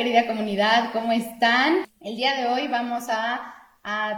querida 0.00 0.26
comunidad, 0.26 0.92
¿cómo 0.94 1.12
están? 1.12 1.84
El 2.00 2.16
día 2.16 2.34
de 2.34 2.46
hoy 2.46 2.68
vamos 2.68 3.08
a, 3.10 3.54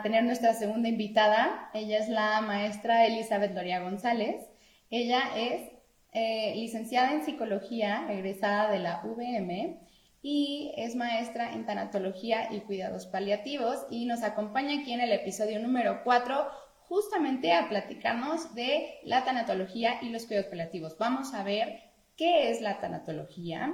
tener 0.04 0.22
nuestra 0.22 0.54
segunda 0.54 0.88
invitada. 0.88 1.70
Ella 1.74 1.98
es 1.98 2.08
la 2.08 2.40
maestra 2.40 3.04
Elizabeth 3.04 3.52
Doria 3.52 3.80
González. 3.80 4.48
Ella 4.90 5.22
es 5.34 5.72
eh, 6.12 6.52
licenciada 6.54 7.10
en 7.10 7.24
psicología, 7.24 8.06
egresada 8.08 8.70
de 8.70 8.78
la 8.78 9.02
VM 9.02 9.80
y 10.22 10.72
es 10.76 10.94
maestra 10.94 11.52
en 11.52 11.66
tanatología 11.66 12.52
y 12.52 12.60
cuidados 12.60 13.06
paliativos 13.06 13.84
y 13.90 14.06
nos 14.06 14.22
acompaña 14.22 14.82
aquí 14.82 14.92
en 14.92 15.00
el 15.00 15.10
episodio 15.10 15.58
número 15.58 16.02
4 16.04 16.46
justamente 16.82 17.54
a 17.54 17.68
platicarnos 17.68 18.54
de 18.54 19.00
la 19.02 19.24
tanatología 19.24 19.98
y 20.00 20.10
los 20.10 20.26
cuidados 20.26 20.48
paliativos. 20.48 20.96
Vamos 20.96 21.34
a 21.34 21.42
ver 21.42 21.80
qué 22.16 22.52
es 22.52 22.60
la 22.60 22.78
tanatología, 22.78 23.72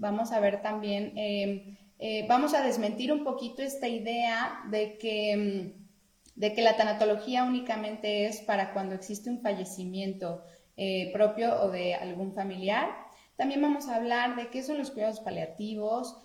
vamos 0.00 0.32
a 0.32 0.40
ver 0.40 0.62
también, 0.62 1.12
eh, 1.16 1.78
eh, 1.98 2.26
vamos 2.26 2.54
a 2.54 2.62
desmentir 2.62 3.12
un 3.12 3.22
poquito 3.22 3.62
esta 3.62 3.86
idea 3.86 4.62
de 4.70 4.96
que, 4.98 5.36
mm, 5.36 6.40
de 6.40 6.54
que 6.54 6.62
la 6.62 6.76
tanatología 6.76 7.44
únicamente 7.44 8.24
es 8.26 8.40
para 8.40 8.72
cuando 8.72 8.94
existe 8.94 9.30
un 9.30 9.42
fallecimiento 9.42 10.42
eh, 10.76 11.12
propio 11.12 11.62
o 11.62 11.70
de 11.70 11.94
algún 11.94 12.32
familiar. 12.32 12.88
También 13.36 13.60
vamos 13.60 13.88
a 13.88 13.96
hablar 13.96 14.36
de 14.36 14.48
qué 14.48 14.62
son 14.62 14.78
los 14.78 14.90
cuidados 14.90 15.20
paliativos, 15.20 16.16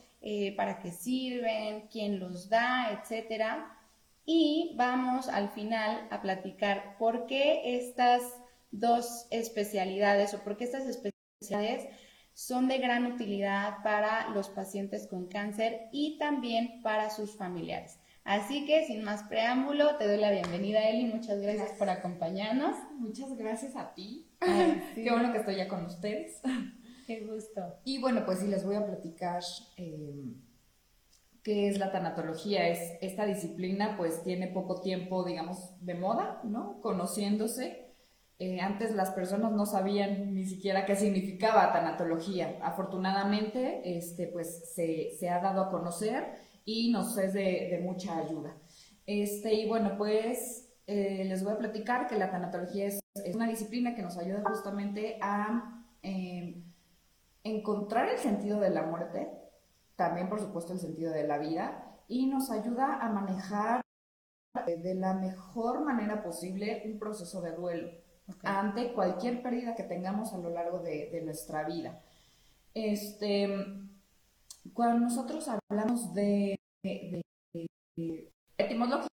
para 0.58 0.80
qué 0.80 0.92
sirven, 0.92 1.88
quién 1.92 2.20
los 2.20 2.50
da, 2.50 2.90
etcétera. 2.92 3.78
Y 4.26 4.74
vamos 4.76 5.28
al 5.28 5.50
final 5.50 6.08
a 6.10 6.22
platicar 6.22 6.98
por 6.98 7.28
qué 7.28 7.78
estas 7.78 8.24
dos 8.72 9.28
especialidades 9.30 10.34
o 10.34 10.44
por 10.44 10.58
qué 10.58 10.64
estas 10.64 10.88
especialidades 10.88 11.88
son 12.36 12.68
de 12.68 12.80
gran 12.80 13.06
utilidad 13.06 13.78
para 13.82 14.30
los 14.32 14.50
pacientes 14.50 15.08
con 15.08 15.28
cáncer 15.28 15.88
y 15.94 16.18
también 16.20 16.82
para 16.84 17.10
sus 17.10 17.38
familiares. 17.38 17.98
Así 18.26 18.66
que 18.66 18.86
sin 18.86 19.06
más 19.06 19.24
preámbulo, 19.24 19.96
te 19.96 20.06
doy 20.06 20.18
la 20.18 20.32
bienvenida, 20.32 20.90
Eli. 20.90 21.06
Muchas 21.06 21.40
gracias, 21.40 21.72
por 21.80 21.90
acompañarnos. 21.90 22.76
Muchas 23.00 23.38
gracias 23.38 23.78
a 23.78 23.94
ti. 23.94 24.28
Qué 24.96 25.10
bueno 25.12 25.32
que 25.32 25.38
estoy 25.38 25.56
ya 25.56 25.70
con 25.70 25.86
ustedes. 25.86 26.42
Qué 27.08 27.22
gusto. 27.22 27.62
Y 27.86 28.02
bueno, 28.02 28.26
pues 28.26 28.40
sí, 28.40 28.48
les 28.48 28.66
voy 28.66 28.76
a 28.76 28.86
platicar 28.86 29.42
eh, 29.78 30.26
qué 31.42 31.70
es 31.70 31.78
la 31.78 31.94
tanatología. 31.94 32.68
Es 32.68 32.98
esta 33.00 33.26
disciplina, 33.26 33.96
pues 33.96 34.24
tiene 34.24 34.48
poco 34.48 34.82
tiempo, 34.82 35.24
digamos, 35.24 35.74
de 35.80 35.94
moda, 35.94 36.42
¿no? 36.44 36.82
Conociéndose 36.82 37.85
eh, 38.38 38.60
antes 38.60 38.94
las 38.94 39.12
personas 39.12 39.54
no 39.54 39.66
sabían 39.66 40.34
ni 40.34 40.46
siquiera 40.46 40.86
qué 40.86 40.96
significaba 40.96 41.72
tanatología. 41.72 42.60
Afortunadamente, 42.62 43.98
este, 43.98 44.28
pues 44.28 44.74
se, 44.74 45.30
ha 45.30 45.40
dado 45.40 45.62
a 45.62 45.72
conocer 45.72 46.36
y 46.66 46.92
nos 46.92 47.18
es 47.18 47.34
de, 47.34 47.80
mucha 47.82 48.18
ayuda. 48.18 48.58
Este, 49.06 49.54
y 49.54 49.70
bueno, 49.70 49.96
pues 49.98 50.70
eh, 50.86 51.24
les 51.26 51.44
voy 51.46 51.54
a 51.54 51.58
platicar 51.58 52.08
que 52.08 52.18
la 52.18 52.30
tanatología 52.30 52.88
es, 52.88 53.00
una 53.34 53.48
disciplina 53.48 53.96
que 53.96 54.02
nos 54.02 54.18
ayuda 54.18 54.44
justamente 54.46 55.18
a 55.22 55.86
em, 56.02 56.64
encontrar 57.44 58.10
el 58.10 58.18
sentido 58.18 58.60
de 58.60 58.70
la 58.70 58.84
muerte, 58.84 59.30
también 59.96 60.28
por 60.28 60.42
supuesto 60.42 60.74
el 60.74 60.80
sentido 60.80 61.14
de 61.14 61.26
la 61.26 61.38
vida, 61.38 62.02
y 62.10 62.28
nos 62.28 62.52
ayuda 62.52 63.00
a 63.00 63.10
manejar 63.10 63.82
de 64.66 64.96
la 64.96 65.14
mejor 65.14 65.86
manera 65.86 66.22
posible 66.22 66.84
un 66.86 67.00
proceso 67.00 67.42
de 67.42 67.54
duelo 67.54 68.05
ante 68.44 68.94
cualquier 68.94 69.42
pérdida 69.42 69.76
que 69.76 69.84
tengamos 69.84 70.34
a 70.34 70.38
lo 70.38 70.50
largo 70.50 70.80
de, 70.80 71.22
nuestra 71.24 71.64
vida. 71.64 72.02
Este, 72.74 73.48
cuando 74.74 75.00
nosotros 75.00 75.48
hablamos 75.48 76.14
de, 76.14 76.60
de, 76.84 77.22
de 77.98 78.32
etimología, 78.58 79.10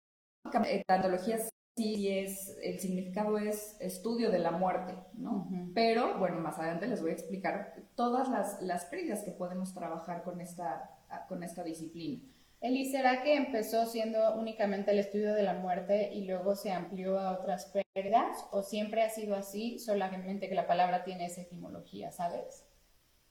sí 1.76 2.08
es, 2.08 2.56
el 2.62 2.78
significado 2.78 3.38
es 3.38 3.76
estudio 3.80 4.30
de 4.30 4.38
la 4.38 4.50
muerte, 4.50 4.94
¿no? 5.14 5.48
Pero, 5.74 6.18
bueno, 6.18 6.40
más 6.40 6.58
adelante 6.58 6.86
les 6.86 7.00
voy 7.00 7.10
a 7.10 7.14
explicar 7.14 7.74
todas 7.94 8.28
las, 8.28 8.60
las 8.62 8.84
pérdidas 8.86 9.22
que 9.22 9.30
podemos 9.30 9.72
trabajar 9.72 10.22
con 10.22 10.40
esta, 10.40 10.90
con 11.28 11.42
esta 11.42 11.62
disciplina. 11.64 12.22
Eli, 12.60 12.84
¿será 12.84 13.22
que 13.22 13.36
empezó 13.36 13.86
siendo 13.86 14.34
únicamente 14.34 14.90
el 14.90 14.98
estudio 14.98 15.32
de 15.32 15.42
la 15.42 15.54
muerte 15.54 16.12
y 16.12 16.26
luego 16.26 16.54
se 16.54 16.70
amplió 16.70 17.18
a 17.18 17.32
otras 17.32 17.72
pérdidas? 17.94 18.44
¿O 18.52 18.62
siempre 18.62 19.02
ha 19.02 19.08
sido 19.08 19.34
así, 19.34 19.78
solamente 19.78 20.46
que 20.46 20.54
la 20.54 20.66
palabra 20.66 21.02
tiene 21.02 21.24
esa 21.24 21.40
etimología, 21.40 22.12
sabes? 22.12 22.66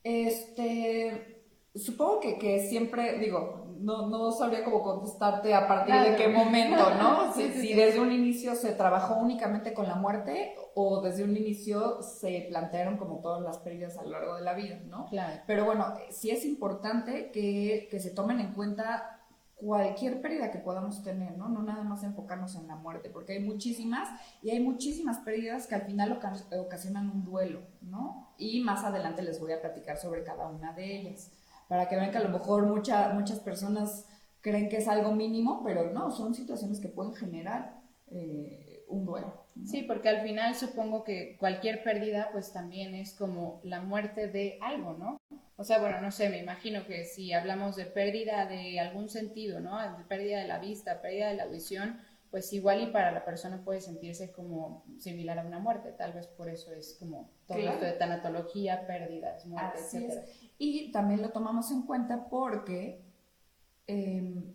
Este, 0.04 1.44
supongo 1.76 2.20
que, 2.22 2.40
que 2.40 2.68
siempre, 2.70 3.20
digo, 3.20 3.68
no, 3.78 4.10
no 4.10 4.32
sabría 4.32 4.64
cómo 4.64 4.82
contestarte 4.82 5.54
a 5.54 5.68
partir 5.68 5.94
de 5.94 6.16
qué 6.16 6.28
momento, 6.28 6.90
¿no? 6.96 7.32
si, 7.36 7.52
si 7.52 7.76
desde 7.76 8.00
un 8.00 8.12
inicio 8.12 8.56
se 8.56 8.72
trabajó 8.72 9.18
únicamente 9.18 9.76
con 9.76 9.88
la 9.88 9.96
muerte 9.96 10.56
o 10.74 11.02
desde 11.02 11.24
un 11.24 11.38
inicio 11.38 12.02
se 12.02 12.48
plantearon 12.50 12.98
como 12.98 13.20
todas 13.20 13.44
las 13.44 13.60
pérdidas 13.60 13.96
a 14.00 14.04
lo 14.04 14.10
largo 14.10 14.36
de 14.38 14.42
la 14.42 14.54
vida, 14.56 14.80
¿no? 14.88 15.06
Claro. 15.06 15.44
Pero 15.46 15.66
bueno, 15.66 15.94
sí 16.10 16.32
es 16.32 16.46
importante 16.46 17.30
que, 17.30 17.88
que 17.92 18.00
se 18.00 18.10
tomen 18.10 18.40
en 18.40 18.54
cuenta 18.54 19.18
cualquier 19.60 20.22
pérdida 20.22 20.52
que 20.52 20.60
podamos 20.60 21.04
tener, 21.04 21.38
¿no? 21.38 21.50
No 21.50 21.62
nada 21.62 21.84
más 21.84 22.04
enfocarnos 22.04 22.56
en 22.56 22.68
la 22.68 22.76
muerte, 22.76 23.10
porque 23.10 23.34
hay 23.34 23.40
muchísimas 23.40 24.10
y 24.42 24.52
hay 24.52 24.62
muchísimas 24.62 25.20
pérdidas 25.20 25.68
que 25.68 25.76
al 25.76 25.82
final 25.82 26.20
ocasionan 26.58 27.10
un 27.10 27.26
duelo, 27.26 27.62
¿no? 27.82 28.34
Y 28.38 28.62
más 28.62 28.84
adelante 28.84 29.22
les 29.22 29.40
voy 29.40 29.52
a 29.52 29.62
platicar 29.62 29.98
sobre 29.98 30.24
cada 30.24 30.48
una 30.48 30.74
de 30.74 31.00
ellas, 31.00 31.32
para 31.68 31.90
que 31.90 31.98
vean 31.98 32.12
que 32.12 32.18
a 32.18 32.24
lo 32.24 32.30
mejor 32.30 32.66
muchas 32.66 33.40
personas 33.42 34.06
creen 34.42 34.70
que 34.70 34.78
es 34.78 34.88
algo 34.88 35.12
mínimo, 35.12 35.62
pero 35.64 35.92
no, 35.92 36.10
son 36.10 36.34
situaciones 36.34 36.80
que 36.80 36.88
pueden 36.88 37.14
generar 37.14 37.82
eh, 38.12 38.86
un 38.88 39.06
duelo. 39.06 39.34
Sí, 39.66 39.84
porque 39.84 40.08
al 40.08 40.22
final 40.22 40.56
supongo 40.56 41.04
que 41.04 41.36
cualquier 41.38 41.84
pérdida 41.84 42.30
pues 42.32 42.54
también 42.54 42.96
es 42.96 43.14
como 43.14 43.60
la 43.64 43.82
muerte 43.82 44.28
de 44.30 44.58
algo, 44.62 44.94
¿no? 44.94 45.19
O 45.60 45.66
sea, 45.66 45.78
bueno, 45.80 46.00
no 46.00 46.10
sé, 46.10 46.30
me 46.30 46.38
imagino 46.38 46.86
que 46.86 47.04
si 47.04 47.34
hablamos 47.34 47.76
de 47.76 47.86
pérdida 47.86 48.46
de 48.46 48.80
algún 48.80 49.10
sentido, 49.10 49.60
¿no? 49.60 49.78
De 49.98 50.06
pérdida 50.06 50.40
de 50.40 50.48
la 50.48 50.58
vista, 50.58 51.02
pérdida 51.02 51.28
de 51.28 51.34
la 51.34 51.44
audición, 51.44 52.00
pues 52.32 52.54
igual 52.54 52.82
y 52.82 52.86
para 52.94 53.12
la 53.12 53.26
persona 53.26 53.62
puede 53.66 53.82
sentirse 53.82 54.32
como 54.32 54.86
similar 55.00 55.38
a 55.38 55.44
una 55.44 55.60
muerte, 55.60 55.92
tal 55.92 56.14
vez 56.14 56.28
por 56.28 56.48
eso 56.48 56.72
es 56.72 56.96
como 56.98 57.30
todo 57.46 57.58
esto 57.58 57.84
de 57.84 57.92
tanatología, 57.92 58.88
pérdidas, 58.88 59.46
muerte, 59.48 59.80
etc. 59.80 60.24
Y 60.58 60.94
también 60.94 61.22
lo 61.22 61.32
tomamos 61.32 61.70
en 61.72 61.82
cuenta 61.82 62.30
porque, 62.30 63.04
em, 63.86 64.54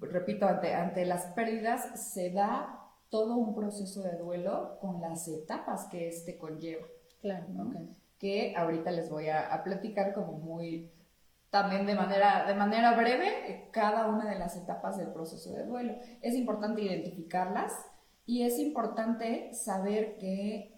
repito, 0.00 0.48
ante, 0.48 0.74
ante 0.74 1.06
las 1.06 1.26
pérdidas 1.34 2.12
se 2.12 2.30
da 2.30 2.90
todo 3.10 3.36
un 3.36 3.54
proceso 3.54 4.02
de 4.02 4.16
duelo 4.16 4.78
con 4.80 5.00
las 5.00 5.28
etapas 5.28 5.84
que 5.84 6.08
este 6.08 6.36
conlleva. 6.36 6.84
Claro, 7.20 7.46
que 8.18 8.54
ahorita 8.56 8.90
les 8.90 9.10
voy 9.10 9.28
a, 9.28 9.62
platicar 9.64 10.14
como 10.14 10.32
muy, 10.32 10.90
también 11.50 11.86
de 11.86 11.94
manera, 11.94 12.46
de 12.46 12.54
manera 12.54 12.92
breve, 12.92 13.68
cada 13.72 14.06
una 14.08 14.30
de 14.30 14.38
las 14.38 14.56
etapas 14.56 14.96
del 14.96 15.12
proceso 15.12 15.52
de 15.52 15.64
duelo. 15.64 15.94
Es 16.22 16.34
importante 16.34 16.82
identificarlas 16.82 17.72
y 18.24 18.42
es 18.42 18.58
importante 18.58 19.52
saber 19.52 20.16
que 20.18 20.72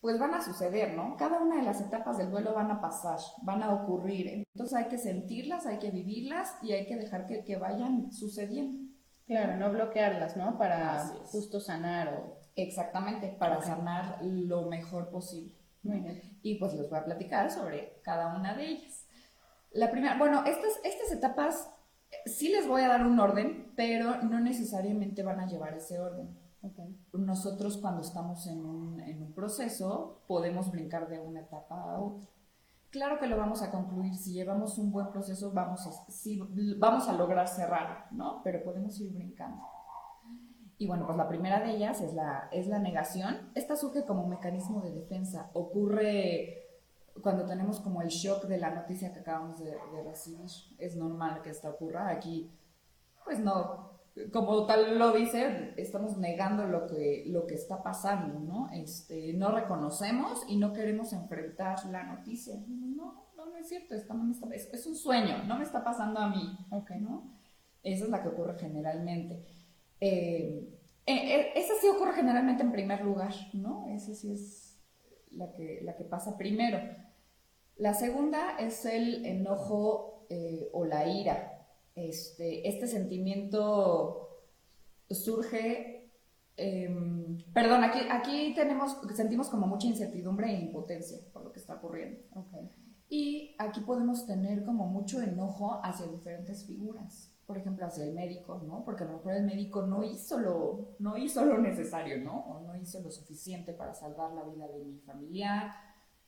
pues 0.00 0.18
van 0.18 0.34
a 0.34 0.42
suceder, 0.42 0.92
¿no? 0.92 1.16
Cada 1.16 1.40
una 1.40 1.56
de 1.56 1.62
las 1.62 1.80
etapas 1.80 2.18
del 2.18 2.30
duelo 2.30 2.52
van 2.52 2.70
a 2.70 2.80
pasar, 2.82 3.18
van 3.42 3.62
a 3.62 3.72
ocurrir. 3.72 4.44
Entonces 4.54 4.76
hay 4.76 4.88
que 4.88 4.98
sentirlas, 4.98 5.64
hay 5.64 5.78
que 5.78 5.90
vivirlas 5.90 6.58
y 6.60 6.72
hay 6.72 6.86
que 6.86 6.96
dejar 6.96 7.26
que, 7.26 7.42
que 7.42 7.56
vayan 7.56 8.12
sucediendo. 8.12 8.84
Claro, 9.26 9.56
no 9.56 9.72
bloquearlas, 9.72 10.36
¿no? 10.36 10.58
Para 10.58 10.98
justo 11.24 11.58
sanar 11.58 12.08
o... 12.08 12.44
Exactamente, 12.56 13.34
para 13.38 13.60
sanar 13.62 14.18
lo 14.22 14.68
mejor 14.68 15.08
posible. 15.08 15.63
Y 16.42 16.56
pues 16.56 16.74
les 16.74 16.88
voy 16.88 16.98
a 16.98 17.04
platicar 17.04 17.50
sobre 17.50 18.00
cada 18.02 18.36
una 18.36 18.54
de 18.54 18.68
ellas. 18.68 19.06
La 19.72 19.90
primera, 19.90 20.18
bueno, 20.18 20.44
estas, 20.44 20.72
estas 20.84 21.12
etapas 21.12 21.68
sí 22.26 22.48
les 22.48 22.66
voy 22.66 22.82
a 22.82 22.88
dar 22.88 23.06
un 23.06 23.18
orden, 23.18 23.72
pero 23.76 24.22
no 24.22 24.40
necesariamente 24.40 25.22
van 25.22 25.40
a 25.40 25.46
llevar 25.46 25.74
ese 25.74 25.98
orden. 25.98 26.38
Nosotros 27.12 27.76
cuando 27.76 28.00
estamos 28.00 28.46
en 28.46 28.64
un, 28.64 29.00
en 29.00 29.22
un 29.22 29.34
proceso 29.34 30.22
podemos 30.26 30.70
brincar 30.70 31.08
de 31.08 31.20
una 31.20 31.40
etapa 31.40 31.74
a 31.74 32.00
otra. 32.00 32.26
Claro 32.90 33.18
que 33.18 33.26
lo 33.26 33.36
vamos 33.36 33.60
a 33.60 33.70
concluir, 33.70 34.14
si 34.14 34.32
llevamos 34.32 34.78
un 34.78 34.92
buen 34.92 35.10
proceso 35.10 35.50
vamos 35.52 35.86
a, 35.86 36.10
sí, 36.10 36.40
vamos 36.78 37.08
a 37.08 37.12
lograr 37.12 37.48
cerrar, 37.48 38.06
¿no? 38.12 38.40
Pero 38.44 38.62
podemos 38.62 38.98
ir 39.00 39.12
brincando. 39.12 39.73
Y 40.76 40.86
bueno, 40.86 41.06
pues 41.06 41.16
la 41.16 41.28
primera 41.28 41.60
de 41.60 41.76
ellas 41.76 42.00
es 42.00 42.14
la, 42.14 42.48
es 42.52 42.66
la 42.66 42.78
negación. 42.78 43.50
Esta 43.54 43.76
surge 43.76 44.04
como 44.04 44.26
mecanismo 44.26 44.80
de 44.82 44.92
defensa. 44.92 45.50
Ocurre 45.52 46.64
cuando 47.22 47.46
tenemos 47.46 47.80
como 47.80 48.02
el 48.02 48.08
shock 48.08 48.44
de 48.46 48.58
la 48.58 48.70
noticia 48.70 49.12
que 49.12 49.20
acabamos 49.20 49.60
de, 49.60 49.76
recibir. 50.04 50.50
Es 50.78 50.96
normal 50.96 51.42
que 51.42 51.50
esto 51.50 51.68
ocurra. 51.70 52.08
Aquí, 52.08 52.50
pues 53.24 53.38
no, 53.38 53.90
como 54.32 54.66
tal 54.66 54.98
lo 54.98 55.12
dice, 55.12 55.74
estamos 55.76 56.16
negando 56.18 56.66
lo 56.66 56.86
que, 56.86 57.24
lo 57.28 57.46
que 57.46 57.54
está 57.54 57.82
pasando, 57.82 58.40
¿no? 58.40 58.68
Este, 58.72 59.32
no 59.34 59.52
reconocemos 59.52 60.42
y 60.48 60.56
no 60.56 60.72
queremos 60.72 61.12
enfrentar 61.12 61.84
la 61.86 62.02
noticia. 62.02 62.56
No, 62.66 63.24
no 63.36 63.46
no, 63.46 63.56
es 63.58 63.68
cierto, 63.68 63.94
esto 63.94 64.14
no 64.14 64.30
está, 64.30 64.48
es, 64.54 64.72
es, 64.72 64.86
un 64.86 64.96
sueño, 64.96 65.44
no 65.44 65.56
me 65.56 65.64
está 65.64 65.84
pasando 65.84 66.20
a 66.20 66.28
mí, 66.28 66.56
okay. 66.70 67.00
¿no? 67.00 67.30
Esa 67.82 68.04
es 68.04 68.10
la 68.10 68.22
que 68.22 68.28
ocurre 68.28 68.58
generalmente. 68.58 69.44
Eh, 70.04 70.68
eh, 71.06 71.34
eh, 71.34 71.52
esa 71.56 71.72
sí 71.80 71.88
ocurre 71.88 72.12
generalmente 72.12 72.62
en 72.62 72.72
primer 72.72 73.02
lugar, 73.02 73.32
¿no? 73.54 73.86
Esa 73.88 74.14
sí 74.14 74.32
es 74.32 74.78
la 75.30 75.50
que, 75.52 75.80
la 75.82 75.96
que 75.96 76.04
pasa 76.04 76.36
primero. 76.36 76.78
La 77.76 77.94
segunda 77.94 78.58
es 78.58 78.84
el 78.84 79.24
enojo 79.24 80.26
eh, 80.28 80.68
o 80.74 80.84
la 80.84 81.08
ira. 81.08 81.66
Este, 81.94 82.68
este 82.68 82.86
sentimiento 82.86 84.42
surge, 85.08 86.10
em, 86.58 87.38
perdón, 87.54 87.82
aquí, 87.84 88.00
aquí 88.10 88.52
tenemos, 88.54 88.98
sentimos 89.14 89.48
como 89.48 89.66
mucha 89.66 89.86
incertidumbre 89.86 90.50
e 90.50 90.60
impotencia 90.60 91.18
por 91.32 91.44
lo 91.44 91.52
que 91.52 91.60
está 91.60 91.76
ocurriendo. 91.76 92.20
Okay. 92.34 92.70
Y 93.08 93.56
aquí 93.58 93.80
podemos 93.80 94.26
tener 94.26 94.64
como 94.64 94.86
mucho 94.86 95.22
enojo 95.22 95.80
hacia 95.82 96.06
diferentes 96.06 96.66
figuras 96.66 97.33
por 97.46 97.58
ejemplo, 97.58 97.86
hacia 97.86 98.04
el 98.04 98.14
médico, 98.14 98.62
¿no? 98.66 98.84
Porque 98.84 99.04
a 99.04 99.06
lo 99.06 99.14
mejor 99.14 99.34
el 99.34 99.44
médico 99.44 99.82
no 99.82 100.02
hizo 100.02 100.38
lo, 100.38 100.94
no 100.98 101.16
hizo 101.16 101.44
lo 101.44 101.58
necesario, 101.58 102.18
¿no? 102.22 102.38
O 102.38 102.60
no 102.60 102.74
hizo 102.76 103.00
lo 103.00 103.10
suficiente 103.10 103.72
para 103.72 103.92
salvar 103.94 104.32
la 104.32 104.44
vida 104.44 104.66
de 104.68 104.84
mi 104.84 104.98
familiar. 105.00 105.70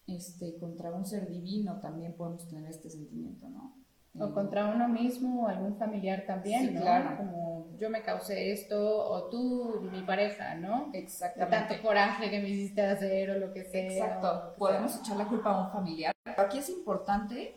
Este, 0.07 0.57
contra 0.59 0.93
un 0.93 1.05
ser 1.05 1.29
divino 1.29 1.81
también 1.81 2.15
podemos 2.15 2.47
tener 2.49 2.71
este 2.71 2.89
sentimiento, 2.91 3.49
¿no? 3.49 3.75
O 4.19 4.33
contra 4.33 4.67
uno 4.75 4.89
mismo 4.89 5.43
o 5.45 5.49
algún 5.49 5.77
familiar 5.77 6.25
también, 6.27 6.69
Sí, 6.69 6.75
¿no? 6.75 6.81
claro. 6.81 7.17
Como 7.19 7.77
yo 7.77 7.91
me 7.91 8.03
causé 8.03 8.51
esto 8.53 8.79
o 9.11 9.29
tú, 9.29 9.89
mi 9.93 10.03
pareja, 10.03 10.55
¿no? 10.55 10.89
De 10.91 11.01
Exactamente. 11.01 11.57
tanto 11.75 11.83
coraje 11.87 12.31
que 12.31 12.41
me 12.41 12.49
hiciste 12.49 12.81
hacer 12.83 13.31
o 13.31 13.39
lo 13.39 13.53
que 13.53 13.65
sea. 13.65 13.83
Exacto. 13.93 14.55
Podemos 14.57 14.99
echar 14.99 15.17
la 15.19 15.27
culpa 15.29 15.51
a 15.51 15.67
un 15.67 15.71
familiar. 15.73 16.13
Pero 16.25 16.41
aquí 16.41 16.59
es 16.59 16.69
importante 16.71 17.55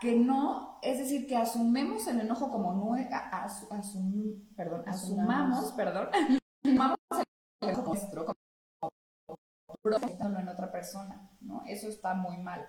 que 0.00 0.16
no, 0.16 0.78
es 0.82 0.98
decir, 0.98 1.26
que 1.26 1.36
asumemos 1.36 2.06
el 2.06 2.20
enojo 2.20 2.50
como 2.50 2.72
nue- 2.74 3.08
a- 3.12 3.46
asu- 3.46 3.68
asum- 3.68 4.40
perdón, 4.56 4.82
Asumamos. 4.86 5.58
asumamos, 5.58 5.72
perdón, 5.72 6.08
asumamos 6.64 6.98
el 7.10 7.68
enojo 7.68 7.82
como 7.84 7.94
nuestro, 7.94 8.26
como 10.18 10.38
en 10.38 10.48
otra 10.48 10.70
persona, 10.72 11.30
¿no? 11.40 11.62
Eso 11.66 11.88
está 11.88 12.14
muy 12.14 12.38
mal. 12.38 12.66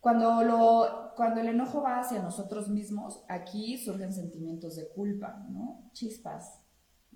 Cuando, 0.00 0.42
lo, 0.42 1.12
cuando 1.16 1.40
el 1.40 1.48
enojo 1.48 1.80
va 1.82 2.00
hacia 2.00 2.20
nosotros 2.20 2.68
mismos, 2.68 3.24
aquí 3.28 3.78
surgen 3.78 4.12
sentimientos 4.12 4.74
de 4.76 4.88
culpa, 4.88 5.46
¿no? 5.48 5.90
Chispas. 5.92 6.60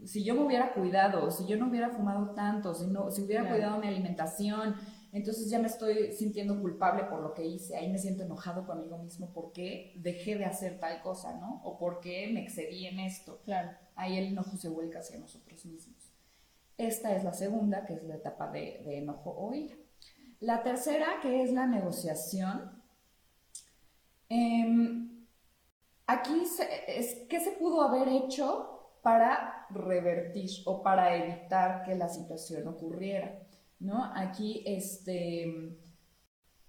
Si 0.05 0.23
yo 0.25 0.35
me 0.35 0.43
hubiera 0.45 0.73
cuidado, 0.75 1.31
si 1.31 1.47
yo 1.47 1.57
no 1.57 1.69
hubiera 1.69 1.89
fumado 1.91 2.31
tanto, 2.35 2.75
si, 2.75 2.87
no, 2.87 3.11
si 3.11 3.23
hubiera 3.23 3.43
Claro. 3.43 3.57
cuidado 3.57 3.79
mi 3.81 3.89
alimentación, 3.89 4.77
entonces 5.13 5.49
ya 5.51 5.59
me 5.59 5.67
estoy 5.69 6.13
sintiendo 6.13 6.61
culpable 6.61 7.05
por 7.05 7.21
lo 7.21 7.35
que 7.35 7.45
hice, 7.47 7.77
ahí 7.77 7.91
me 7.91 7.99
siento 7.99 8.23
enojado 8.25 8.67
conmigo 8.67 8.99
mismo 8.99 9.31
porque 9.33 9.95
dejé 9.97 10.37
de 10.37 10.45
hacer 10.45 10.79
tal 10.81 11.01
cosa, 11.03 11.35
¿no? 11.39 11.61
O 11.65 11.79
porque 11.79 12.29
me 12.33 12.43
excedí 12.43 12.87
en 12.87 13.01
esto. 13.01 13.41
Claro. 13.45 13.71
Ahí 13.95 14.19
el 14.19 14.27
enojo 14.29 14.57
se 14.57 14.69
vuelca 14.69 14.99
hacia 15.01 15.19
nosotros 15.19 15.65
mismos. 15.67 16.13
Esta 16.79 17.15
es 17.17 17.25
la 17.25 17.33
segunda, 17.35 17.85
que 17.87 17.95
es 17.95 18.05
la 18.05 18.17
etapa 18.17 18.51
de, 18.51 18.83
de 18.85 18.99
enojo 18.99 19.31
o 19.37 19.55
ira. 19.55 19.77
La 20.41 20.63
tercera, 20.63 21.07
que 21.23 21.43
es 21.43 21.53
la 21.53 21.67
negociación. 21.67 22.83
Em, 24.29 25.27
aquí, 26.07 26.47
se- 26.47 26.99
es, 26.99 27.27
¿qué 27.29 27.41
se 27.41 27.53
pudo 27.53 27.83
haber 27.83 28.09
hecho 28.09 28.99
para 29.03 29.67
revertir 29.71 30.51
o 30.67 30.83
para 30.83 31.17
evitar 31.17 31.85
que 31.85 31.95
la 31.97 32.09
situación 32.09 32.69
ocurriera? 32.69 33.46
¿No? 33.81 34.05
Aquí 34.15 34.63
este, 34.67 35.79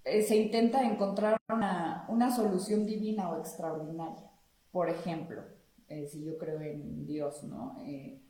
eh, 0.04 0.22
se 0.22 0.38
intenta 0.38 0.84
encontrar 0.84 1.38
una, 1.50 2.36
solución 2.36 2.86
divina 2.86 3.30
o 3.30 3.40
extraordinaria. 3.40 4.32
Por 4.72 4.90
ejemplo, 4.90 5.44
eh, 5.88 6.08
si 6.08 6.24
yo 6.24 6.38
creo 6.38 6.62
en 6.62 7.06
Dios, 7.06 7.44
¿no? 7.44 7.78
Eh, 7.82 8.22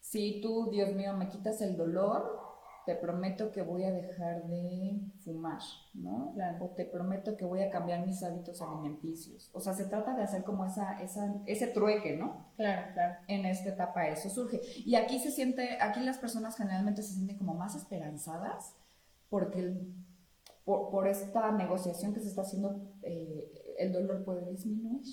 si 0.00 0.40
tú, 0.40 0.70
Dios 0.70 0.94
mío, 0.94 1.14
me 1.16 1.28
quitas 1.28 1.60
el 1.62 1.76
dolor, 1.76 2.45
te 2.86 2.94
prometo 2.94 3.50
que 3.52 3.60
voy 3.62 3.82
a 3.84 3.90
dejar 3.92 4.44
de 4.46 5.00
fumar, 5.24 5.58
¿no? 5.92 6.32
Claro. 6.34 6.64
O 6.64 6.68
te 6.70 6.84
prometo 6.86 7.36
que 7.36 7.44
voy 7.44 7.60
a 7.62 7.68
cambiar 7.68 8.06
mis 8.06 8.22
hábitos 8.22 8.62
alimenticios. 8.62 9.50
O 9.52 9.60
sea, 9.60 9.74
se 9.74 9.84
trata 9.86 10.14
de 10.16 10.22
hacer 10.22 10.44
como 10.44 10.64
esa, 10.64 11.02
esa, 11.02 11.34
ese 11.46 11.66
trueque, 11.66 12.16
¿no? 12.16 12.46
Claro, 12.56 12.92
claro. 12.94 13.16
en 13.26 13.44
esta 13.44 13.70
etapa 13.70 14.06
eso 14.08 14.30
surge. 14.30 14.60
Y 14.84 14.94
aquí 14.94 15.18
se 15.18 15.30
siente, 15.32 15.78
aquí 15.82 16.00
las 16.00 16.18
personas 16.18 16.56
generalmente 16.56 17.02
se 17.02 17.14
sienten 17.14 17.36
como 17.38 17.54
más 17.54 17.74
esperanzadas 17.74 18.74
porque 19.28 19.58
el- 19.60 19.92
por, 20.64 20.90
por 20.90 21.06
esta 21.08 21.50
negociación 21.52 22.14
que 22.14 22.20
se 22.20 22.28
está 22.28 22.42
haciendo, 22.42 22.80
eh, 23.02 23.74
el 23.78 23.92
dolor 23.92 24.24
puede 24.24 24.48
disminuir, 24.50 25.04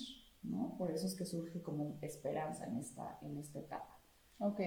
¿no? 0.42 0.74
Por 0.78 0.90
eso 0.90 1.06
es 1.06 1.14
que 1.14 1.24
surge 1.24 1.60
como 1.62 1.98
esperanza 2.02 2.66
en 2.66 2.76
esta, 2.78 3.18
en 3.22 3.36
esta 3.38 3.58
etapa. 3.58 3.98
Ok. 4.38 4.60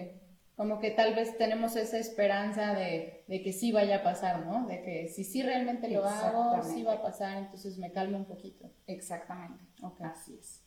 Como 0.57 0.79
que 0.79 0.91
tal 0.91 1.15
vez 1.15 1.37
tenemos 1.37 1.77
esa 1.77 1.97
esperanza 1.97 2.73
de, 2.73 3.23
de 3.27 3.41
que 3.43 3.53
sí 3.53 3.71
vaya 3.71 3.97
a 3.97 4.03
pasar, 4.03 4.45
¿no? 4.45 4.67
De 4.67 4.81
que 4.81 5.07
si 5.07 5.23
sí 5.23 5.41
realmente 5.41 5.89
lo 5.89 6.03
hago, 6.03 6.61
sí 6.63 6.83
va 6.83 6.95
a 6.95 7.01
pasar, 7.01 7.37
entonces 7.37 7.77
me 7.77 7.91
calmo 7.91 8.17
un 8.17 8.25
poquito. 8.25 8.69
Exactamente. 8.87 9.63
Ok. 9.83 10.01
Así 10.01 10.35
es. 10.37 10.63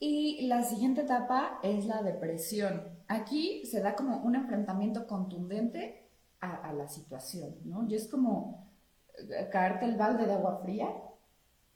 Y 0.00 0.48
la 0.48 0.64
siguiente 0.64 1.02
etapa 1.02 1.60
es 1.62 1.86
la 1.86 2.02
depresión. 2.02 2.82
Aquí 3.06 3.64
se 3.64 3.80
da 3.80 3.94
como 3.94 4.18
un 4.18 4.34
enfrentamiento 4.34 5.06
contundente 5.06 6.10
a, 6.40 6.56
a 6.56 6.72
la 6.72 6.88
situación, 6.88 7.54
¿no? 7.64 7.86
Y 7.88 7.94
es 7.94 8.08
como 8.08 8.72
eh, 9.18 9.48
caerte 9.50 9.84
el 9.84 9.96
balde 9.96 10.26
de 10.26 10.32
agua 10.32 10.60
fría 10.62 10.88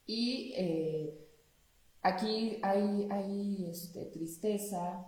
y 0.07 0.53
eh, 0.57 1.29
aquí 2.03 2.59
hay, 2.63 3.09
hay 3.11 3.69
este, 3.69 4.07
tristeza, 4.07 5.07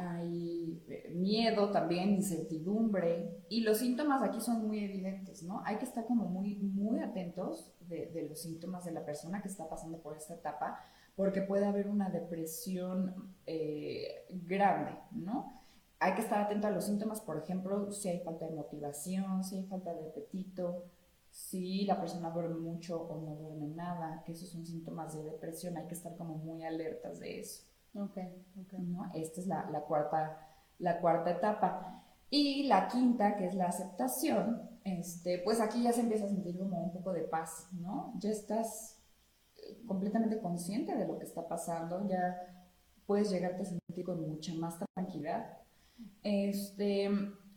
hay 0.00 0.82
eh, 0.88 1.10
miedo 1.14 1.70
también, 1.70 2.10
incertidumbre, 2.10 3.44
y 3.48 3.60
los 3.60 3.78
síntomas 3.78 4.22
aquí 4.22 4.40
son 4.40 4.66
muy 4.66 4.84
evidentes, 4.84 5.42
¿no? 5.42 5.62
Hay 5.64 5.76
que 5.76 5.84
estar 5.84 6.06
como 6.06 6.26
muy, 6.26 6.56
muy 6.56 7.00
atentos 7.00 7.72
de, 7.80 8.06
de 8.06 8.28
los 8.28 8.40
síntomas 8.40 8.84
de 8.84 8.92
la 8.92 9.04
persona 9.04 9.42
que 9.42 9.48
está 9.48 9.68
pasando 9.68 9.98
por 9.98 10.16
esta 10.16 10.34
etapa, 10.34 10.80
porque 11.16 11.42
puede 11.42 11.66
haber 11.66 11.88
una 11.88 12.08
depresión 12.08 13.34
eh, 13.46 14.26
grande, 14.30 14.92
¿no? 15.12 15.52
Hay 15.98 16.14
que 16.14 16.22
estar 16.22 16.40
atento 16.40 16.66
a 16.66 16.70
los 16.70 16.84
síntomas, 16.86 17.20
por 17.20 17.36
ejemplo, 17.36 17.92
si 17.92 18.08
hay 18.08 18.20
falta 18.20 18.46
de 18.46 18.54
motivación, 18.54 19.44
si 19.44 19.56
hay 19.56 19.64
falta 19.64 19.92
de 19.92 20.08
apetito, 20.08 20.84
si 21.30 21.84
la 21.84 22.00
persona 22.00 22.30
duerme 22.30 22.56
mucho 22.56 23.02
o 23.02 23.20
no 23.20 23.34
duerme 23.36 23.68
nada, 23.68 24.22
que 24.24 24.32
esos 24.32 24.48
son 24.48 24.64
síntomas 24.64 25.14
de 25.14 25.22
depresión, 25.24 25.76
hay 25.76 25.86
que 25.86 25.94
estar 25.94 26.16
como 26.16 26.36
muy 26.36 26.64
alertas 26.64 27.20
de 27.20 27.40
eso. 27.40 27.69
Ok, 27.94 28.18
ok. 28.60 28.72
¿no? 28.78 29.10
Esta 29.14 29.40
es 29.40 29.46
la, 29.46 29.68
la 29.70 29.80
cuarta, 29.82 30.48
la 30.78 31.00
cuarta 31.00 31.30
etapa. 31.30 32.04
Y 32.30 32.64
la 32.68 32.86
quinta, 32.88 33.36
que 33.36 33.46
es 33.46 33.54
la 33.54 33.66
aceptación, 33.66 34.70
este, 34.84 35.38
pues 35.44 35.60
aquí 35.60 35.82
ya 35.82 35.92
se 35.92 36.00
empieza 36.00 36.26
a 36.26 36.28
sentir 36.28 36.56
como 36.56 36.80
un 36.80 36.92
poco 36.92 37.12
de 37.12 37.22
paz, 37.22 37.68
¿no? 37.72 38.14
Ya 38.18 38.30
estás 38.30 39.02
eh, 39.56 39.82
completamente 39.86 40.40
consciente 40.40 40.96
de 40.96 41.06
lo 41.06 41.18
que 41.18 41.24
está 41.24 41.48
pasando, 41.48 42.08
ya 42.08 42.36
puedes 43.06 43.30
llegarte 43.30 43.62
a 43.62 43.66
sentir 43.66 44.04
con 44.04 44.26
mucha 44.28 44.54
más 44.54 44.78
tranquilidad. 44.94 45.58
Este, 46.22 47.10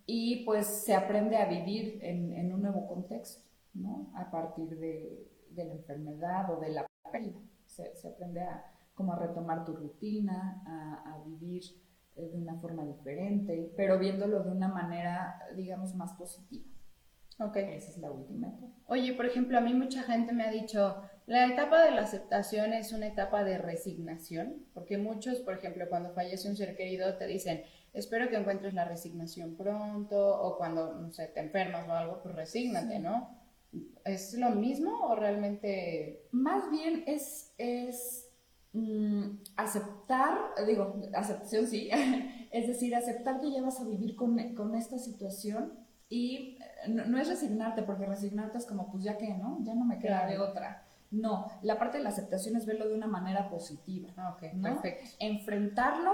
y 0.08 0.44
pues 0.44 0.66
se 0.66 0.96
aprende 0.96 1.38
a 1.38 1.46
vivir 1.46 2.00
en, 2.02 2.34
en 2.34 2.52
un 2.52 2.64
nuevo 2.64 2.88
contexto, 2.88 3.44
¿no? 3.76 4.12
A 4.16 4.32
partir 4.32 4.78
de, 4.80 5.32
de 5.52 5.66
la 5.66 5.74
enfermedad 5.74 6.52
o 6.52 6.60
de 6.60 6.70
la 6.70 6.88
pérdida. 7.12 7.40
Se, 7.68 7.96
se 7.96 8.08
aprende 8.08 8.42
a, 8.42 8.73
como 8.94 9.14
a 9.14 9.20
retomar 9.20 9.66
tu 9.66 9.74
rutina, 9.76 10.62
a, 10.66 11.14
a 11.14 11.24
vivir 11.26 11.64
eh, 12.16 12.30
de 12.30 12.38
una 12.38 12.56
forma 12.60 12.86
diferente, 12.86 13.72
pero 13.76 13.98
viéndolo 13.98 14.44
de 14.44 14.52
una 14.52 14.68
manera, 14.68 15.40
digamos, 15.56 15.96
más 15.96 16.14
positiva. 16.14 16.66
Ok. 17.40 17.56
Esa 17.58 17.90
es 17.90 17.98
la 17.98 18.12
última 18.12 18.50
etapa. 18.50 18.68
Oye, 18.88 19.14
por 19.14 19.26
ejemplo, 19.26 19.58
a 19.58 19.62
mí 19.62 19.74
mucha 19.74 20.04
gente 20.04 20.34
me 20.34 20.44
ha 20.44 20.52
dicho, 20.52 21.02
la 21.26 21.48
etapa 21.48 21.84
de 21.84 21.92
la 21.92 22.02
aceptación 22.02 22.74
es 22.74 22.92
una 22.94 23.08
etapa 23.08 23.44
de 23.44 23.58
resignación, 23.58 24.66
porque 24.74 24.98
muchos, 24.98 25.40
por 25.40 25.56
ejemplo, 25.56 25.90
cuando 25.90 26.14
fallece 26.14 26.48
un 26.50 26.56
ser 26.56 26.76
querido 26.76 27.18
te 27.18 27.26
dicen, 27.26 27.64
espero 27.94 28.30
que 28.30 28.36
encuentres 28.36 28.74
la 28.76 28.86
resignación 28.86 29.56
pronto, 29.56 30.42
o 30.42 30.58
cuando, 30.58 30.94
no 30.94 31.12
sé, 31.12 31.28
te 31.28 31.40
enfermas 31.40 31.88
o 31.88 31.94
algo, 31.94 32.22
pues 32.22 32.36
resígnate, 32.36 32.98
Sí. 32.98 33.02
¿no? 33.02 33.42
¿Es 34.06 34.36
lo 34.36 34.52
mismo 34.52 35.08
o 35.08 35.16
realmente... 35.16 36.28
Más 36.32 36.70
bien 36.70 37.04
es, 37.08 37.56
es 37.58 38.23
mm, 38.74 39.40
aceptar, 39.56 40.38
digo, 40.68 40.96
aceptación 41.16 41.68
sí, 41.68 41.90
es 42.52 42.68
decir, 42.68 42.96
aceptar 42.96 43.40
que 43.40 43.52
ya 43.52 43.62
vas 43.62 43.80
a 43.80 43.86
vivir 43.86 44.16
con, 44.16 44.38
con 44.56 44.76
esta 44.76 44.98
situación 45.00 45.74
y 46.10 46.58
eh, 46.60 46.90
no, 46.90 47.06
no 47.06 47.18
es 47.20 47.28
resignarte, 47.28 47.84
porque 47.84 48.06
resignarte 48.06 48.58
es 48.58 48.66
como, 48.66 48.92
pues 48.92 49.04
ya 49.04 49.18
que, 49.18 49.34
¿no? 49.36 49.60
Ya 49.64 49.74
no 49.76 49.86
me 49.86 49.98
queda 50.00 50.26
Claro. 50.26 50.32
de 50.32 50.40
otra. 50.40 50.86
No, 51.12 51.48
la 51.62 51.78
parte 51.78 51.98
de 52.00 52.04
la 52.04 52.10
aceptación 52.10 52.56
es 52.56 52.66
verlo 52.66 52.88
de 52.90 52.96
una 52.96 53.08
manera 53.08 53.50
positiva. 53.50 54.10
Ah, 54.18 54.36
ok, 54.36 54.54
¿no? 54.54 54.64
perfecto. 54.82 55.10
Enfrentarlo, 55.20 56.12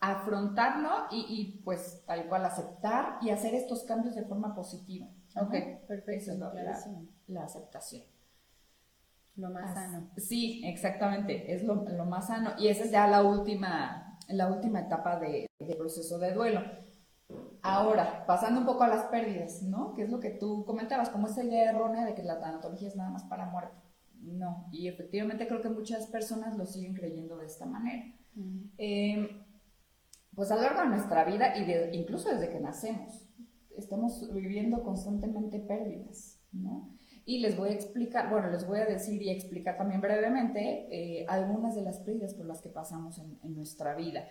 afrontarlo 0.00 0.90
y, 1.10 1.26
y, 1.28 1.62
pues 1.64 2.02
tal 2.06 2.26
cual 2.28 2.44
aceptar 2.44 3.18
y 3.22 3.30
hacer 3.30 3.54
estos 3.54 3.84
cambios 3.84 4.14
de 4.14 4.24
forma 4.24 4.54
positiva. 4.54 5.06
¿no? 5.34 5.42
Ok, 5.42 5.54
perfecto. 5.86 6.10
Esa 6.10 6.32
es 6.32 6.38
la- 6.38 6.50
clarísimo. 6.50 7.04
la 7.28 7.44
aceptación. 7.44 8.02
Lo 9.36 9.50
más 9.50 9.74
sano. 9.74 10.10
Sí, 10.16 10.62
exactamente, 10.64 11.52
es 11.52 11.62
lo, 11.62 11.76
más 12.06 12.28
sano. 12.28 12.52
Y 12.58 12.68
esa 12.68 12.84
es 12.84 12.90
ya 12.90 13.06
la 13.06 13.22
última, 13.22 14.18
la 14.28 14.50
última 14.50 14.80
etapa 14.80 15.18
de, 15.18 15.46
del 15.58 15.76
proceso 15.76 16.18
de 16.18 16.32
duelo. 16.32 16.60
Ahora, 17.62 18.24
pasando 18.26 18.60
un 18.60 18.66
poco 18.66 18.84
a 18.84 18.88
las 18.88 19.04
pérdidas, 19.06 19.62
¿no? 19.62 19.92
Que 19.94 20.02
es 20.02 20.10
lo 20.10 20.20
que 20.20 20.30
tú 20.30 20.64
comentabas, 20.64 21.10
como 21.10 21.26
esa 21.26 21.44
idea 21.44 21.70
errónea 21.70 22.04
de 22.04 22.14
que 22.14 22.22
la 22.22 22.40
tanatología 22.40 22.88
es 22.88 22.96
nada 22.96 23.10
más 23.10 23.24
para 23.24 23.46
muerte. 23.46 23.76
No, 24.22 24.68
y 24.72 24.88
efectivamente 24.88 25.46
creo 25.46 25.60
que 25.60 25.68
muchas 25.68 26.06
personas 26.06 26.56
lo 26.56 26.64
siguen 26.64 26.94
creyendo 26.94 27.36
de 27.36 27.46
esta 27.46 27.66
manera. 27.66 28.04
Em, 28.78 29.44
pues 30.34 30.50
a 30.50 30.56
lo 30.56 30.62
largo 30.62 30.82
de 30.82 30.88
nuestra 30.88 31.24
vida 31.24 31.56
y 31.56 31.96
incluso 31.96 32.30
desde 32.30 32.50
que 32.50 32.60
nacemos, 32.60 33.28
estamos 33.76 34.32
viviendo 34.32 34.82
constantemente 34.82 35.60
pérdidas, 35.60 36.40
¿no? 36.52 36.95
Y 37.28 37.40
les 37.40 37.56
voy 37.56 37.70
a 37.70 37.72
explicar, 37.72 38.30
bueno, 38.30 38.48
les 38.50 38.64
voy 38.64 38.78
a 38.78 38.86
decir 38.86 39.20
y 39.20 39.30
explicar 39.30 39.76
también 39.76 40.00
brevemente 40.00 40.86
eh, 40.92 41.26
algunas 41.28 41.74
de 41.74 41.82
las 41.82 41.98
pérdidas 41.98 42.34
por 42.34 42.46
las 42.46 42.62
que 42.62 42.68
pasamos 42.68 43.18
en, 43.18 43.54
nuestra 43.56 43.96
vida. 43.96 44.28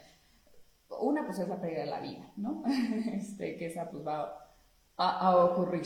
Una, 1.02 1.25
pues 1.25 1.40
es 1.40 1.50
la 1.50 1.60
pérdida 1.60 1.82
de 1.82 1.88
la 1.88 2.00
vida, 2.00 2.32
¿no? 2.38 2.64
este, 3.14 3.58
que 3.58 3.66
esa 3.66 3.92
pues 3.92 4.08
va 4.08 4.50
a, 4.96 5.36
ocurrir. 5.44 5.84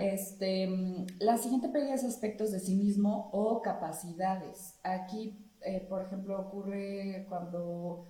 Este, 0.00 1.06
la 1.18 1.36
siguiente 1.36 1.68
pérdida 1.68 1.92
es 1.92 2.04
aspectos 2.04 2.50
de 2.50 2.60
sí 2.60 2.76
mismo 2.76 3.28
o 3.34 3.60
capacidades. 3.60 4.80
Aquí, 4.82 5.38
eh, 5.60 5.86
por 5.86 6.00
ejemplo, 6.00 6.40
ocurre 6.40 7.26
cuando 7.28 8.06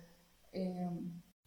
eh, 0.53 0.89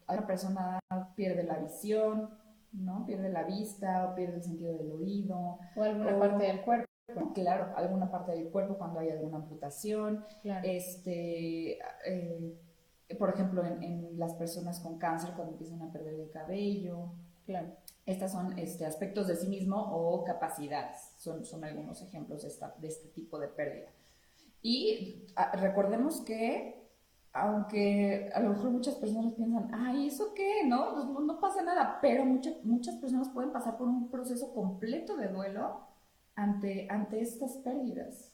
una 0.07 0.27
persona 0.27 0.79
pierde 1.17 1.43
la 1.45 1.57
visión, 1.57 2.29
¿no? 2.73 3.05
Pierde 3.07 3.29
la 3.31 3.45
vista 3.45 4.09
o 4.09 4.15
pierde 4.15 4.37
el 4.37 4.43
sentido 4.43 4.77
del 4.77 4.93
oído. 4.93 5.59
O 5.77 5.83
alguna 5.83 6.19
parte 6.19 6.45
del 6.45 6.63
cuerpo. 6.63 6.87
Claro, 7.35 7.73
alguna 7.77 8.11
parte 8.11 8.33
del 8.33 8.49
cuerpo 8.49 8.79
cuando 8.79 9.01
hay 9.01 9.11
alguna 9.11 9.39
amputación. 9.39 10.25
Este, 10.63 11.79
eh, 12.07 12.59
por 13.19 13.31
ejemplo, 13.31 13.65
en, 13.65 14.19
las 14.19 14.35
personas 14.35 14.81
con 14.81 14.99
cáncer 14.99 15.35
cuando 15.35 15.53
empiezan 15.53 15.83
a 15.83 15.93
perder 15.93 16.15
el 16.15 16.31
cabello. 16.31 17.13
Claro. 17.45 17.69
Estos 18.07 18.33
son 18.33 18.59
este, 18.59 18.87
aspectos 18.87 19.27
de 19.27 19.37
sí 19.37 19.49
mismo 19.49 19.77
o 19.77 20.25
capacidades. 20.25 21.13
Son, 21.19 21.45
son 21.45 21.65
algunos 21.65 22.03
ejemplos 22.03 22.43
de, 22.43 22.49
esta, 22.49 22.75
de 22.79 22.89
este 22.89 23.09
tipo 23.09 23.39
de 23.39 23.49
pérdida. 23.49 23.91
Y 24.63 25.27
ah, 25.37 25.53
recordemos 25.57 26.21
que 26.21 26.82
aunque 27.33 28.31
a 28.35 28.41
lo 28.41 28.51
mejor 28.51 28.71
muchas 28.71 28.97
personas 28.97 29.33
piensan, 29.33 29.71
ay, 29.73 30.09
¿eso 30.09 30.35
qué? 30.35 30.65
No, 30.67 30.95
pues, 30.95 31.27
no, 31.27 31.41
pasa 31.41 31.63
nada, 31.63 31.99
pero 32.03 32.25
muchas 32.25 32.63
muchas 32.63 32.97
personas 32.97 33.31
pueden 33.31 33.53
pasar 33.53 33.79
por 33.79 33.89
un 33.89 34.11
proceso 34.11 34.53
completo 34.53 35.17
de 35.17 35.29
duelo 35.29 35.81
ante, 36.35 36.87
ante 36.91 37.21
estas 37.21 37.57
pérdidas. 37.59 38.33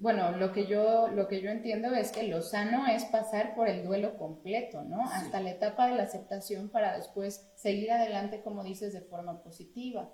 Bueno, 0.00 0.32
lo 0.36 0.52
que, 0.52 0.66
yo, 0.66 1.08
lo 1.08 1.26
que 1.26 1.40
yo 1.40 1.50
entiendo 1.50 1.92
es 1.94 2.12
que 2.12 2.24
lo 2.24 2.42
sano 2.42 2.86
es 2.86 3.04
pasar 3.06 3.54
por 3.54 3.66
el 3.68 3.84
duelo 3.84 4.16
completo, 4.18 4.82
¿no? 4.82 5.02
Hasta 5.02 5.40
la 5.40 5.52
etapa 5.52 5.86
de 5.88 5.96
la 5.96 6.02
aceptación 6.02 6.68
para 6.68 6.96
después 6.96 7.50
seguir 7.56 7.90
adelante, 7.90 8.42
como 8.42 8.62
dices, 8.62 8.92
de 8.92 9.00
forma 9.00 9.42
positiva. 9.42 10.12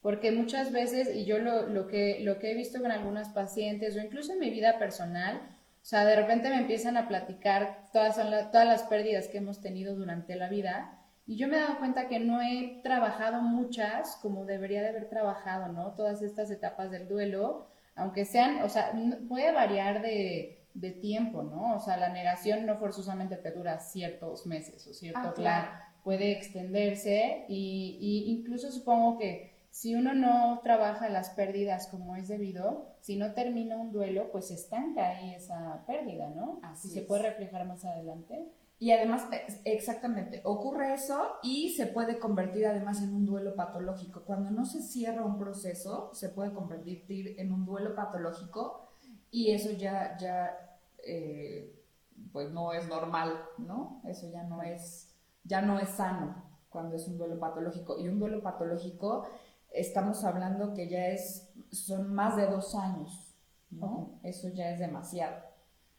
Porque 0.00 0.30
muchas 0.30 0.70
veces, 0.70 1.14
y 1.14 1.24
yo 1.24 1.38
lo, 1.38 1.66
lo, 1.66 1.88
que, 1.88 2.20
lo 2.20 2.38
que 2.38 2.52
he 2.52 2.54
visto 2.54 2.80
con 2.80 2.92
algunas 2.92 3.30
pacientes, 3.30 3.96
o 3.96 4.00
incluso 4.00 4.32
en 4.32 4.38
mi 4.38 4.50
vida 4.50 4.78
personal, 4.78 5.57
o 5.82 5.84
sea, 5.88 6.04
de 6.04 6.16
repente 6.16 6.50
me 6.50 6.58
empiezan 6.58 6.96
a 6.96 7.08
platicar 7.08 7.86
todas, 7.92 8.16
todas 8.50 8.66
las 8.66 8.82
pérdidas 8.84 9.28
que 9.28 9.38
hemos 9.38 9.60
tenido 9.60 9.94
durante 9.94 10.36
la 10.36 10.48
vida 10.48 10.98
y 11.28 11.36
yo 11.36 11.46
me 11.46 11.58
he 11.58 11.60
dado 11.60 11.78
cuenta 11.78 12.08
que 12.08 12.20
no 12.20 12.40
he 12.40 12.80
trabajado 12.82 13.42
muchas 13.42 14.16
como 14.22 14.46
debería 14.46 14.80
de 14.80 14.88
haber 14.88 15.10
trabajado, 15.10 15.70
¿no? 15.70 15.92
Todas 15.92 16.22
estas 16.22 16.50
etapas 16.50 16.90
del 16.90 17.06
duelo, 17.06 17.68
aunque 17.94 18.24
sean, 18.24 18.62
o 18.62 18.68
sea, 18.70 18.92
puede 19.28 19.52
variar 19.52 20.00
de, 20.00 20.64
de 20.72 20.90
tiempo, 20.90 21.42
¿no? 21.42 21.76
O 21.76 21.80
sea, 21.80 21.98
la 21.98 22.08
negación 22.08 22.64
no 22.64 22.78
forzosamente 22.78 23.36
te 23.36 23.50
dura 23.50 23.78
ciertos 23.78 24.46
meses 24.46 24.86
o 24.86 24.94
cierto 24.94 25.20
ah, 25.22 25.34
claro. 25.34 25.68
puede 26.02 26.32
extenderse 26.32 27.44
y, 27.46 27.98
y 28.00 28.32
incluso 28.32 28.72
supongo 28.72 29.18
que 29.18 29.57
si 29.70 29.94
uno 29.94 30.14
no 30.14 30.60
trabaja 30.62 31.08
las 31.08 31.30
pérdidas 31.30 31.88
como 31.88 32.16
es 32.16 32.28
debido, 32.28 32.96
si 33.00 33.16
no 33.16 33.32
termina 33.32 33.76
un 33.76 33.92
duelo, 33.92 34.30
pues 34.32 34.50
estanca 34.50 35.08
ahí 35.08 35.34
esa 35.34 35.84
pérdida, 35.86 36.30
¿no? 36.30 36.60
Así 36.62 36.88
se 36.88 37.02
puede 37.02 37.22
reflejar 37.22 37.66
más 37.66 37.84
adelante. 37.84 38.48
Y 38.80 38.92
además, 38.92 39.26
exactamente, 39.64 40.40
ocurre 40.44 40.94
eso 40.94 41.36
y 41.42 41.70
se 41.70 41.86
puede 41.86 42.18
convertir 42.18 42.66
además 42.66 43.02
en 43.02 43.12
un 43.12 43.26
duelo 43.26 43.56
patológico. 43.56 44.22
Cuando 44.22 44.50
no 44.50 44.64
se 44.64 44.82
cierra 44.82 45.24
un 45.24 45.36
proceso, 45.36 46.10
se 46.14 46.28
puede 46.28 46.52
convertir 46.52 47.34
en 47.38 47.52
un 47.52 47.66
duelo 47.66 47.96
patológico 47.96 48.88
y 49.30 49.50
eso 49.50 49.72
ya, 49.72 50.16
ya 50.16 50.78
eh, 51.04 51.84
pues 52.32 52.50
no 52.50 52.72
es 52.72 52.86
normal, 52.88 53.32
¿no? 53.58 54.00
Eso 54.06 54.30
ya 54.30 54.44
no 54.44 54.62
es, 54.62 55.14
ya 55.44 55.60
no 55.60 55.80
es 55.80 55.88
sano 55.88 56.44
cuando 56.68 56.96
es 56.96 57.08
un 57.08 57.18
duelo 57.18 57.38
patológico. 57.38 57.98
Y 57.98 58.08
un 58.08 58.18
duelo 58.18 58.42
patológico 58.42 59.26
estamos 59.72 60.24
hablando 60.24 60.74
que 60.74 60.88
ya 60.88 61.08
es, 61.08 61.52
son 61.70 62.12
más 62.14 62.36
de 62.36 62.46
dos 62.46 62.74
años, 62.74 63.36
¿no? 63.70 64.20
Eso 64.22 64.48
ya 64.48 64.70
es 64.70 64.78
demasiado. 64.78 65.36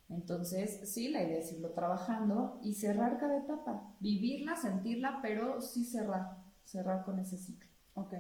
Entonces, 0.10 0.92
sí, 0.92 1.10
la 1.10 1.22
idea 1.22 1.40
es 1.40 1.52
irlo 1.52 1.72
trabajando 1.72 2.60
y 2.64 2.74
cerrar 2.74 3.20
cada 3.20 3.38
etapa, 3.38 3.94
vivirla, 4.00 4.56
sentirla, 4.56 5.20
pero 5.22 5.62
sí 5.62 5.86
cerrar, 5.86 6.38
cerrar 6.64 7.06
con 7.06 7.20
ese 7.20 7.38
ciclo. 7.38 7.70
Ok. 7.94 8.16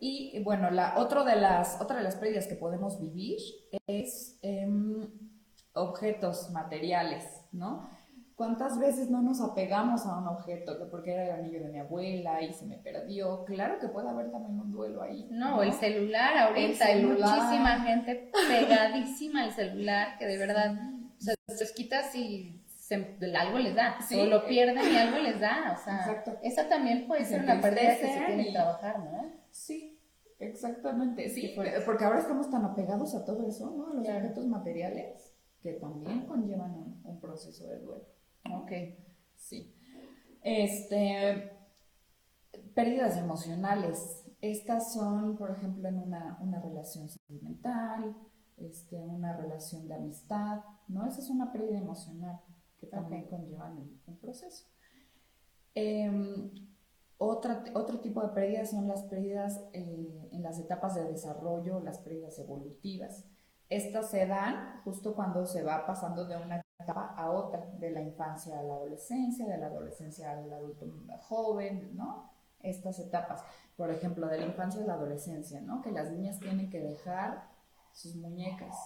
Y 0.00 0.42
bueno, 0.44 0.70
la, 0.70 0.98
otro 0.98 1.24
de 1.24 1.36
las, 1.36 1.80
otra 1.80 1.96
de 1.96 2.04
las 2.04 2.16
pérdidas 2.16 2.46
que 2.46 2.54
podemos 2.54 3.00
vivir 3.00 3.38
es 3.86 4.38
em, 4.42 5.08
objetos 5.72 6.50
materiales, 6.50 7.24
¿no? 7.50 7.88
¿Cuántas 8.38 8.78
veces 8.78 9.10
no 9.10 9.20
nos 9.20 9.40
apegamos 9.40 10.06
a 10.06 10.16
un 10.16 10.28
objeto? 10.28 10.78
Que 10.78 10.84
porque 10.84 11.12
era 11.12 11.24
el 11.24 11.32
anillo 11.32 11.60
de 11.60 11.70
mi 11.70 11.80
abuela 11.80 12.40
y 12.40 12.52
se 12.52 12.66
me 12.66 12.78
perdió. 12.78 13.44
Claro 13.44 13.80
que 13.80 13.88
puede 13.88 14.08
haber 14.08 14.30
también 14.30 14.60
un 14.60 14.70
duelo 14.70 15.02
ahí. 15.02 15.26
No, 15.28 15.60
el 15.60 15.72
celular 15.72 16.38
ahorita. 16.38 16.84
Hay 16.84 17.04
muchísima 17.04 17.80
gente 17.80 18.30
pegadísima 18.48 19.42
al 19.42 19.50
celular 19.50 20.16
que 20.20 20.26
de 20.26 20.38
verdad 20.38 20.72
o 21.16 21.20
sea, 21.20 21.34
se 21.48 21.74
quitas 21.74 22.14
y 22.14 22.62
algo 23.36 23.58
les 23.58 23.74
da. 23.74 23.98
O 24.16 24.24
lo 24.26 24.46
pierden 24.46 24.88
y 24.88 24.96
algo 24.96 25.18
les 25.18 25.40
da. 25.40 25.76
O 25.76 25.84
sea, 25.84 25.96
Exacto. 25.98 26.38
esa 26.44 26.68
también 26.68 27.08
puede 27.08 27.24
ser 27.24 27.42
una 27.42 27.60
pérdida 27.60 27.96
que 27.98 28.06
se 28.06 28.24
tiene 28.24 28.44
que 28.44 28.52
trabajar, 28.52 29.00
¿no? 29.00 29.32
Sí, 29.50 29.98
exactamente. 30.38 31.28
Sí, 31.28 31.56
porque 31.84 32.04
ahora 32.04 32.20
estamos 32.20 32.48
tan 32.48 32.64
apegados 32.64 33.16
a 33.16 33.24
todo 33.24 33.48
eso, 33.48 33.68
¿no? 33.76 33.88
A 33.88 33.94
los 33.94 34.08
objetos 34.08 34.46
materiales 34.46 35.34
que 35.60 35.72
también 35.72 36.24
conllevan 36.24 37.00
un 37.02 37.20
proceso 37.20 37.66
de 37.66 37.80
duelo. 37.80 38.17
Ok. 38.54 38.72
Sí. 39.36 39.74
Este, 40.42 41.52
pérdidas 42.74 43.16
emocionales. 43.16 44.24
Estas 44.40 44.92
son, 44.92 45.36
por 45.36 45.50
ejemplo, 45.50 45.88
en 45.88 45.98
una, 45.98 46.60
relación 46.62 47.08
sentimental, 47.08 48.16
este, 48.56 48.96
una 48.96 49.36
relación 49.36 49.88
de 49.88 49.94
amistad, 49.94 50.60
¿no? 50.86 51.06
Esa 51.06 51.20
es 51.20 51.30
una 51.30 51.50
pérdida 51.50 51.78
emocional 51.78 52.40
que 52.78 52.86
también 52.86 53.26
conlleva 53.26 53.66
un, 54.06 54.16
proceso. 54.18 54.66
Em, 55.74 56.50
otro 57.18 58.00
tipo 58.00 58.22
de 58.22 58.28
pérdidas 58.28 58.70
son 58.70 58.86
las 58.86 59.02
pérdidas 59.02 59.60
eh, 59.72 60.28
en 60.30 60.42
las 60.42 60.60
etapas 60.60 60.94
de 60.94 61.04
desarrollo, 61.04 61.80
las 61.80 61.98
pérdidas 61.98 62.38
evolutivas. 62.38 63.24
Estas 63.68 64.10
se 64.10 64.24
dan 64.26 64.80
justo 64.84 65.14
cuando 65.14 65.44
se 65.46 65.64
va 65.64 65.84
pasando 65.84 66.26
de 66.26 66.36
una 66.36 66.62
etapa 66.78 67.14
a 67.16 67.30
otra, 67.30 67.66
de 67.78 67.90
la 67.90 68.00
infancia 68.00 68.58
a 68.58 68.62
la 68.62 68.74
adolescencia, 68.74 69.46
de 69.46 69.58
la 69.58 69.66
adolescencia 69.66 70.32
al 70.32 70.52
adulto 70.52 70.86
joven, 71.20 71.96
¿no? 71.96 72.30
Estas 72.62 72.98
etapas. 72.98 73.42
Por 73.76 73.90
ejemplo, 73.90 74.26
de 74.26 74.38
la 74.38 74.46
infancia 74.46 74.82
a 74.82 74.86
la 74.86 74.94
adolescencia, 74.94 75.60
¿no? 75.60 75.82
Que 75.82 75.90
las 75.90 76.10
niñas 76.10 76.38
tienen 76.40 76.70
que 76.70 76.80
dejar 76.80 77.48
sus 77.92 78.14
muñecas 78.16 78.76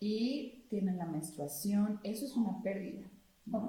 y 0.00 0.66
tienen 0.68 0.98
la 0.98 1.06
menstruación. 1.06 2.00
Eso 2.02 2.26
es 2.26 2.36
una 2.36 2.62
pérdida. 2.62 3.06
¿no? 3.46 3.68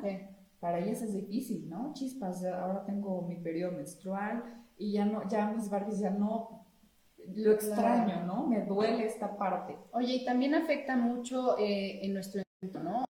Para 0.59 0.79
ellas 0.79 1.01
es 1.01 1.13
difícil, 1.13 1.69
¿no? 1.69 1.93
Chispas, 1.93 2.43
ahora 2.45 2.85
tengo 2.85 3.21
mi 3.21 3.35
periodo 3.35 3.73
menstrual 3.73 4.43
y 4.77 4.93
ya 4.93 5.05
no, 5.05 5.27
ya 5.27 5.51
mis 5.51 5.69
Barbies 5.69 5.99
ya 5.99 6.09
no 6.09 6.65
lo 7.35 7.51
extraño, 7.51 8.25
¿no? 8.25 8.47
Me 8.47 8.65
duele 8.65 9.05
esta 9.05 9.37
parte. 9.37 9.77
Oye, 9.91 10.15
y 10.15 10.25
también 10.25 10.55
afecta 10.55 10.95
mucho 10.95 11.57
eh, 11.57 12.05
en 12.05 12.13
nuestro 12.13 12.41
entorno, 12.61 12.91
¿no? 12.91 13.05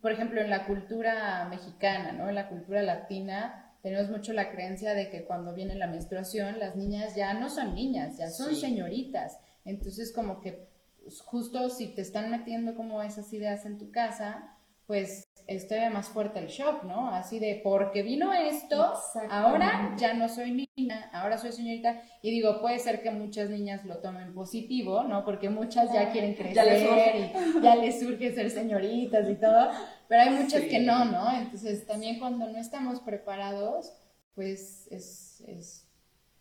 Por 0.00 0.12
ejemplo, 0.12 0.40
en 0.40 0.50
la 0.50 0.66
cultura 0.66 1.46
mexicana, 1.48 2.12
¿no? 2.12 2.28
En 2.28 2.34
la 2.34 2.48
cultura 2.48 2.82
latina, 2.82 3.76
tenemos 3.82 4.10
mucho 4.10 4.32
la 4.32 4.50
creencia 4.50 4.94
de 4.94 5.10
que 5.10 5.24
cuando 5.24 5.54
viene 5.54 5.74
la 5.74 5.86
menstruación, 5.86 6.58
las 6.58 6.76
niñas 6.76 7.14
ya 7.14 7.34
no 7.34 7.50
son 7.50 7.74
niñas, 7.74 8.18
ya 8.18 8.30
son 8.30 8.54
señoritas. 8.54 9.38
Entonces, 9.64 10.12
como 10.12 10.40
que 10.40 10.68
pues, 11.02 11.20
justo 11.20 11.68
si 11.68 11.88
te 11.88 12.02
están 12.02 12.30
metiendo 12.30 12.74
como 12.74 13.02
esas 13.02 13.32
ideas 13.32 13.66
en 13.66 13.78
tu 13.78 13.90
casa, 13.90 14.56
pues 14.86 15.31
es 15.46 15.68
todavía 15.68 15.90
más 15.90 16.08
fuerte 16.08 16.38
el 16.38 16.46
shock, 16.46 16.84
¿no? 16.84 17.08
Así 17.08 17.38
de, 17.38 17.60
porque 17.62 18.02
vino 18.02 18.32
esto, 18.32 18.94
ahora 19.30 19.94
ya 19.96 20.14
no 20.14 20.28
soy 20.28 20.68
niña, 20.76 21.10
ahora 21.12 21.38
soy 21.38 21.52
señorita. 21.52 22.02
Y 22.22 22.30
digo, 22.30 22.60
puede 22.60 22.78
ser 22.78 23.02
que 23.02 23.10
muchas 23.10 23.50
niñas 23.50 23.84
lo 23.84 23.98
tomen 23.98 24.34
positivo, 24.34 25.04
¿no? 25.04 25.24
Porque 25.24 25.50
muchas 25.50 25.92
ya 25.92 26.10
quieren 26.10 26.34
crecer 26.34 27.16
y 27.16 27.62
ya 27.62 27.76
les 27.76 28.00
surge 28.00 28.34
ser 28.34 28.50
señoritas 28.50 29.28
y 29.28 29.34
todo, 29.34 29.70
pero 30.08 30.22
hay 30.22 30.30
muchas 30.30 30.62
que 30.62 30.80
no, 30.80 31.04
¿no? 31.04 31.30
Entonces 31.32 31.86
también 31.86 32.18
cuando 32.18 32.46
no 32.46 32.58
estamos 32.58 33.00
preparados, 33.00 33.92
pues 34.34 34.86
es, 34.90 35.42
es, 35.46 35.88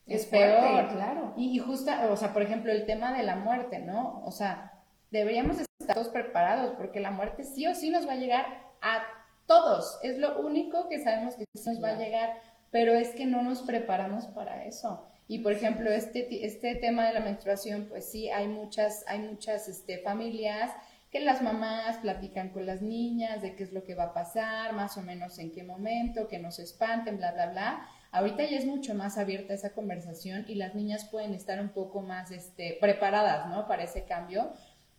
es, 0.05 0.25
peor. 0.27 0.89
claro. 0.89 1.33
Y, 1.35 1.55
y 1.55 1.59
justa, 1.59 2.09
o 2.11 2.17
sea, 2.17 2.33
por 2.33 2.41
ejemplo, 2.41 2.71
el 2.71 2.85
tema 2.85 3.11
de 3.17 3.23
la 3.23 3.35
muerte, 3.35 3.79
¿no? 3.79 4.21
O 4.25 4.31
sea, 4.31 4.83
deberíamos 5.09 5.59
estar 5.59 5.95
todos 5.95 6.09
preparados 6.09 6.73
porque 6.77 6.99
la 6.99 7.11
muerte 7.11 7.43
sí 7.43 7.67
o 7.67 7.75
sí 7.75 7.89
nos 7.89 8.07
va 8.07 8.13
a 8.13 8.17
llegar 8.17 8.70
a 8.81 9.03
todos. 9.45 9.99
Es 10.03 10.17
lo 10.17 10.39
único 10.39 10.89
que 10.89 10.99
sabemos 11.03 11.35
que 11.35 11.45
nos 11.65 11.83
va 11.83 11.89
a 11.89 11.97
llegar, 11.97 12.33
pero 12.71 12.93
es 12.93 13.09
que 13.09 13.25
no 13.25 13.41
nos 13.41 13.61
preparamos 13.61 14.25
para 14.27 14.65
eso. 14.65 15.05
Y 15.27 15.39
por 15.39 15.53
ejemplo, 15.53 15.89
este, 15.91 16.45
este 16.45 16.75
tema 16.75 17.07
de 17.07 17.13
la 17.13 17.21
menstruación, 17.21 17.85
pues 17.87 18.09
sí, 18.09 18.29
hay 18.29 18.47
muchas, 18.47 19.05
hay 19.07 19.19
muchas 19.19 19.67
este, 19.69 19.99
familias 19.99 20.71
que 21.11 21.19
las 21.19 21.41
mamás 21.41 21.97
platican 21.97 22.49
con 22.49 22.65
las 22.65 22.81
niñas 22.81 23.41
de 23.41 23.55
qué 23.55 23.63
es 23.63 23.73
lo 23.73 23.83
que 23.83 23.95
va 23.95 24.05
a 24.05 24.13
pasar, 24.13 24.73
más 24.73 24.97
o 24.97 25.01
menos 25.01 25.37
en 25.39 25.51
qué 25.51 25.63
momento, 25.63 26.27
que 26.27 26.39
no 26.39 26.51
se 26.51 26.63
espanten, 26.63 27.17
bla, 27.17 27.33
bla, 27.33 27.47
bla. 27.47 27.85
Ahorita 28.11 28.43
ya 28.43 28.57
es 28.57 28.65
mucho 28.65 28.93
más 28.93 29.17
abierta 29.17 29.53
esa 29.53 29.71
conversación 29.71 30.45
y 30.47 30.55
las 30.55 30.73
niñas 30.73 31.05
pueden 31.05 31.33
estar 31.33 31.59
un 31.59 31.69
poco 31.69 32.01
más 32.01 32.31
este, 32.31 32.77
preparadas, 32.79 33.47
¿no? 33.47 33.67
Para 33.67 33.83
ese 33.83 34.03
cambio. 34.03 34.51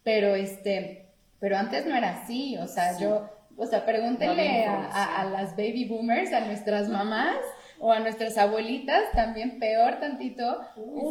Pero 0.02 0.34
este, 0.34 1.06
pero 1.40 1.56
antes 1.56 1.86
no 1.86 1.96
era 1.96 2.22
así, 2.22 2.56
o 2.58 2.68
sea, 2.68 2.98
yo, 2.98 3.28
o 3.56 3.66
sea, 3.66 3.84
pregúntenle 3.84 4.64
a, 4.66 5.24
las 5.30 5.56
baby 5.56 5.86
boomers, 5.88 6.32
a 6.32 6.40
nuestras 6.40 6.88
mamás 6.88 7.36
o 7.78 7.92
a 7.92 8.00
nuestras 8.00 8.38
abuelitas, 8.38 9.10
también 9.12 9.58
peor 9.58 9.98
tantito, 9.98 10.60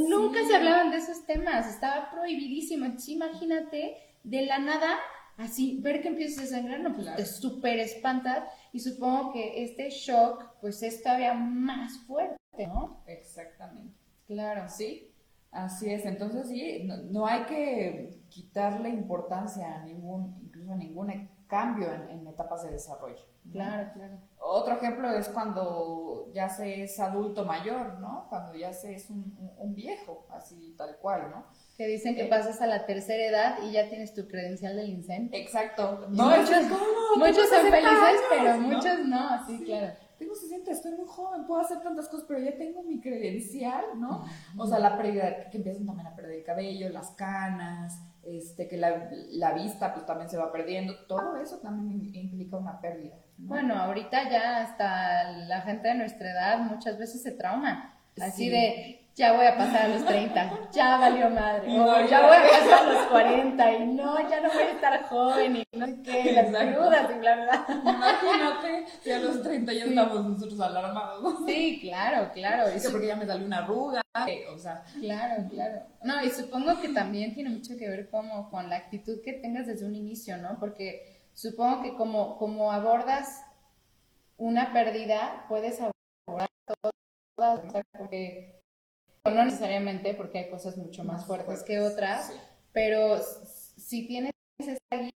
nunca 0.09 0.39
se 0.47 0.55
hablaban 0.55 0.91
de 0.91 0.97
esos 0.97 1.25
temas, 1.25 1.67
estaba 1.67 2.09
prohibidísimo. 2.11 2.85
Entonces, 2.85 3.09
imagínate 3.09 3.97
de 4.23 4.45
la 4.45 4.59
nada, 4.59 4.97
así, 5.37 5.79
ver 5.81 6.01
que 6.01 6.09
empiezas 6.09 6.45
a 6.45 6.55
sangrar, 6.55 6.79
no, 6.79 6.95
pues 6.95 7.13
te 7.15 7.25
súper 7.25 7.79
espanta 7.79 8.47
y 8.71 8.79
supongo 8.79 9.33
que 9.33 9.63
este 9.63 9.89
shock, 9.89 10.55
pues 10.61 10.81
es 10.83 11.03
todavía 11.03 11.33
más 11.33 11.97
fuerte, 12.07 12.37
¿no? 12.67 13.03
Exactamente. 13.07 13.93
Claro. 14.27 14.69
Sí, 14.69 15.11
Así 15.51 15.89
es, 15.89 16.05
entonces 16.05 16.47
sí, 16.47 16.87
no, 17.09 17.27
hay 17.27 17.43
que 17.43 18.21
quitarle 18.29 18.87
importancia 18.87 19.75
a 19.75 19.83
ningún, 19.83 20.39
incluso 20.41 20.71
a 20.71 20.77
ningún 20.77 21.09
cambio 21.51 21.93
en, 22.09 22.25
etapas 22.25 22.63
de 22.63 22.71
desarrollo. 22.71 23.21
Claro, 23.51 23.91
claro. 23.93 24.17
Otro 24.39 24.75
ejemplo 24.75 25.09
es 25.11 25.27
cuando 25.27 26.31
ya 26.33 26.47
se 26.47 26.83
es 26.83 26.97
adulto 26.97 27.43
mayor, 27.43 27.99
¿no? 27.99 28.27
Cuando 28.29 28.55
ya 28.55 28.71
se 28.71 28.95
es 28.95 29.09
un, 29.09 29.35
viejo, 29.75 30.25
así 30.29 30.73
tal 30.77 30.97
cual, 31.01 31.29
¿no? 31.29 31.45
Que 31.75 31.87
dicen 31.87 32.15
que 32.15 32.27
eh, 32.27 32.29
pasas 32.29 32.61
a 32.61 32.67
la 32.67 32.85
tercera 32.85 33.23
edad 33.25 33.57
y 33.63 33.73
ya 33.73 33.89
tienes 33.89 34.13
tu 34.13 34.27
credencial 34.29 34.77
del 34.77 34.89
INSEN. 34.89 35.29
Exacto. 35.33 36.07
No, 36.09 36.29
muchos, 36.29 36.63
muchos 37.17 37.49
son 37.49 37.69
felices, 37.69 38.21
pero 38.29 38.57
muchos 38.57 38.99
no, 39.05 39.45
sí, 39.45 39.63
claro 39.65 39.93
tengo 40.21 40.35
60, 40.35 40.71
estoy 40.71 40.91
muy 40.91 41.07
joven, 41.07 41.47
puedo 41.47 41.61
hacer 41.61 41.81
tantas 41.81 42.07
cosas, 42.07 42.27
pero 42.27 42.39
ya 42.39 42.55
tengo 42.55 42.83
mi 42.83 43.01
credencial, 43.01 43.99
¿no? 43.99 44.23
O 44.55 44.67
sea, 44.67 44.77
la 44.77 44.95
pérdida, 44.95 45.49
que 45.49 45.57
empiezan 45.57 45.83
también 45.83 46.05
a 46.05 46.15
perder 46.15 46.37
el 46.37 46.43
cabello, 46.43 46.89
las 46.89 47.09
canas, 47.11 47.99
este, 48.23 48.67
que 48.67 48.77
la, 48.77 49.09
la 49.31 49.53
vista 49.53 49.93
pues 49.93 50.05
también 50.05 50.29
se 50.29 50.37
va 50.37 50.51
perdiendo, 50.51 50.95
todo 51.07 51.37
eso 51.37 51.59
también 51.59 52.13
implica 52.13 52.57
una 52.57 52.79
pérdida. 52.79 53.15
Bueno, 53.37 53.75
ahorita 53.75 54.29
ya 54.29 54.61
hasta 54.61 55.31
la 55.31 55.61
gente 55.61 55.87
de 55.87 55.95
nuestra 55.95 56.31
edad 56.31 56.59
muchas 56.59 56.97
veces 56.97 57.23
se 57.23 57.31
trauma, 57.31 57.99
así 58.19 58.49
de 58.49 59.00
ya 59.15 59.33
voy 59.33 59.45
a 59.45 59.57
pasar 59.57 59.85
a 59.85 59.87
los 59.89 60.05
30, 60.05 60.71
ya 60.71 60.97
valió 60.97 61.29
madre, 61.29 61.67
ya 62.09 62.21
voy 62.21 62.35
a 62.35 62.49
pasar 62.49 62.87
a 62.87 62.93
los 62.93 63.07
40 63.07 63.71
y 63.73 63.87
no, 63.87 64.29
ya 64.29 64.39
no 64.39 64.49
voy 64.53 64.63
a 64.63 64.71
estar 64.71 65.03
joven 65.03 65.57
y 65.57 65.63
no 65.77 65.85
sé 65.85 66.01
qué, 66.01 66.31
las 66.33 66.55
ayudas 66.55 67.11
y 67.13 67.19
bla, 67.19 67.35
bla. 67.35 67.65
Imagínate 67.83 68.85
si 69.01 69.11
a 69.11 69.19
los 69.19 69.43
30 69.43 69.73
ya 69.73 69.85
estamos 69.85 70.25
nosotros 70.25 70.59
alarmados. 70.61 71.45
Sí, 71.45 71.79
claro, 71.81 72.31
claro. 72.33 72.67
Eso 72.67 72.91
porque 72.91 73.07
ya 73.07 73.15
me 73.15 73.25
salió 73.25 73.45
una 73.45 73.59
arruga, 73.59 74.01
o 74.53 74.57
sea. 74.57 74.83
Claro, 74.99 75.43
claro. 75.49 75.81
No, 76.03 76.23
y 76.23 76.29
supongo 76.29 76.79
que 76.79 76.89
también 76.89 77.33
tiene 77.33 77.49
mucho 77.49 77.77
que 77.77 77.89
ver 77.89 78.09
como 78.09 78.49
con 78.49 78.69
la 78.69 78.77
actitud 78.77 79.21
que 79.23 79.33
tengas 79.33 79.67
desde 79.67 79.85
un 79.85 79.95
inicio, 79.95 80.37
¿no? 80.37 80.57
Porque 80.59 81.27
supongo 81.33 81.83
que 81.83 81.95
como, 81.95 82.37
como 82.37 82.71
abordas 82.71 83.43
una 84.37 84.71
pérdida, 84.73 85.45
puedes 85.49 85.79
abordar 85.79 86.49
todas, 87.35 87.61
porque 87.97 88.60
no 89.25 89.45
necesariamente 89.45 90.13
porque 90.15 90.39
hay 90.39 90.49
cosas 90.49 90.77
mucho 90.77 91.03
más, 91.03 91.25
fuertes, 91.25 91.63
que 91.63 91.79
otras, 91.79 92.33
pero 92.73 93.19
si 93.77 94.07
tienes 94.07 94.31
esa 94.57 94.77
guía, 94.91 95.11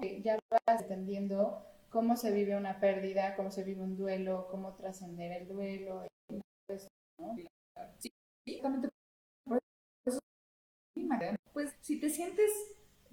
que 0.00 0.22
ya 0.22 0.38
vas 0.50 0.82
entendiendo 0.82 1.64
cómo 1.88 2.16
se 2.16 2.32
vive 2.32 2.56
una 2.56 2.78
pérdida, 2.78 3.34
cómo 3.36 3.50
se 3.50 3.64
vive 3.64 3.82
un 3.82 3.96
duelo, 3.96 4.48
cómo 4.50 4.74
trascender 4.74 5.32
el 5.32 5.48
duelo. 5.48 6.04
Sí, 10.94 11.08
pues 11.52 11.74
si 11.80 11.98
te 11.98 12.10
sientes 12.10 12.50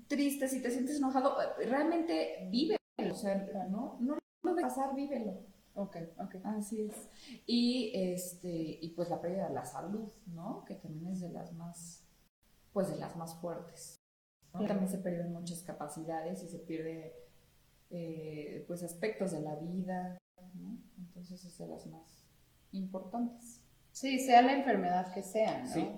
triste, 0.07 0.47
si 0.49 0.61
te 0.61 0.69
sientes 0.69 0.97
enojado, 0.97 1.37
realmente 1.57 2.47
vive, 2.51 2.77
o 3.09 3.15
sea, 3.15 3.35
no, 3.69 3.97
no 4.01 4.17
lo 4.43 4.55
de 4.55 4.61
pasar, 4.61 4.93
vívelo. 4.95 5.52
Ok, 5.75 5.97
ok. 6.19 6.35
Así 6.43 6.81
es. 6.81 7.09
Y, 7.45 7.91
este, 7.95 8.79
y 8.81 8.89
pues 8.95 9.09
la 9.09 9.21
pérdida 9.21 9.47
de 9.47 9.53
la 9.53 9.65
salud, 9.65 10.11
¿no? 10.27 10.63
Que 10.65 10.75
también 10.75 11.07
es 11.13 11.21
de 11.21 11.29
las 11.29 11.53
más, 11.53 12.05
pues 12.71 12.89
de 12.89 12.97
las 12.97 13.15
más 13.15 13.35
fuertes. 13.35 13.99
También 14.51 14.87
se 14.87 14.99
pierden 14.99 15.33
muchas 15.33 15.63
capacidades 15.63 16.43
y 16.43 16.47
se 16.47 16.59
pierde, 16.59 17.15
eh, 17.89 18.63
pues, 18.67 18.83
aspectos 18.83 19.31
de 19.31 19.41
la 19.41 19.55
vida, 19.55 20.19
¿no? 20.53 20.77
Entonces 20.99 21.43
es 21.43 21.57
de 21.57 21.67
las 21.67 21.87
más 21.87 22.23
importantes. 22.71 23.61
Sí, 23.91 24.19
sea 24.19 24.43
la 24.43 24.53
enfermedad 24.53 25.11
que 25.11 25.23
sea, 25.23 25.63
¿no? 25.63 25.73
Sí, 25.73 25.89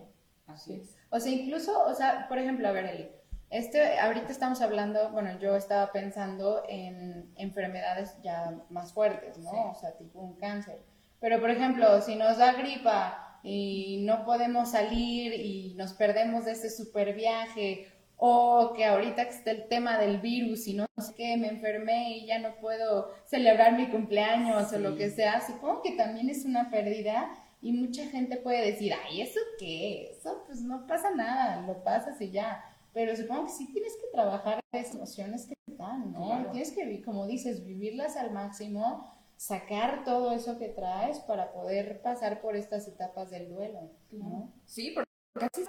así 0.48 0.74
es. 0.74 0.96
O 1.10 1.20
sea, 1.20 1.34
incluso, 1.34 1.86
o 1.86 1.94
sea, 1.94 2.28
por 2.30 2.38
ejemplo, 2.38 2.68
a 2.68 2.72
ver, 2.72 2.86
Eli, 2.86 3.10
este, 3.50 4.00
ahorita 4.00 4.32
estamos 4.32 4.62
hablando, 4.62 5.12
bueno, 5.12 5.38
yo 5.40 5.56
estaba 5.56 5.92
pensando 5.92 6.64
en 6.68 7.32
enfermedades 7.38 8.18
ya 8.24 8.58
más 8.70 8.94
fuertes, 8.94 9.38
¿no? 9.38 9.72
O 9.72 9.76
sea, 9.76 9.96
tipo 9.98 10.20
un 10.20 10.36
cáncer. 10.36 10.80
Pero, 11.20 11.40
por 11.40 11.50
ejemplo, 11.50 12.02
si 12.02 12.16
nos 12.16 12.38
da 12.38 12.54
gripa 12.54 13.40
y 13.44 14.04
no 14.06 14.26
podemos 14.26 14.72
salir 14.72 15.34
y 15.34 15.74
nos 15.76 15.94
perdemos 15.94 16.46
de 16.46 16.52
ese 16.52 16.70
super 16.70 17.14
viaje, 17.14 17.88
o 18.18 18.74
que 18.76 18.86
ahorita 18.86 19.24
está 19.24 19.52
el 19.52 19.68
tema 19.68 19.98
del 19.98 20.20
virus 20.20 20.68
y 20.68 20.74
no 20.74 20.86
sé 20.98 21.14
qué, 21.16 21.38
me 21.38 21.50
enfermé 21.50 22.18
y 22.18 22.26
ya 22.28 22.40
no 22.40 22.56
puedo 22.56 23.12
celebrar 23.26 23.74
mi 23.74 23.88
cumpleaños 23.90 24.72
o 24.72 24.80
lo 24.80 24.96
que 24.96 25.10
sea, 25.10 25.46
supongo 25.46 25.82
que 25.82 25.92
también 25.92 26.30
es 26.30 26.46
una 26.46 26.70
pérdida 26.70 27.30
y 27.62 27.74
mucha 27.74 28.06
gente 28.08 28.38
puede 28.38 28.72
decir, 28.72 28.94
ay, 29.06 29.22
¿eso 29.22 29.40
qué? 29.60 30.12
Eso 30.12 30.44
pues 30.46 30.62
no 30.62 30.88
pasa 30.88 31.12
nada, 31.12 31.62
lo 31.62 31.84
pasas 31.84 32.20
y 32.22 32.32
ya 32.32 32.64
pero 32.96 33.14
supongo 33.14 33.44
que 33.44 33.52
sí 33.52 33.68
tienes 33.74 33.94
que 33.98 34.08
trabajar 34.14 34.62
las 34.72 34.96
emociones 34.96 35.46
que 35.48 35.56
te 35.66 35.76
dan, 35.76 36.14
¿no? 36.14 36.50
Tienes 36.52 36.72
que, 36.72 37.02
como 37.02 37.28
dices, 37.28 37.66
vivirlas 37.66 38.16
al 38.16 38.32
máximo, 38.32 39.14
sacar 39.36 40.06
todo 40.06 40.32
eso 40.32 40.58
que 40.58 40.70
traes 40.70 41.20
para 41.20 41.52
poder 41.52 42.02
pasar 42.02 42.40
por 42.40 42.56
estas 42.56 42.88
etapas 42.88 43.30
del 43.32 43.50
duelo, 43.50 43.92
¿no? 44.12 44.54
Sí, 44.64 44.94
porque 44.94 45.10
así 45.54 45.64
es 45.64 45.68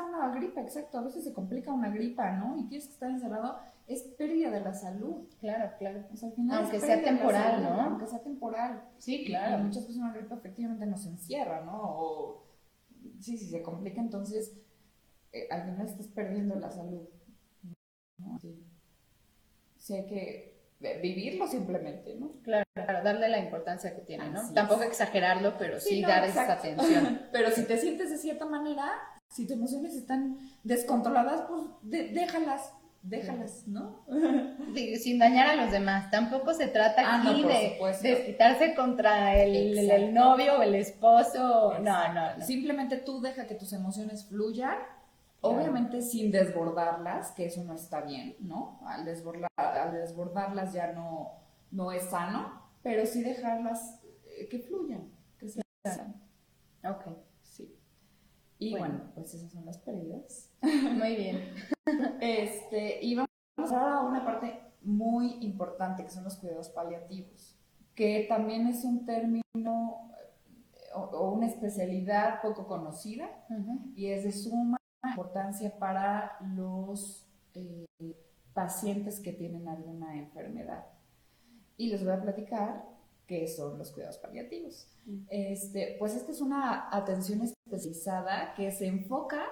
una 0.00 0.34
gripa, 0.34 0.62
exacto, 0.62 0.98
a 0.98 1.02
veces 1.02 1.22
se 1.22 1.32
complica 1.32 1.72
una 1.72 1.90
gripa, 1.90 2.32
¿no? 2.32 2.58
Y 2.58 2.64
tienes 2.64 2.88
que 2.88 2.94
estar 2.94 3.08
encerrado, 3.08 3.56
es 3.86 4.02
pérdida 4.18 4.50
de 4.50 4.60
la 4.60 4.74
salud. 4.74 5.28
Claro, 5.38 5.70
claro. 5.78 6.04
Aunque 6.50 6.80
sea 6.80 7.00
temporal, 7.04 7.62
¿no? 7.62 7.82
Aunque 7.82 8.06
sea 8.08 8.18
temporal. 8.18 8.82
Sí, 8.98 9.24
claro. 9.24 9.60
Y, 9.60 9.66
muchas 9.66 9.86
veces 9.86 9.98
una 9.98 10.12
gripa 10.12 10.34
efectivamente 10.34 10.86
nos 10.86 11.06
encierra, 11.06 11.60
¿no? 11.60 11.80
O 11.80 12.46
sí, 13.20 13.38
si 13.38 13.46
se 13.46 13.62
complica, 13.62 14.00
entonces 14.00 14.56
eh, 15.34 15.48
al 15.50 15.64
final 15.64 15.86
estás 15.86 16.06
perdiendo 16.06 16.54
la 16.54 16.70
salud. 16.70 17.08
¿no? 18.18 18.38
Sí. 18.38 19.94
hay 19.94 20.06
que 20.06 20.54
vivirlo 21.02 21.48
simplemente, 21.48 22.14
¿no? 22.14 22.40
Claro, 22.42 22.64
darle 22.76 23.28
la 23.28 23.40
importancia 23.40 23.96
que 23.96 24.02
tiene, 24.02 24.30
¿no? 24.30 24.52
Tampoco 24.52 24.84
exagerarlo, 24.84 25.58
pero 25.58 25.80
sí, 25.80 26.02
dar 26.02 26.24
esa 26.24 26.52
atención. 26.52 27.22
pero 27.32 27.50
si 27.50 27.64
te 27.64 27.78
sientes 27.78 28.10
de 28.10 28.18
cierta 28.18 28.46
manera, 28.46 28.92
si 29.28 29.44
tus 29.44 29.56
emociones 29.56 29.96
están 29.96 30.38
descontroladas, 30.62 31.42
pues 31.48 31.62
déjalas, 31.82 32.72
déjalas, 33.02 33.66
¿no? 33.66 34.04
sin 35.00 35.18
dañar 35.18 35.48
a 35.48 35.56
los 35.56 35.72
demás. 35.72 36.12
Tampoco 36.12 36.54
se 36.54 36.68
trata 36.68 37.02
ah, 37.04 37.22
aquí 37.22 37.42
de 37.42 37.78
desquitarse 38.02 38.76
contra 38.76 39.42
el, 39.42 39.76
el, 39.78 40.14
novio 40.14 40.58
o 40.58 40.62
el 40.62 40.76
esposo. 40.76 41.78
No, 41.80 42.14
no, 42.14 42.36
no. 42.36 42.44
Simplemente 42.44 42.98
tú 42.98 43.20
deja 43.20 43.48
que 43.48 43.56
tus 43.56 43.72
emociones 43.72 44.26
fluyan 44.26 44.76
Obviamente 45.44 46.00
sin 46.00 46.30
desbordarlas, 46.30 47.32
que 47.32 47.46
eso 47.46 47.62
no 47.64 47.74
está 47.74 48.00
bien, 48.00 48.36
¿no? 48.40 48.80
Al, 48.86 49.04
desbordar, 49.04 49.50
al 49.56 49.92
desbordarlas 49.92 50.72
ya 50.72 50.92
no, 50.92 51.32
no 51.70 51.92
es 51.92 52.04
sano, 52.04 52.62
pero 52.82 53.04
sí 53.06 53.22
dejarlas 53.22 54.00
eh, 54.26 54.48
que 54.48 54.58
fluyan, 54.60 55.10
que 55.38 55.48
sean. 55.48 56.22
Ok. 56.84 57.16
Sí. 57.42 57.76
Y 58.58 58.76
bueno. 58.76 59.10
pues 59.14 59.34
esas 59.34 59.52
son 59.52 59.66
las 59.66 59.78
pérdidas. 59.78 60.50
Muy 60.62 61.16
bien. 61.16 61.54
este, 62.20 63.04
y 63.04 63.14
vamos 63.14 63.28
ahora 63.72 63.98
a 63.98 64.02
una 64.02 64.24
parte 64.24 64.60
muy 64.80 65.38
importante 65.40 66.04
que 66.04 66.10
son 66.10 66.24
los 66.24 66.36
cuidados 66.36 66.68
paliativos, 66.68 67.56
que 67.94 68.26
también 68.28 68.66
es 68.66 68.84
un 68.84 69.06
término 69.06 70.10
o, 70.94 71.30
una 71.30 71.46
especialidad 71.46 72.42
poco 72.42 72.66
conocida 72.66 73.28
y 73.94 74.08
es 74.08 74.24
de 74.24 74.32
suma 74.32 74.76
importancia 75.08 75.78
para 75.78 76.38
los 76.54 77.26
eh, 77.54 77.86
pacientes 78.52 79.20
que 79.20 79.32
tienen 79.32 79.68
alguna 79.68 80.16
enfermedad. 80.16 80.86
Y 81.76 81.88
les 81.88 82.04
voy 82.04 82.12
a 82.12 82.20
platicar 82.20 82.84
qué 83.26 83.48
son 83.48 83.78
los 83.78 83.90
cuidados 83.90 84.18
paliativos. 84.18 84.88
Este, 85.28 85.96
pues 85.98 86.14
esta 86.14 86.32
es 86.32 86.40
una 86.40 86.88
atención 86.94 87.42
especializada 87.42 88.54
que 88.54 88.70
se 88.70 88.86
enfoca 88.86 89.42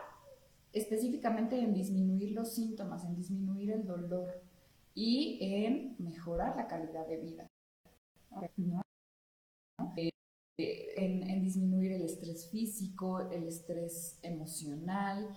específicamente 0.72 1.58
en 1.58 1.74
disminuir 1.74 2.32
los 2.32 2.54
síntomas, 2.54 3.04
en 3.04 3.14
disminuir 3.14 3.72
el 3.72 3.86
dolor 3.86 4.40
y 4.94 5.38
en 5.40 5.96
mejorar 5.98 6.56
la 6.56 6.66
calidad 6.66 7.06
de 7.06 7.16
vida. 7.18 7.46
En, 10.58 11.42
disminuir 11.42 11.92
el 11.92 12.02
estrés 12.02 12.48
físico, 12.50 13.30
el 13.30 13.48
estrés 13.48 14.18
emocional. 14.22 15.28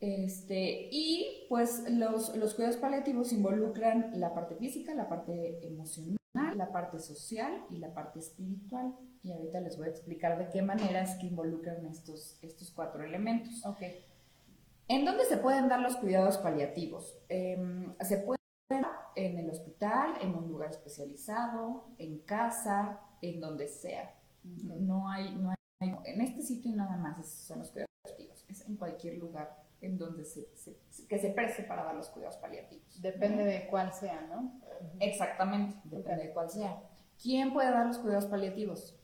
Este, 0.00 0.88
y 0.90 1.46
pues 1.48 1.84
los, 1.88 2.36
los 2.36 2.54
cuidados 2.54 2.76
paliativos 2.76 3.32
involucran 3.32 4.18
la 4.18 4.34
parte 4.34 4.56
física, 4.56 4.94
la 4.94 5.08
parte 5.08 5.64
emocional, 5.66 6.18
la 6.56 6.72
parte 6.72 6.98
social 6.98 7.64
y 7.70 7.78
la 7.78 7.94
parte 7.94 8.18
espiritual. 8.18 8.94
Y 9.22 9.32
ahorita 9.32 9.60
les 9.60 9.76
voy 9.76 9.86
a 9.86 9.90
explicar 9.90 10.38
de 10.38 10.48
qué 10.48 10.62
maneras 10.62 11.16
que 11.16 11.28
involucran 11.28 11.86
estos, 11.86 12.38
estos 12.42 12.72
cuatro 12.72 13.04
elementos. 13.04 13.64
Okay. 13.64 14.04
¿En 14.88 15.04
dónde 15.04 15.24
se 15.24 15.36
pueden 15.36 15.68
dar 15.68 15.80
los 15.80 15.96
cuidados 15.96 16.38
paliativos? 16.38 17.16
Em, 17.28 17.94
se 18.00 18.18
pueden 18.18 18.42
dar 18.68 18.90
en 19.14 19.38
el 19.38 19.48
hospital, 19.48 20.14
en 20.20 20.34
un 20.34 20.48
lugar 20.48 20.70
especializado, 20.70 21.86
en 21.98 22.18
casa, 22.18 23.00
en 23.22 23.40
donde 23.40 23.68
sea. 23.68 24.14
No, 24.42 25.08
hay, 25.08 25.34
no 25.36 25.50
hay, 25.50 25.56
en 26.04 26.20
este 26.20 26.42
sitio 26.42 26.72
nada 26.74 26.96
más 26.96 27.18
esos 27.18 27.46
son 27.46 27.60
los 27.60 27.70
cuidados 27.70 27.90
paliativos. 28.02 28.44
Es 28.48 28.68
en 28.68 28.76
cualquier 28.76 29.18
lugar 29.18 29.62
en 29.80 29.98
donde 29.98 30.24
se, 30.24 30.48
que 31.08 31.18
se 31.18 31.30
preste 31.30 31.64
para 31.64 31.84
dar 31.84 31.94
los 31.94 32.08
cuidados 32.08 32.36
paliativos. 32.36 33.00
Depende 33.00 33.44
de 33.44 33.66
cuál 33.68 33.92
sea, 33.92 34.20
¿no? 34.22 34.60
Exactamente, 35.00 35.76
depende 35.84 36.26
de 36.28 36.32
cuál 36.32 36.50
sea. 36.50 36.82
¿Quién 37.20 37.52
puede 37.52 37.70
dar 37.70 37.86
los 37.86 37.98
cuidados 37.98 38.26
paliativos? 38.26 38.98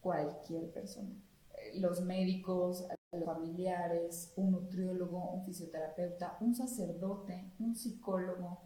Cualquier 0.00 0.70
persona. 0.72 1.10
Eh, 1.58 1.80
los 1.80 2.00
médicos, 2.00 2.86
los 3.12 3.24
familiares, 3.24 4.32
un 4.36 4.52
nutriólogo, 4.52 5.30
un 5.30 5.44
fisioterapeuta, 5.44 6.36
un 6.40 6.54
sacerdote, 6.54 7.52
un 7.58 7.74
psicólogo. 7.74 8.60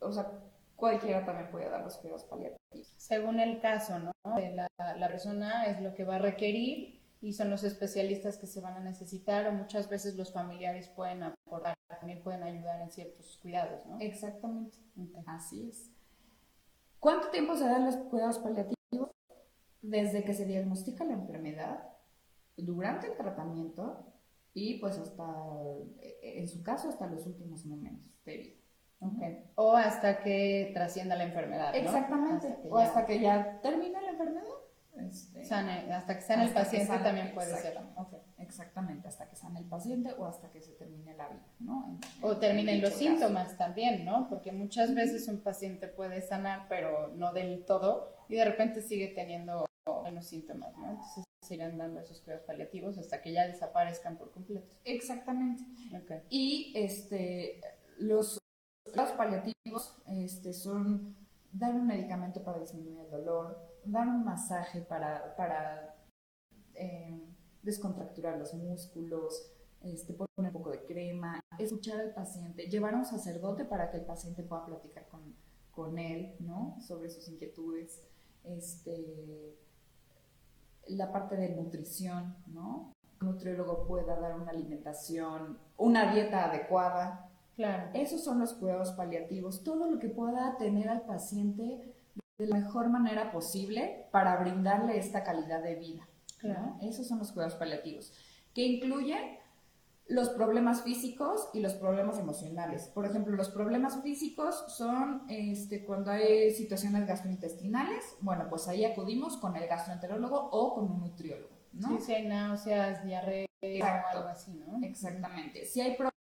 O 0.00 0.12
sea, 0.12 0.30
cualquiera 0.76 1.24
también 1.24 1.50
puede 1.50 1.68
dar 1.68 1.82
los 1.82 1.96
cuidados 1.96 2.24
paliativos. 2.24 2.63
Según 3.04 3.38
el 3.38 3.60
caso, 3.60 3.98
¿no? 3.98 4.12
la, 4.24 4.66
la 4.78 5.08
persona 5.08 5.66
es 5.66 5.82
lo 5.82 5.92
que 5.92 6.04
va 6.04 6.14
a 6.14 6.18
requerir 6.20 7.02
y 7.20 7.34
son 7.34 7.50
los 7.50 7.62
especialistas 7.62 8.38
que 8.38 8.46
se 8.46 8.62
van 8.62 8.78
a 8.78 8.80
necesitar 8.80 9.46
o 9.46 9.52
muchas 9.52 9.90
veces 9.90 10.16
los 10.16 10.32
familiares 10.32 10.88
pueden 10.88 11.22
aportar, 11.22 11.76
también 11.86 12.22
pueden 12.22 12.42
ayudar 12.42 12.80
en 12.80 12.90
ciertos 12.90 13.38
cuidados, 13.42 13.84
¿no? 13.84 13.98
Exactamente. 14.00 14.78
Así 15.26 15.68
es. 15.68 15.90
¿Cuánto 16.98 17.28
tiempo 17.28 17.54
se 17.56 17.64
dan 17.64 17.84
los 17.84 17.96
cuidados 17.96 18.38
paliativos? 18.38 19.10
Desde 19.82 20.24
que 20.24 20.32
se 20.32 20.46
diagnostica 20.46 21.04
la 21.04 21.12
enfermedad, 21.12 21.86
durante 22.56 23.08
el 23.08 23.18
tratamiento 23.18 24.14
y 24.54 24.78
pues 24.78 24.96
hasta, 24.96 25.26
en 26.22 26.48
su 26.48 26.62
caso, 26.62 26.88
hasta 26.88 27.06
los 27.06 27.26
últimos 27.26 27.66
momentos 27.66 28.24
de 28.24 28.36
vida. 28.38 28.63
Okay. 29.04 29.44
O 29.56 29.76
hasta 29.76 30.22
que 30.22 30.70
trascienda 30.72 31.16
la 31.16 31.24
enfermedad. 31.24 31.72
¿no? 31.72 31.78
Exactamente. 31.78 32.56
o 32.68 32.78
hasta 32.78 33.04
que 33.04 33.20
ya 33.20 33.60
termina 33.60 34.00
la 34.00 34.10
enfermedad. 34.10 34.44
Este, 34.96 35.40
hasta 35.92 36.14
que 36.14 36.22
sane 36.22 36.44
el 36.44 36.52
paciente 36.52 36.98
también 36.98 37.34
puede 37.34 37.54
ser. 37.56 37.78
Exactamente, 38.38 39.08
hasta 39.08 39.28
que 39.28 39.36
sane 39.36 39.60
el 39.60 39.66
paciente 39.66 40.12
o 40.16 40.26
hasta 40.26 40.50
que 40.50 40.60
se 40.60 40.72
termine 40.72 41.16
la 41.16 41.28
vida, 41.28 41.46
¿no? 41.60 41.98
o 42.20 42.36
terminen 42.36 42.80
los 42.80 42.92
síntomas 42.92 43.56
también, 43.56 44.04
¿no? 44.04 44.28
Porque 44.28 44.52
muchas 44.52 44.94
veces 44.94 45.26
un 45.28 45.40
paciente 45.40 45.88
puede 45.88 46.20
sanar, 46.20 46.66
pero 46.68 47.08
no 47.08 47.32
del 47.32 47.64
todo, 47.64 48.14
y 48.28 48.36
de 48.36 48.44
repente 48.44 48.82
sigue 48.82 49.08
teniendo 49.08 49.66
los 49.86 50.26
síntomas, 50.26 50.76
¿no? 50.76 50.90
Entonces 50.90 51.24
se 51.42 51.54
irán 51.54 51.76
dando 51.76 52.00
esos 52.00 52.20
cuidados 52.20 52.46
paliativos 52.46 52.98
hasta 52.98 53.20
que 53.20 53.32
ya 53.32 53.46
desaparezcan 53.46 54.16
por 54.16 54.30
completo. 54.30 54.74
Exactamente. 54.84 55.64
Y 56.30 56.72
este, 56.76 57.60
los 57.98 58.38
cuidados 58.84 59.12
paliativos 59.12 59.96
este, 60.06 60.52
son 60.52 61.16
dar 61.52 61.74
un 61.74 61.86
medicamento 61.86 62.42
para 62.42 62.58
disminuir 62.58 63.00
el 63.00 63.10
dolor, 63.10 63.58
dar 63.84 64.08
un 64.08 64.24
masaje 64.24 64.80
para, 64.80 65.34
para 65.36 65.96
eh, 66.74 67.20
descontracturar 67.62 68.38
los 68.38 68.54
músculos, 68.54 69.50
este, 69.80 70.14
poner 70.14 70.30
un 70.36 70.52
poco 70.52 70.70
de 70.70 70.84
crema, 70.84 71.40
escuchar 71.58 72.00
al 72.00 72.14
paciente, 72.14 72.68
llevar 72.68 72.94
a 72.94 72.98
un 72.98 73.04
sacerdote 73.04 73.64
para 73.64 73.90
que 73.90 73.98
el 73.98 74.04
paciente 74.04 74.42
pueda 74.42 74.66
platicar 74.66 75.06
con, 75.08 75.34
con 75.70 75.98
él, 75.98 76.34
¿no? 76.40 76.76
Sobre 76.80 77.10
sus 77.10 77.28
inquietudes. 77.28 78.02
Este, 78.44 79.56
la 80.88 81.12
parte 81.12 81.36
de 81.36 81.50
nutrición, 81.50 82.36
¿no? 82.46 82.92
Un 83.20 83.28
nutriólogo 83.28 83.86
pueda 83.86 84.16
dar 84.16 84.38
una 84.38 84.50
alimentación, 84.50 85.58
una 85.76 86.12
dieta 86.12 86.50
adecuada. 86.50 87.30
Claro. 87.56 87.90
Esos 87.94 88.24
son 88.24 88.40
los 88.40 88.54
cuidados 88.54 88.92
paliativos, 88.92 89.62
todo 89.62 89.90
lo 89.90 89.98
que 89.98 90.08
pueda 90.08 90.56
tener 90.56 90.88
al 90.88 91.02
paciente 91.02 91.94
de 92.38 92.46
la 92.46 92.58
mejor 92.58 92.88
manera 92.88 93.30
posible 93.30 94.06
para 94.10 94.36
brindarle 94.36 94.98
esta 94.98 95.22
calidad 95.22 95.62
de 95.62 95.76
vida. 95.76 96.08
Esos 96.82 97.06
son 97.06 97.20
los 97.20 97.32
cuidados 97.32 97.54
paliativos, 97.54 98.12
que 98.52 98.62
incluyen 98.66 99.38
los 100.06 100.28
problemas 100.30 100.82
físicos 100.82 101.48
y 101.54 101.60
los 101.60 101.72
problemas 101.74 102.18
emocionales. 102.18 102.88
Por 102.88 103.06
ejemplo, 103.06 103.34
los 103.34 103.48
problemas 103.48 104.02
físicos 104.02 104.64
son 104.68 105.22
este, 105.30 105.86
cuando 105.86 106.10
hay 106.10 106.50
situaciones 106.50 107.06
gastrointestinales, 107.06 108.16
bueno, 108.20 108.46
pues 108.50 108.68
ahí 108.68 108.84
acudimos 108.84 109.38
con 109.38 109.56
el 109.56 109.66
gastroenterólogo 109.66 110.50
o 110.50 110.74
con 110.74 110.90
un 110.90 111.00
nutriólogo. 111.00 111.54
¿no? 111.72 111.88
Sí, 111.88 112.00
si 112.00 112.14
hay 112.14 112.28
náuseas, 112.28 113.04
diarrea 113.04 113.46
o 113.62 114.16
algo 114.16 114.28
así, 114.28 114.62
¿no? 114.66 114.86
Exactamente. 114.86 115.64
Si 115.64 115.80
hay 115.80 115.96
problemas 115.96 116.13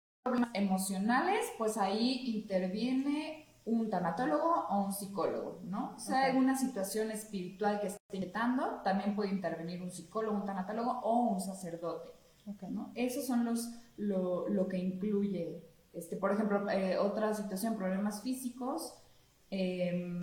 emocionales, 0.54 1.44
pues 1.58 1.76
ahí 1.76 2.36
interviene 2.36 3.46
un 3.64 3.90
tanatólogo 3.90 4.66
o 4.68 4.84
un 4.84 4.92
psicólogo, 4.92 5.60
¿no? 5.64 5.94
O 5.96 5.98
sea, 5.98 6.26
alguna 6.26 6.56
situación 6.56 7.10
espiritual 7.10 7.80
que 7.80 7.88
esté 7.88 8.00
intentando, 8.12 8.80
también 8.82 9.14
puede 9.14 9.30
intervenir 9.30 9.82
un 9.82 9.90
psicólogo, 9.90 10.36
un 10.36 10.44
tanatólogo 10.44 11.00
o 11.00 11.28
un 11.28 11.40
sacerdote. 11.40 12.12
¿no? 12.70 12.90
Esos 12.96 13.26
son 13.26 13.44
los, 13.44 13.70
lo, 13.96 14.66
que 14.68 14.78
incluye, 14.78 15.62
este, 15.92 16.16
por 16.16 16.32
ejemplo, 16.32 16.68
eh, 16.70 16.98
otra 16.98 17.32
situación, 17.34 17.76
problemas 17.76 18.22
físicos, 18.22 18.94
em, 19.50 20.22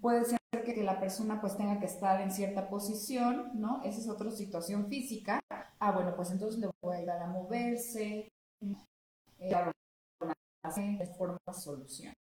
puede 0.00 0.24
ser 0.24 0.41
que, 0.62 0.82
la 0.82 1.00
persona 1.00 1.40
pues 1.40 1.56
tenga 1.56 1.78
que 1.78 1.86
estar 1.86 2.20
en 2.20 2.30
cierta 2.30 2.68
posición, 2.68 3.50
¿no? 3.54 3.82
Esa 3.84 4.00
es 4.00 4.08
otra 4.08 4.30
situación 4.30 4.88
física. 4.88 5.40
Ah, 5.78 5.92
bueno, 5.92 6.14
pues 6.16 6.30
entonces 6.30 6.60
le 6.60 6.68
voy 6.80 6.94
a 6.94 6.98
ayudar 6.98 7.22
a 7.22 7.26
moverse, 7.26 8.28
eh, 9.38 9.54
de 10.98 11.06
forma 11.18 11.38
solución. 11.52 12.14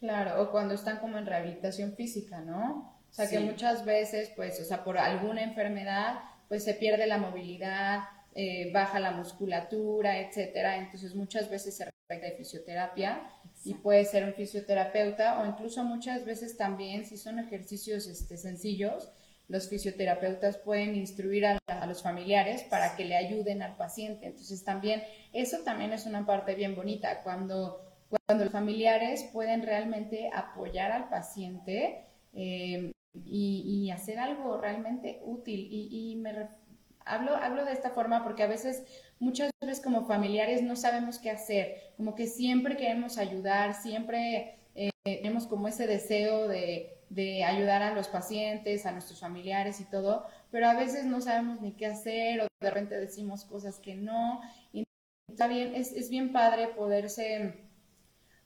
Claro, 0.00 0.42
o 0.42 0.50
cuando 0.50 0.74
están 0.74 0.98
como 0.98 1.18
en 1.18 1.26
rehabilitación 1.26 1.94
física, 1.94 2.40
¿no? 2.40 2.98
O 3.10 3.12
sea, 3.12 3.28
que 3.28 3.40
muchas 3.40 3.84
veces, 3.84 4.30
pues, 4.36 4.60
o 4.60 4.64
sea, 4.64 4.84
por 4.84 4.98
alguna 4.98 5.42
enfermedad, 5.42 6.20
pues 6.48 6.64
se 6.64 6.74
pierde 6.74 7.06
la 7.06 7.18
movilidad, 7.18 8.04
eh, 8.34 8.70
baja 8.72 9.00
la 9.00 9.10
musculatura, 9.10 10.20
etcétera. 10.20 10.76
Entonces, 10.76 11.14
muchas 11.14 11.50
veces 11.50 11.76
se 11.76 11.86
requiere 11.86 12.30
de 12.30 12.36
fisioterapia 12.36 13.28
y 13.64 13.74
puede 13.74 14.04
ser 14.04 14.24
un 14.24 14.34
fisioterapeuta 14.34 15.40
o 15.40 15.46
incluso 15.46 15.84
muchas 15.84 16.24
veces 16.24 16.56
también, 16.56 17.04
si 17.04 17.16
son 17.16 17.38
ejercicios 17.38 18.06
este, 18.06 18.36
sencillos, 18.36 19.10
los 19.48 19.68
fisioterapeutas 19.68 20.58
pueden 20.58 20.94
instruir 20.94 21.46
a, 21.46 21.58
a, 21.66 21.86
los 21.86 22.02
familiares 22.02 22.62
para 22.64 22.96
que 22.96 23.04
le 23.04 23.16
ayuden 23.16 23.62
al 23.62 23.76
paciente. 23.76 24.26
Entonces, 24.26 24.62
también, 24.62 25.02
eso 25.32 25.58
también 25.64 25.92
es 25.92 26.04
una 26.04 26.26
parte 26.26 26.54
bien 26.54 26.74
bonita, 26.74 27.22
cuando 27.22 27.80
cuando 28.08 28.44
los 28.44 28.52
familiares 28.52 29.24
pueden 29.32 29.62
realmente 29.62 30.30
apoyar 30.32 30.92
al 30.92 31.08
paciente 31.08 32.06
eh, 32.32 32.92
y, 33.14 33.90
hacer 33.90 34.18
algo 34.18 34.58
realmente 34.58 35.20
útil. 35.24 35.66
Y, 35.70 36.22
hablo, 37.04 37.36
hablo 37.36 37.64
de 37.64 37.72
esta 37.72 37.90
forma 37.90 38.22
porque 38.22 38.42
a 38.42 38.46
veces, 38.46 38.84
muchas 39.20 39.50
veces 39.60 39.82
como 39.82 40.06
familiares 40.06 40.62
no 40.62 40.76
sabemos 40.76 41.18
qué 41.18 41.30
hacer, 41.30 41.92
como 41.96 42.14
que 42.14 42.26
siempre 42.26 42.76
queremos 42.76 43.18
ayudar, 43.18 43.74
siempre 43.74 44.58
eh, 44.74 44.90
tenemos 45.04 45.46
como 45.46 45.68
ese 45.68 45.86
deseo 45.86 46.48
de, 46.48 46.98
de 47.10 47.44
ayudar 47.44 47.82
a 47.82 47.94
los 47.94 48.08
pacientes, 48.08 48.86
a 48.86 48.92
nuestros 48.92 49.20
familiares 49.20 49.80
y 49.80 49.84
todo, 49.84 50.26
pero 50.50 50.68
a 50.68 50.74
veces 50.74 51.04
no 51.04 51.20
sabemos 51.20 51.60
ni 51.60 51.72
qué 51.72 51.86
hacer 51.86 52.40
o 52.40 52.46
de 52.60 52.70
repente 52.70 52.98
decimos 52.98 53.44
cosas 53.44 53.78
que 53.78 53.94
no. 53.94 54.40
Y 54.72 54.84
está 55.28 55.48
bien, 55.48 55.74
es, 55.74 55.92
es 55.92 56.10
bien 56.10 56.32
padre 56.32 56.68
poderse, 56.68 57.64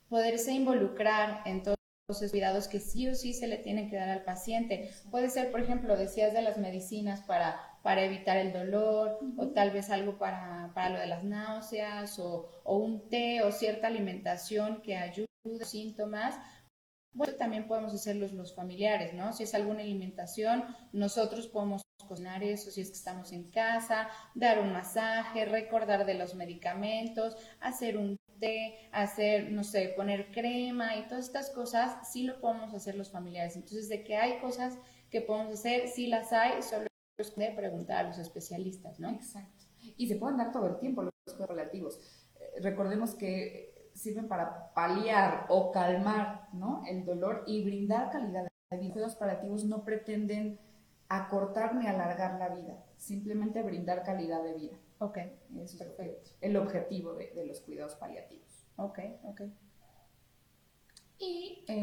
poderse 0.09 0.53
involucrar 0.53 1.43
en 1.47 1.63
todos 1.63 1.77
los 2.09 2.31
cuidados 2.31 2.69
que 2.69 2.81
sí 2.81 3.09
o 3.09 3.15
sí 3.15 3.33
se 3.33 3.47
le 3.47 3.59
tienen 3.59 3.89
que 3.89 3.97
dar 3.97 4.11
al 4.11 4.25
paciente. 4.25 4.91
Puede 5.11 5.31
ser, 5.31 5.51
por 5.51 5.61
ejemplo, 5.61 5.97
decías 5.97 6.33
de 6.33 6.43
las 6.43 6.59
medicinas 6.59 7.21
para, 7.23 7.61
para 7.83 8.05
evitar 8.05 8.37
el 8.37 8.53
dolor 8.53 9.19
o 9.37 9.49
tal 9.49 9.71
vez 9.71 9.91
algo 9.91 10.19
para, 10.19 10.71
para 10.75 10.91
lo 10.91 10.99
de 10.99 11.07
las 11.07 11.25
náuseas 11.25 12.19
o, 12.19 12.49
o 12.65 12.77
un 12.77 13.09
té 13.09 13.43
o 13.43 13.53
cierta 13.53 13.89
alimentación 13.89 14.83
que 14.83 14.97
ayude 14.97 15.27
a 15.45 15.49
los 15.49 15.69
síntomas 15.69 16.39
bueno, 17.15 17.35
también 17.35 17.67
podemos 17.67 17.93
hacerlos 17.93 18.33
los 18.33 18.55
familiares, 18.55 19.13
¿no? 19.13 19.33
Si 19.33 19.43
es 19.43 19.55
alguna 19.55 19.83
alimentación, 19.83 20.65
nosotros 20.93 21.47
podemos 21.47 21.83
cocinar 22.09 22.43
eso 22.43 22.71
si 22.71 22.81
es 22.81 22.89
que 22.89 22.97
estamos 22.97 23.33
en 23.33 23.51
casa, 23.51 24.09
dar 24.35 24.59
un 24.59 24.73
masaje, 24.73 25.45
recordar 25.45 26.07
de 26.07 26.15
los 26.15 26.35
medicamentos, 26.35 27.37
hacer 27.61 27.97
un 27.99 28.17
té, 28.41 28.89
hacer, 28.93 29.53
no 29.53 29.63
sé, 29.63 29.93
poner 29.95 30.33
crema 30.33 30.97
y 30.97 31.07
todas 31.07 31.27
estas 31.27 31.51
cosas, 31.51 32.11
sí 32.11 32.25
lo 32.25 32.41
podemos 32.41 32.75
hacer 32.75 32.97
los 32.97 33.11
familiares. 33.11 33.57
Entonces, 33.57 33.89
de 33.89 34.03
que 34.05 34.17
hay 34.17 34.39
cosas 34.41 34.79
que 35.11 35.21
podemos 35.21 35.53
hacer, 35.53 35.89
sí 35.89 36.07
las 36.07 36.33
hay, 36.33 36.63
solo 36.63 36.87
es 37.19 37.35
de 37.37 37.51
preguntar 37.51 37.99
a 37.99 38.09
los 38.09 38.19
especialistas, 38.19 38.99
¿no? 38.99 39.11
Exacto. 39.11 39.65
Y 39.97 40.07
se 40.07 40.17
pueden 40.17 40.39
dar 40.39 40.53
todo 40.53 40.67
el 40.67 40.79
tiempo 40.79 41.03
los 41.03 41.13
correlativos. 41.37 41.99
Eh, 42.37 42.61
recordemos 42.63 43.15
que 43.15 43.91
sirven 43.95 44.29
para 44.29 44.73
paliar 44.73 45.47
o 45.49 45.71
calmar 45.71 46.49
¿no? 46.53 46.83
el 46.89 47.05
dolor 47.05 47.45
y 47.47 47.65
brindar 47.65 48.11
calidad 48.11 48.45
de 48.71 48.79
vida. 48.79 48.95
Los 48.97 49.17
paliativos 49.17 49.65
no 49.65 49.85
pretenden 49.85 50.59
acortar 51.09 51.75
ni 51.75 51.87
alargar 51.87 52.39
la 52.39 52.49
vida, 52.49 52.83
simplemente 52.97 53.63
brindar 53.63 54.03
calidad 54.03 54.43
de 54.43 54.55
vida. 54.55 54.79
Ok, 54.99 55.19
es 55.59 55.77
perfecto. 55.77 56.31
El 56.41 56.57
objetivo 56.57 57.15
de, 57.15 57.33
de, 57.33 57.45
los 57.45 57.61
cuidados 57.61 57.97
paliativos. 57.97 58.65
Ok, 58.77 58.99
ok. 59.25 59.43
Y 61.19 61.65
eh, 61.69 61.83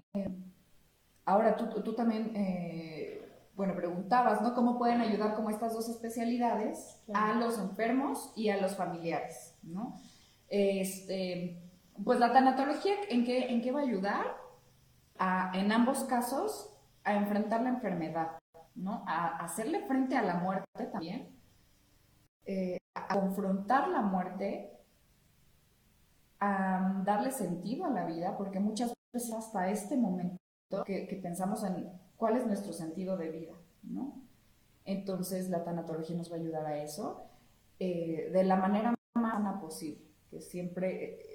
ahora 1.26 1.56
tú, 1.56 1.70
tú 1.84 1.94
también, 1.94 2.36
eh, 2.36 3.19
bueno, 3.60 3.76
preguntabas, 3.76 4.42
¿no? 4.42 4.56
¿Cómo 4.56 4.78
pueden 4.78 5.02
ayudar 5.02 5.36
como 5.36 5.50
estas 5.50 5.74
dos 5.74 5.90
especialidades 5.90 7.04
a 7.14 7.34
los 7.34 7.60
enfermos 7.60 8.32
y 8.34 8.48
a 8.48 8.56
los 8.56 8.78
familiares, 8.78 9.54
¿no? 9.64 10.00
Este, 10.48 11.62
pues 12.02 12.22
la 12.22 12.32
tanatología, 12.32 12.94
¿en 13.10 13.26
qué, 13.26 13.52
en 13.52 13.62
qué 13.62 13.74
va 13.74 13.82
a 13.82 13.84
ayudar? 13.84 14.26
A, 15.18 15.52
en 15.56 15.74
ambos 15.74 16.06
casos, 16.06 16.74
a 17.04 17.16
enfrentar 17.16 17.62
la 17.62 17.72
enfermedad, 17.72 18.40
¿no? 18.76 19.04
A, 19.06 19.44
hacerle 19.44 19.86
frente 19.88 20.16
a 20.16 20.22
la 20.22 20.36
muerte 20.36 20.86
también, 20.94 21.28
eh, 22.46 22.78
a 22.94 23.14
confrontar 23.14 23.90
la 23.90 24.02
muerte, 24.02 24.72
a 26.40 27.02
darle 27.04 27.32
sentido 27.32 27.84
a 27.84 27.90
la 27.90 28.06
vida, 28.06 28.38
porque 28.38 28.62
muchas 28.62 28.94
veces 29.12 29.34
hasta 29.34 29.70
este 29.70 29.98
momento 29.98 30.38
que, 30.86 31.20
pensamos 31.22 31.66
en 31.66 31.92
cuál 32.20 32.38
es 32.38 32.46
nuestro 32.46 32.74
sentido 32.74 33.18
de 33.18 33.32
vida, 33.32 33.54
¿no? 33.82 34.22
Entonces 34.86 35.50
la 35.50 35.64
tanatología 35.64 36.16
nos 36.16 36.32
va 36.32 36.36
a 36.36 36.40
ayudar 36.40 36.66
a 36.68 36.84
eso 36.84 37.24
eh, 37.80 38.30
de 38.32 38.44
la 38.44 38.58
manera 38.58 38.94
más 39.16 39.34
sana 39.34 39.60
posible, 39.60 40.06
que 40.30 40.42
siempre 40.42 41.26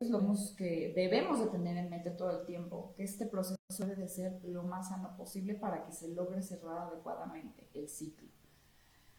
es 0.00 0.08
lo 0.08 0.20
que 0.56 0.92
debemos 0.94 1.40
de 1.40 1.46
tener 1.46 1.76
en 1.76 1.90
mente 1.90 2.10
todo 2.10 2.40
el 2.40 2.46
tiempo, 2.46 2.94
que 2.96 3.04
este 3.04 3.26
proceso 3.26 3.58
debe 3.86 4.08
ser 4.08 4.42
lo 4.44 4.62
más 4.62 4.88
sano 4.88 5.14
posible 5.16 5.54
para 5.54 5.84
que 5.84 5.92
se 5.92 6.08
logre 6.08 6.42
cerrar 6.42 6.88
adecuadamente 6.88 7.68
el 7.74 7.88
ciclo. 7.88 8.28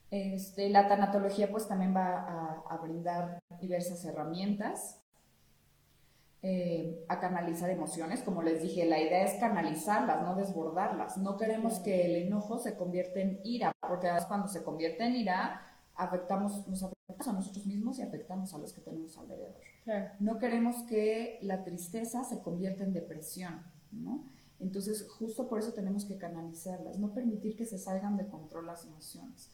Este, 0.09 0.69
la 0.69 0.87
tanatología 0.87 1.51
pues 1.51 1.67
también 1.67 1.95
va 1.95 2.63
a, 2.67 2.77
brindar 2.77 3.39
diversas 3.61 4.03
herramientas, 4.03 5.00
eh, 6.43 7.05
a 7.07 7.19
canalizar 7.19 7.69
emociones, 7.69 8.23
como 8.23 8.41
les 8.41 8.63
dije, 8.63 8.85
la 8.85 8.99
idea 8.99 9.23
es 9.25 9.39
canalizarlas, 9.39 10.23
no 10.23 10.35
desbordarlas. 10.35 11.17
No 11.17 11.37
queremos 11.37 11.79
que 11.79 12.05
el 12.05 12.27
enojo 12.27 12.57
se 12.57 12.75
convierta 12.75 13.19
en 13.19 13.39
ira, 13.43 13.71
porque 13.87 14.07
además 14.07 14.25
cuando 14.25 14.47
se 14.47 14.63
convierte 14.63 15.03
en 15.05 15.15
ira, 15.17 15.61
afectamos, 15.95 16.67
nos 16.67 16.81
afectamos 16.83 17.27
a 17.27 17.33
nosotros 17.33 17.65
mismos 17.67 17.99
y 17.99 18.01
afectamos 18.01 18.53
a 18.53 18.57
los 18.57 18.73
que 18.73 18.81
tenemos 18.81 19.17
alrededor. 19.17 19.53
No 20.19 20.39
queremos 20.39 20.83
que 20.83 21.37
la 21.41 21.63
tristeza 21.63 22.23
se 22.23 22.41
convierta 22.41 22.83
en 22.83 22.93
depresión, 22.93 23.63
¿no? 23.91 24.25
Entonces, 24.59 25.07
justo 25.17 25.47
por 25.47 25.59
eso 25.59 25.73
tenemos 25.73 26.05
que 26.05 26.17
canalizarlas, 26.17 26.99
no 26.99 27.13
permitir 27.13 27.55
que 27.55 27.65
se 27.65 27.79
salgan 27.79 28.15
de 28.17 28.27
control 28.27 28.67
las 28.67 28.85
emociones. 28.85 29.51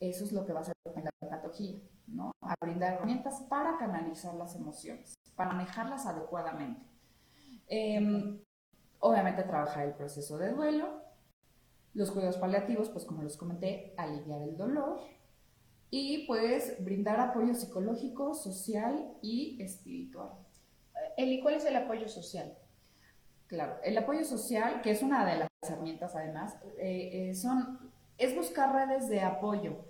Eso 0.00 0.24
es 0.24 0.32
lo 0.32 0.44
que 0.44 0.52
va 0.52 0.60
a 0.60 0.62
hacer 0.62 0.74
la 0.94 1.28
patología, 1.28 1.78
¿no? 2.06 2.30
A 2.42 2.54
brindar 2.60 2.94
herramientas 2.94 3.40
para 3.48 3.78
canalizar 3.78 4.34
las 4.34 4.54
emociones, 4.54 5.13
para 5.36 5.52
manejarlas 5.52 6.06
adecuadamente. 6.06 6.80
Em, 7.68 8.40
obviamente 9.00 9.42
trabajar 9.42 9.86
el 9.86 9.94
proceso 9.94 10.38
de 10.38 10.52
duelo, 10.52 11.02
los 11.94 12.10
cuidados 12.10 12.38
paliativos, 12.38 12.88
pues 12.90 13.04
como 13.04 13.22
les 13.22 13.36
comenté, 13.36 13.94
aliviar 13.96 14.42
el 14.42 14.56
dolor, 14.56 15.00
y 15.90 16.26
pues 16.26 16.82
brindar 16.82 17.20
apoyo 17.20 17.54
psicológico, 17.54 18.34
social 18.34 19.14
y 19.22 19.62
espiritual. 19.62 20.30
Eli, 21.16 21.40
¿cuál 21.40 21.54
es 21.54 21.64
el 21.64 21.76
apoyo 21.76 22.08
social? 22.08 22.58
Claro, 23.46 23.78
el 23.84 23.96
apoyo 23.96 24.24
social, 24.24 24.82
que 24.82 24.90
es 24.90 25.02
una 25.02 25.24
de 25.24 25.38
las 25.38 25.48
herramientas 25.62 26.16
además, 26.16 26.56
eh, 26.78 27.30
eh, 27.30 27.34
son, 27.34 27.92
es 28.18 28.34
buscar 28.34 28.74
redes 28.74 29.08
de 29.08 29.20
apoyo. 29.20 29.84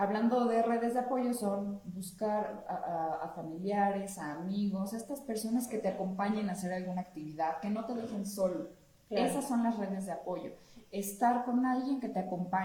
Hablando 0.00 0.46
de 0.46 0.62
redes 0.62 0.94
de 0.94 1.00
apoyo, 1.00 1.34
son 1.34 1.78
buscar 1.84 2.64
a, 2.66 3.32
familiares, 3.36 4.16
a 4.16 4.32
amigos, 4.32 4.94
a 4.94 4.96
estas 4.96 5.20
personas 5.20 5.68
que 5.68 5.76
te 5.76 5.88
acompañen 5.88 6.48
a 6.48 6.52
hacer 6.52 6.72
alguna 6.72 7.02
actividad, 7.02 7.60
que 7.60 7.68
no 7.68 7.84
te 7.84 7.94
dejen 7.94 8.24
solo. 8.24 8.68
Esas 9.10 9.46
son 9.46 9.62
las 9.62 9.76
redes 9.76 10.06
de 10.06 10.12
apoyo. 10.12 10.52
Estar 10.90 11.44
con 11.44 11.66
alguien 11.66 12.00
que 12.00 12.08
te 12.08 12.20
acompañe 12.20 12.64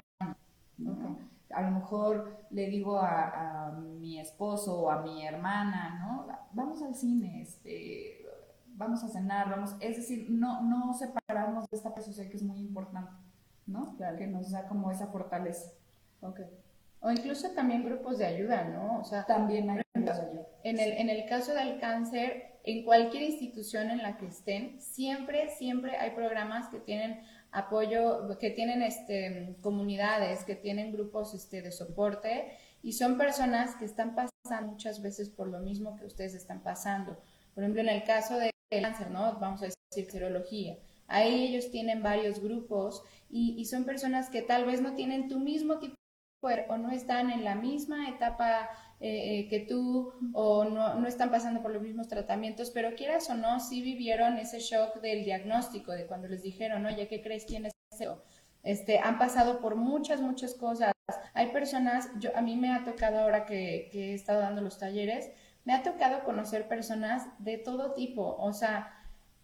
a 1.50 1.62
lo 1.62 1.72
mejor 1.72 2.38
le 2.52 2.70
digo 2.70 3.00
a, 3.00 3.72
mi 4.00 4.18
esposo 4.18 4.84
o 4.84 4.90
a 4.90 5.02
mi 5.02 5.26
hermana, 5.28 6.00
¿no? 6.00 6.28
Vamos 6.54 6.82
al 6.84 6.96
cine, 6.96 7.42
este, 7.42 8.26
vamos 8.76 9.04
a 9.04 9.10
cenar, 9.10 9.50
vamos, 9.50 9.76
es 9.82 9.98
decir, 9.98 10.28
no, 10.30 10.62
no 10.62 10.94
separarnos 10.94 11.70
de 11.70 11.76
esta 11.76 11.94
persona 11.94 12.30
que 12.30 12.38
es 12.38 12.44
muy 12.44 12.60
importante, 12.60 13.12
¿no? 13.68 13.94
Claro. 13.98 14.18
Que 14.18 14.28
nos 14.28 14.52
da 14.52 14.70
como 14.70 14.90
esa 14.90 15.08
fortaleza. 15.08 15.72
O 17.06 17.12
incluso 17.12 17.52
también 17.52 17.86
grupos 17.86 18.18
de 18.18 18.26
ayuda, 18.26 18.64
¿no? 18.64 19.00
O 19.00 19.04
sea, 19.04 19.28
también 19.28 19.70
hay 19.70 19.84
grupos 19.94 20.18
de 20.18 20.24
ayuda. 20.24 20.48
En 20.64 20.80
el, 20.80 20.92
en 20.94 21.10
el 21.12 21.28
caso 21.28 21.54
del 21.54 21.80
cáncer, 21.80 22.58
en 22.64 22.84
cualquier 22.84 23.22
institución 23.22 23.92
en 23.92 24.00
la 24.00 24.18
que 24.18 24.26
estén, 24.26 24.82
siempre, 24.82 25.50
siempre 25.50 25.98
hay 25.98 26.16
programas 26.16 26.68
que 26.70 26.80
tienen 26.80 27.22
apoyo, 27.52 28.28
que 28.40 28.50
tienen 28.50 28.82
este, 28.82 29.56
comunidades, 29.62 30.46
que 30.46 30.56
tienen 30.56 30.92
grupos 30.94 31.36
este, 31.36 31.62
de 31.62 31.72
soporte 31.72 32.58
y 32.82 32.94
son 32.94 33.20
personas 33.20 33.76
que 33.76 33.86
están 33.86 34.16
pasando 34.16 34.72
muchas 34.72 35.04
veces 35.04 35.30
por 35.30 35.48
lo 35.48 35.60
mismo 35.60 35.98
que 35.98 36.06
ustedes 36.06 36.34
están 36.34 36.64
pasando. 36.64 37.20
Por 37.54 37.64
ejemplo, 37.64 37.82
en 37.82 37.90
el 37.90 38.04
caso 38.04 38.40
del 38.40 38.50
cáncer, 38.82 39.12
¿no? 39.12 39.38
Vamos 39.40 39.62
a 39.62 39.68
decir 39.68 40.10
serología. 40.10 40.80
Ahí 41.06 41.46
ellos 41.46 41.70
tienen 41.70 42.02
varios 42.02 42.40
grupos 42.42 43.04
y, 43.30 43.54
y 43.60 43.66
son 43.66 43.86
personas 43.86 44.32
que 44.32 44.42
tal 44.42 44.66
vez 44.66 44.82
no 44.82 44.96
tienen 44.96 45.30
tu 45.30 45.40
mismo 45.40 45.78
tipo 45.78 45.94
o 46.70 46.78
no 46.78 46.92
están 46.92 47.32
en 47.32 47.44
la 47.44 47.56
misma 47.56 48.10
etapa 48.10 48.70
eh, 49.00 49.40
eh, 49.40 49.48
que 49.50 49.60
tú 49.60 50.14
o 50.34 50.66
no, 50.66 50.96
no, 50.96 51.08
están 51.08 51.30
pasando 51.30 51.62
por 51.62 51.72
los 51.72 51.82
mismos 51.82 52.08
tratamientos, 52.08 52.72
pero 52.72 52.96
quieras 52.96 53.30
o 53.30 53.36
no, 53.36 53.60
sí 53.60 53.82
vivieron 53.82 54.38
ese 54.38 54.60
shock 54.60 55.02
del 55.02 55.26
diagnóstico, 55.26 55.92
de 55.92 56.06
cuando 56.06 56.28
les 56.28 56.44
dijeron, 56.44 56.86
oye, 56.86 57.08
¿qué 57.08 57.22
crees? 57.22 57.46
¿Quién 57.46 57.66
es 57.66 57.74
Este, 58.64 59.00
han 59.00 59.18
pasado 59.18 59.60
por 59.60 59.76
muchas, 59.76 60.22
muchas 60.22 60.54
cosas. 60.54 60.94
Hay 61.34 61.48
personas, 61.52 62.10
yo, 62.20 62.36
a 62.36 62.42
mí 62.42 62.56
me 62.56 62.72
ha 62.72 62.84
tocado 62.84 63.20
ahora 63.20 63.46
que, 63.46 63.90
que 63.92 64.12
he 64.12 64.14
estado 64.14 64.40
dando 64.40 64.62
los 64.62 64.80
talleres, 64.80 65.32
me 65.66 65.74
ha 65.74 65.84
tocado 65.84 66.24
conocer 66.24 66.68
personas 66.68 67.28
de 67.40 67.58
todo 67.58 67.94
tipo, 67.94 68.38
o 68.38 68.54
sea, 68.54 68.95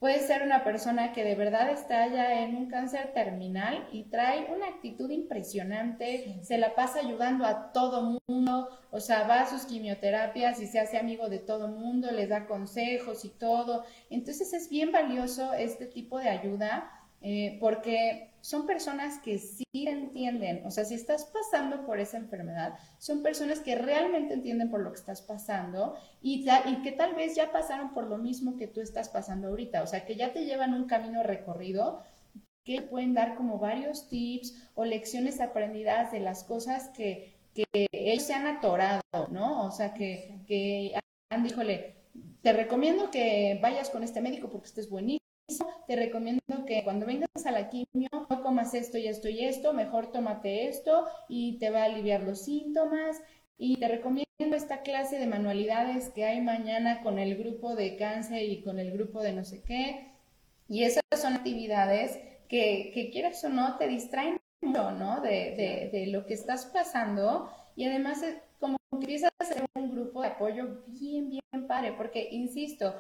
Puede 0.02 0.18
ser 0.18 0.42
una 0.42 0.64
persona 0.64 1.14
que 1.14 1.24
de 1.24 1.36
verdad 1.36 1.70
está 1.70 2.08
ya 2.08 2.42
en 2.42 2.56
un 2.56 2.72
cáncer 2.72 3.14
terminal 3.14 3.88
y 3.92 4.06
trae 4.06 4.52
una 4.52 4.66
actitud 4.66 5.12
impresionante, 5.12 6.40
se 6.42 6.58
la 6.58 6.74
pasa 6.74 7.02
ayudando 7.02 7.46
a 7.46 7.72
todo 7.72 8.20
mundo, 8.28 8.68
o 8.90 9.00
sea, 9.00 9.28
va 9.28 9.42
a 9.42 9.46
sus 9.46 9.68
quimioterapias 9.68 10.60
y 10.60 10.66
se 10.66 10.80
hace 10.80 10.98
amigo 10.98 11.30
de 11.30 11.38
todo 11.38 11.68
mundo, 11.68 12.10
les 12.10 12.30
da 12.30 12.48
consejos 12.48 13.26
y 13.26 13.30
todo. 13.30 13.86
Entonces 14.10 14.54
es 14.54 14.72
bien 14.72 14.92
valioso 14.92 15.54
este 15.54 15.86
tipo 15.86 16.18
de 16.18 16.30
ayuda 16.30 16.90
eh, 17.22 17.58
porque 17.60 18.32
son 18.42 18.66
personas 18.66 19.20
que 19.20 19.38
sí 19.38 19.64
entienden, 19.74 20.66
o 20.66 20.72
sea, 20.72 20.84
si 20.86 20.96
estás 20.96 21.26
pasando 21.26 21.86
por 21.86 22.00
esa 22.00 22.18
enfermedad, 22.18 22.74
son 22.98 23.22
personas 23.22 23.60
que 23.60 23.76
realmente 23.76 24.34
entienden 24.34 24.72
por 24.72 24.82
lo 24.82 24.92
que 24.92 25.00
estás 25.00 25.22
pasando 25.22 25.96
y, 26.22 26.48
y 26.66 26.82
que 26.82 26.92
tal 26.92 27.14
vez 27.14 27.36
ya 27.36 27.52
pasaron 27.52 27.94
por 27.94 28.08
lo 28.08 28.18
mismo 28.18 28.58
que 28.58 28.68
tú 28.68 28.82
estás 28.82 29.10
pasando 29.10 29.50
ahorita, 29.50 29.84
o 29.84 29.88
sea, 29.88 30.06
que 30.06 30.16
ya 30.16 30.34
te 30.34 30.46
llevan 30.46 30.74
un 30.74 30.88
camino 30.88 31.22
recorrido 31.22 32.02
que 32.64 32.82
pueden 32.82 33.14
dar 33.14 33.36
como 33.36 33.60
varios 33.60 34.08
tips 34.08 34.70
o 34.76 34.86
lecciones 34.86 35.40
aprendidas 35.42 36.12
de 36.12 36.20
las 36.20 36.44
cosas 36.44 36.90
que, 36.90 37.34
que 37.54 37.66
ellos 37.92 38.24
se 38.24 38.34
han 38.34 38.48
atorado, 38.48 39.02
¿no? 39.30 39.66
O 39.66 39.72
sea, 39.72 39.94
que, 39.94 40.40
que 40.48 40.94
han, 41.30 41.44
díjole, 41.44 41.96
te 42.42 42.54
recomiendo 42.54 43.12
que 43.12 43.60
vayas 43.62 43.90
con 43.90 44.04
este 44.04 44.22
médico 44.22 44.50
porque 44.50 44.68
este 44.68 44.82
es 44.82 44.90
buenísimo, 44.90 45.21
te 45.92 45.98
recomiendo 45.98 46.42
que 46.66 46.86
cuando 46.86 47.06
vengas 47.06 47.46
a 47.46 47.52
la 47.52 47.68
quimio 47.68 48.08
no 48.30 48.42
comas 48.42 48.74
esto 48.74 48.98
y 48.98 49.08
esto 49.08 49.28
y 49.28 49.44
esto, 49.44 49.74
mejor 49.74 50.10
tómate 50.10 50.70
esto 50.70 51.06
y 51.28 51.60
te 51.60 51.70
va 51.70 51.82
a 51.82 51.86
aliviar 51.86 52.24
los 52.24 52.44
síntomas. 52.44 53.22
Y 53.58 53.76
te 53.76 53.90
recomiendo 53.90 54.26
esta 54.56 54.84
clase 54.84 55.20
de 55.20 55.28
manualidades 55.28 56.08
que 56.12 56.24
hay 56.24 56.40
mañana 56.40 57.02
con 57.02 57.20
el 57.20 57.36
grupo 57.36 57.76
de 57.76 57.98
cáncer 57.98 58.44
y 58.44 58.64
con 58.64 58.80
el 58.80 58.94
grupo 58.94 59.22
de 59.22 59.34
no 59.34 59.44
sé 59.44 59.64
qué. 59.64 60.14
Y 60.70 60.86
esas 60.86 61.04
son 61.18 61.34
actividades 61.34 62.18
que, 62.48 62.92
que 62.94 63.10
quieras 63.10 63.44
o 63.44 63.50
no, 63.50 63.76
te 63.76 63.90
distraen 63.90 64.40
mucho, 64.62 64.92
¿no? 64.92 65.20
De, 65.20 65.90
de, 65.92 66.08
lo 66.08 66.26
que 66.26 66.36
estás 66.36 66.68
pasando 66.68 67.52
y 67.76 67.84
además 67.84 68.24
como 68.62 68.78
que 68.78 68.96
empiezas 68.96 69.32
a 69.38 69.44
hacer 69.44 69.66
un 69.76 69.92
grupo 69.92 70.22
de 70.22 70.30
apoyo 70.30 70.84
bien, 70.88 71.30
bien 71.30 71.68
padre, 71.68 71.94
porque, 71.98 72.30
insisto, 72.32 72.96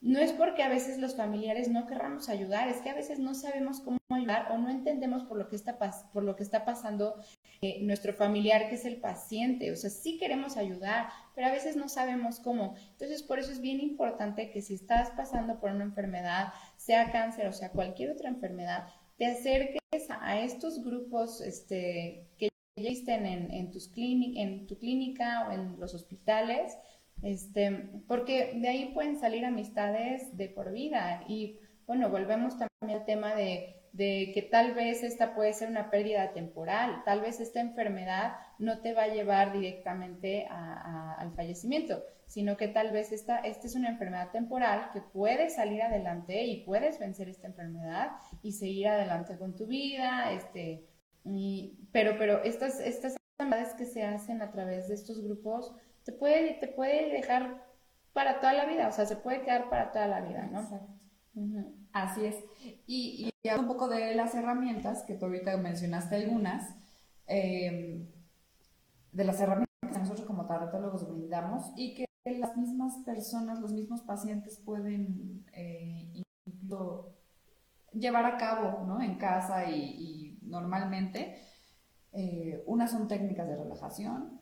no 0.00 0.18
es 0.18 0.32
porque 0.32 0.62
a 0.62 0.68
veces 0.68 0.98
los 0.98 1.16
familiares 1.16 1.68
no 1.68 1.86
querramos 1.86 2.28
ayudar, 2.28 2.68
es 2.68 2.78
que 2.78 2.90
a 2.90 2.94
veces 2.94 3.18
no 3.18 3.34
sabemos 3.34 3.80
cómo 3.80 3.98
ayudar 4.10 4.52
o 4.52 4.58
no 4.58 4.68
entendemos 4.68 5.24
por 5.24 5.38
lo 5.38 5.48
que 5.48 5.56
está, 5.56 5.78
por 6.12 6.22
lo 6.22 6.36
que 6.36 6.42
está 6.42 6.64
pasando 6.64 7.16
eh, 7.62 7.82
nuestro 7.82 8.12
familiar, 8.12 8.68
que 8.68 8.74
es 8.74 8.84
el 8.84 8.98
paciente. 8.98 9.72
O 9.72 9.76
sea, 9.76 9.90
sí 9.90 10.18
queremos 10.18 10.56
ayudar, 10.56 11.08
pero 11.34 11.48
a 11.48 11.52
veces 11.52 11.76
no 11.76 11.88
sabemos 11.88 12.40
cómo. 12.40 12.76
Entonces, 12.92 13.22
por 13.22 13.38
eso 13.38 13.50
es 13.50 13.60
bien 13.60 13.80
importante 13.80 14.50
que 14.50 14.62
si 14.62 14.74
estás 14.74 15.10
pasando 15.10 15.58
por 15.58 15.70
una 15.70 15.84
enfermedad, 15.84 16.52
sea 16.76 17.10
cáncer 17.10 17.46
o 17.48 17.52
sea 17.52 17.72
cualquier 17.72 18.10
otra 18.10 18.28
enfermedad, 18.28 18.88
te 19.16 19.26
acerques 19.26 19.80
a 20.08 20.40
estos 20.40 20.84
grupos 20.84 21.40
este, 21.40 22.28
que 22.36 22.48
ya 22.76 22.82
existen 22.82 23.24
en, 23.24 23.50
en, 23.50 23.70
tus 23.70 23.90
en 23.96 24.66
tu 24.66 24.78
clínica 24.78 25.48
o 25.48 25.52
en 25.52 25.80
los 25.80 25.94
hospitales, 25.94 26.76
este, 27.22 27.90
porque 28.06 28.52
de 28.56 28.68
ahí 28.68 28.90
pueden 28.94 29.18
salir 29.18 29.44
amistades 29.44 30.36
de 30.36 30.48
por 30.48 30.72
vida. 30.72 31.24
Y 31.28 31.58
bueno, 31.86 32.10
volvemos 32.10 32.56
también 32.58 32.98
al 32.98 33.04
tema 33.04 33.34
de, 33.34 33.76
de 33.96 34.30
que 34.34 34.42
tal 34.42 34.74
vez 34.74 35.02
esta 35.02 35.34
puede 35.34 35.54
ser 35.54 35.70
una 35.70 35.90
pérdida 35.90 36.32
temporal, 36.34 37.02
tal 37.06 37.22
vez 37.22 37.40
esta 37.40 37.60
enfermedad 37.60 38.34
no 38.58 38.80
te 38.82 38.92
va 38.92 39.04
a 39.04 39.08
llevar 39.08 39.54
directamente 39.54 40.46
al 40.50 41.32
fallecimiento, 41.32 42.04
sino 42.26 42.58
que 42.58 42.68
tal 42.68 42.90
vez 42.90 43.12
esta, 43.12 43.38
es 43.38 43.74
una 43.74 43.88
enfermedad 43.88 44.30
temporal 44.32 44.90
que 44.92 45.00
puedes 45.00 45.54
salir 45.54 45.80
adelante 45.80 46.44
y 46.44 46.64
puedes 46.64 46.98
vencer 46.98 47.30
esta 47.30 47.46
enfermedad 47.46 48.10
y 48.42 48.52
seguir 48.52 48.88
adelante 48.88 49.38
con 49.38 49.56
tu 49.56 49.66
vida, 49.66 50.30
este, 50.32 50.84
pero, 51.90 52.18
pero 52.18 52.42
estas, 52.44 52.80
estas 52.80 53.16
enfermedades 53.38 53.74
que 53.76 53.86
se 53.86 54.04
hacen 54.04 54.42
a 54.42 54.50
través 54.50 54.88
de 54.88 54.94
estos 54.94 55.22
grupos 55.22 55.74
te 56.06 56.12
puede, 56.12 56.54
te 56.54 56.68
puede 56.68 57.10
dejar 57.10 57.66
para 58.12 58.40
toda 58.40 58.54
la 58.54 58.64
vida, 58.64 58.88
o 58.88 58.92
sea, 58.92 59.04
se 59.04 59.16
puede 59.16 59.42
quedar 59.42 59.68
para 59.68 59.90
toda 59.90 60.06
la 60.06 60.20
vida, 60.22 60.46
¿no? 60.46 60.66
Así 61.92 62.24
es. 62.24 62.36
Y, 62.86 63.30
y 63.42 63.50
un 63.50 63.66
poco 63.66 63.88
de 63.88 64.14
las 64.14 64.34
herramientas, 64.34 65.02
que 65.02 65.14
tú 65.14 65.26
ahorita 65.26 65.56
mencionaste 65.58 66.14
algunas, 66.14 66.74
eh, 67.26 68.06
de 69.12 69.24
las 69.24 69.40
herramientas 69.40 69.66
que 69.92 69.98
nosotros 69.98 70.26
como 70.26 70.46
taratólogos 70.46 71.08
brindamos 71.08 71.72
y 71.76 71.94
que 71.94 72.06
las 72.24 72.56
mismas 72.56 72.98
personas, 73.04 73.60
los 73.60 73.72
mismos 73.72 74.02
pacientes 74.02 74.58
pueden 74.64 75.44
eh, 75.52 76.22
llevar 77.92 78.26
a 78.26 78.36
cabo 78.36 78.84
¿no? 78.86 79.02
en 79.02 79.16
casa 79.16 79.68
y, 79.68 80.38
normalmente. 80.42 81.42
Eh, 82.12 82.62
unas 82.66 82.92
son 82.92 83.08
técnicas 83.08 83.46
de 83.46 83.56
relajación, 83.56 84.40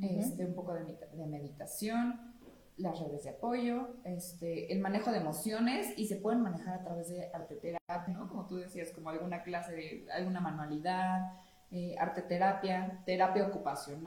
este, 0.00 0.44
un 0.44 0.54
poco 0.54 0.74
de, 0.74 0.84
de, 0.84 1.26
meditación, 1.26 2.34
las 2.76 3.00
redes 3.00 3.24
de 3.24 3.30
apoyo, 3.30 3.88
este, 4.04 4.72
el 4.72 4.80
manejo 4.80 5.10
de 5.10 5.18
emociones 5.18 5.98
y 5.98 6.06
se 6.06 6.16
pueden 6.16 6.42
manejar 6.42 6.80
a 6.80 6.84
través 6.84 7.08
de 7.08 7.30
arte 7.32 7.56
terapia, 7.56 8.14
¿no? 8.14 8.28
como 8.28 8.46
tú 8.46 8.56
decías, 8.56 8.90
como 8.92 9.08
alguna 9.08 9.42
clase 9.42 9.72
de 9.72 10.06
alguna 10.12 10.40
manualidad, 10.40 11.32
eh, 11.72 11.96
arte 11.98 12.22
terapia, 12.22 13.02
terapia 13.04 13.48
ocupacional, 13.48 14.06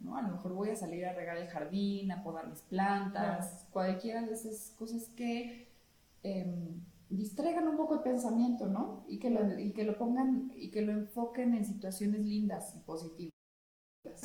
¿no? 0.00 0.16
A 0.16 0.22
lo 0.22 0.28
mejor 0.28 0.54
voy 0.54 0.70
a 0.70 0.76
salir 0.76 1.06
a 1.06 1.12
regar 1.12 1.36
el 1.36 1.46
jardín, 1.46 2.10
a 2.10 2.24
podar 2.24 2.48
mis 2.48 2.62
plantas, 2.62 3.64
cualquiera 3.70 4.22
de 4.22 4.34
esas 4.34 4.74
cosas 4.76 5.08
que 5.10 5.68
em, 6.24 6.82
distraigan 7.08 7.68
un 7.68 7.76
poco 7.76 7.94
el 7.94 8.00
pensamiento, 8.00 8.66
¿no? 8.66 9.04
Y 9.06 9.20
que, 9.20 9.30
lo, 9.30 9.56
y 9.56 9.72
que 9.72 9.84
lo 9.84 9.96
pongan 9.96 10.50
y 10.56 10.72
que 10.72 10.82
lo 10.82 10.90
enfoquen 10.90 11.54
en 11.54 11.64
situaciones 11.64 12.22
lindas 12.22 12.74
y 12.74 12.80
positivas. 12.80 13.35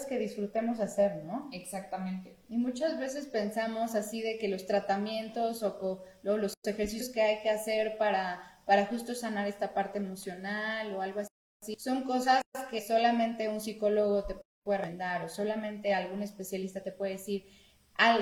Que 0.07 0.17
disfrutemos 0.17 0.79
hacer, 0.79 1.23
¿no? 1.23 1.49
Exactamente. 1.51 2.37
Y 2.49 2.57
muchas 2.57 2.99
veces 2.99 3.27
pensamos 3.27 3.95
así 3.95 4.21
de 4.21 4.37
que 4.37 4.47
los 4.47 4.65
tratamientos 4.65 5.63
o, 5.63 6.03
los 6.23 6.53
ejercicios 6.65 7.09
que 7.09 7.21
hay 7.21 7.41
que 7.41 7.49
hacer 7.49 7.97
para, 7.97 8.61
para 8.65 8.85
justo 8.87 9.15
sanar 9.15 9.47
esta 9.47 9.73
parte 9.73 9.99
emocional 9.99 10.93
o 10.95 11.01
algo 11.01 11.21
así 11.21 11.75
son 11.77 12.03
cosas 12.03 12.41
que 12.69 12.81
solamente 12.81 13.47
un 13.47 13.61
psicólogo 13.61 14.25
te 14.25 14.35
puede 14.63 14.77
recomendar 14.79 15.23
o 15.23 15.29
solamente 15.29 15.93
algún 15.93 16.23
especialista 16.23 16.81
te 16.81 16.91
puede 16.91 17.13
decir, 17.13 17.45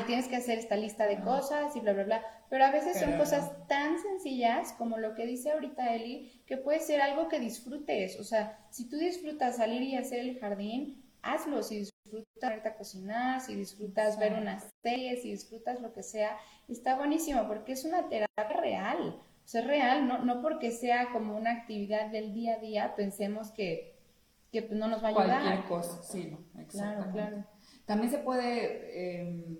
tienes 0.05 0.27
que 0.27 0.35
hacer 0.35 0.57
esta 0.57 0.75
lista 0.75 1.07
de 1.07 1.21
cosas 1.21 1.75
y 1.75 1.79
bla, 1.79 1.93
bla, 1.93 2.03
bla. 2.03 2.25
Pero 2.49 2.65
a 2.65 2.71
veces 2.71 2.99
son 2.99 3.17
cosas 3.17 3.51
tan 3.67 3.99
sencillas 3.99 4.73
como 4.73 4.97
lo 4.97 5.13
que 5.13 5.25
dice 5.25 5.51
ahorita 5.51 5.93
Eli, 5.93 6.43
que 6.47 6.57
puede 6.57 6.79
ser 6.79 7.01
algo 7.01 7.29
que 7.29 7.39
disfrutes. 7.39 8.19
O 8.19 8.23
sea, 8.23 8.65
si 8.71 8.89
tú 8.89 8.97
disfrutas 8.97 9.57
salir 9.57 9.83
y 9.83 9.95
hacer 9.95 10.19
el 10.19 10.39
jardín, 10.39 11.03
hazlo. 11.21 11.63
Si 11.63 11.79
disfrutas 11.79 12.65
a 12.65 12.75
cocinar, 12.75 13.41
si 13.41 13.55
disfrutas 13.55 14.17
ver 14.17 14.33
unas 14.33 14.69
series, 14.83 15.21
si 15.21 15.31
disfrutas 15.31 15.81
lo 15.81 15.93
que 15.93 16.03
sea, 16.03 16.37
está 16.67 16.95
buenísimo 16.95 17.47
porque 17.47 17.73
es 17.73 17.85
una 17.85 18.09
terapia 18.09 18.61
real 18.61 19.21
es 19.57 19.65
real, 19.65 20.07
no, 20.07 20.23
no 20.23 20.41
porque 20.41 20.71
sea 20.71 21.11
como 21.11 21.35
una 21.35 21.51
actividad 21.51 22.11
del 22.11 22.33
día 22.33 22.55
a 22.55 22.59
día, 22.59 22.95
pensemos 22.95 23.51
que, 23.51 23.97
que 24.51 24.61
no 24.69 24.87
nos 24.87 25.03
va 25.03 25.07
a 25.07 25.09
ayudar. 25.09 25.41
Cualquier 25.41 25.65
cosa, 25.67 26.03
sí, 26.03 26.37
exactamente. 26.57 27.11
Claro, 27.11 27.11
claro. 27.11 27.45
También 27.85 28.11
se 28.11 28.19
puede 28.19 29.21
em, 29.21 29.57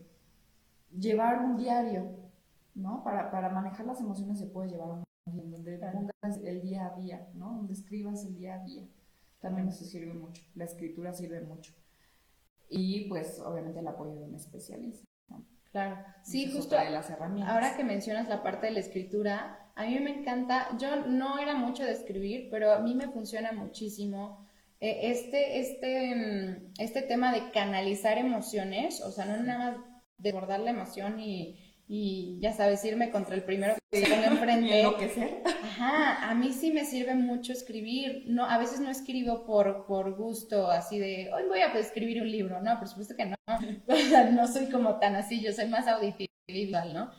llevar 0.91 1.39
un 1.39 1.57
diario, 1.57 2.11
¿no? 2.75 3.03
Para, 3.03 3.31
para, 3.31 3.49
manejar 3.49 3.85
las 3.87 3.99
emociones 3.99 4.37
se 4.37 4.45
puede 4.45 4.69
llevar 4.69 4.89
un 4.89 5.03
diario 5.25 5.49
donde 5.49 5.77
pongas 6.21 6.37
el 6.43 6.61
día 6.61 6.85
a 6.85 6.95
día, 6.95 7.27
¿no? 7.33 7.53
Donde 7.53 7.73
escribas 7.73 8.23
el 8.25 8.35
día 8.35 8.55
a 8.55 8.59
día. 8.59 8.83
También 9.39 9.69
eso 9.69 9.85
sirve 9.85 10.13
mucho, 10.13 10.41
la 10.55 10.65
escritura 10.65 11.13
sirve 11.13 11.41
mucho. 11.41 11.73
Y 12.69 13.07
pues 13.09 13.39
obviamente 13.39 13.79
el 13.79 13.87
apoyo 13.87 14.15
de 14.15 14.23
un 14.25 14.35
especialista. 14.35 15.07
Claro, 15.71 16.03
sí, 16.23 16.51
justo 16.51 16.75
de 16.75 16.89
las 16.89 17.09
herramientas. 17.09 17.53
ahora 17.53 17.77
que 17.77 17.83
mencionas 17.83 18.27
la 18.27 18.41
parte 18.41 18.67
de 18.67 18.73
la 18.73 18.79
escritura, 18.79 19.71
a 19.75 19.85
mí 19.85 19.99
me 19.99 20.19
encanta, 20.19 20.67
yo 20.79 21.05
no 21.05 21.37
era 21.37 21.55
mucho 21.55 21.83
de 21.83 21.91
escribir, 21.91 22.49
pero 22.49 22.73
a 22.73 22.79
mí 22.79 22.95
me 22.95 23.07
funciona 23.07 23.51
muchísimo 23.51 24.49
eh, 24.81 25.11
este, 25.11 25.59
este, 25.59 26.15
mm, 26.15 26.73
este 26.79 27.01
tema 27.01 27.33
de 27.33 27.51
canalizar 27.51 28.17
emociones, 28.17 29.01
o 29.01 29.11
sea, 29.11 29.25
no 29.25 29.37
nada 29.43 29.71
más 29.71 29.85
desbordar 30.17 30.61
la 30.61 30.71
emoción 30.71 31.19
y, 31.19 31.68
y 31.91 32.37
ya 32.39 32.53
sabes, 32.53 32.85
irme 32.85 33.09
contra 33.09 33.33
el 33.33 33.43
primero 33.43 33.73
que 33.91 34.05
se 34.05 34.13
ponga 34.13 34.27
enfrente. 34.27 35.09
sea. 35.09 35.41
Ajá, 35.43 36.29
a 36.29 36.35
mí 36.35 36.53
sí 36.53 36.71
me 36.71 36.85
sirve 36.85 37.15
mucho 37.15 37.51
escribir. 37.51 38.25
No, 38.27 38.45
a 38.45 38.59
veces 38.59 38.79
no 38.79 38.91
escribo 38.91 39.43
por, 39.43 39.87
por 39.87 40.15
gusto, 40.15 40.69
así 40.69 40.99
de, 40.99 41.31
hoy 41.33 41.47
voy 41.49 41.61
a 41.61 41.73
escribir 41.79 42.21
un 42.21 42.29
libro, 42.31 42.61
no, 42.61 42.77
por 42.77 42.87
supuesto 42.87 43.15
que 43.15 43.25
no. 43.25 43.35
no 44.31 44.47
soy 44.47 44.67
como 44.69 44.99
tan 44.99 45.15
así, 45.15 45.41
yo 45.41 45.51
soy 45.51 45.67
más 45.67 45.87
auditiva, 45.87 46.85
¿no? 46.93 47.09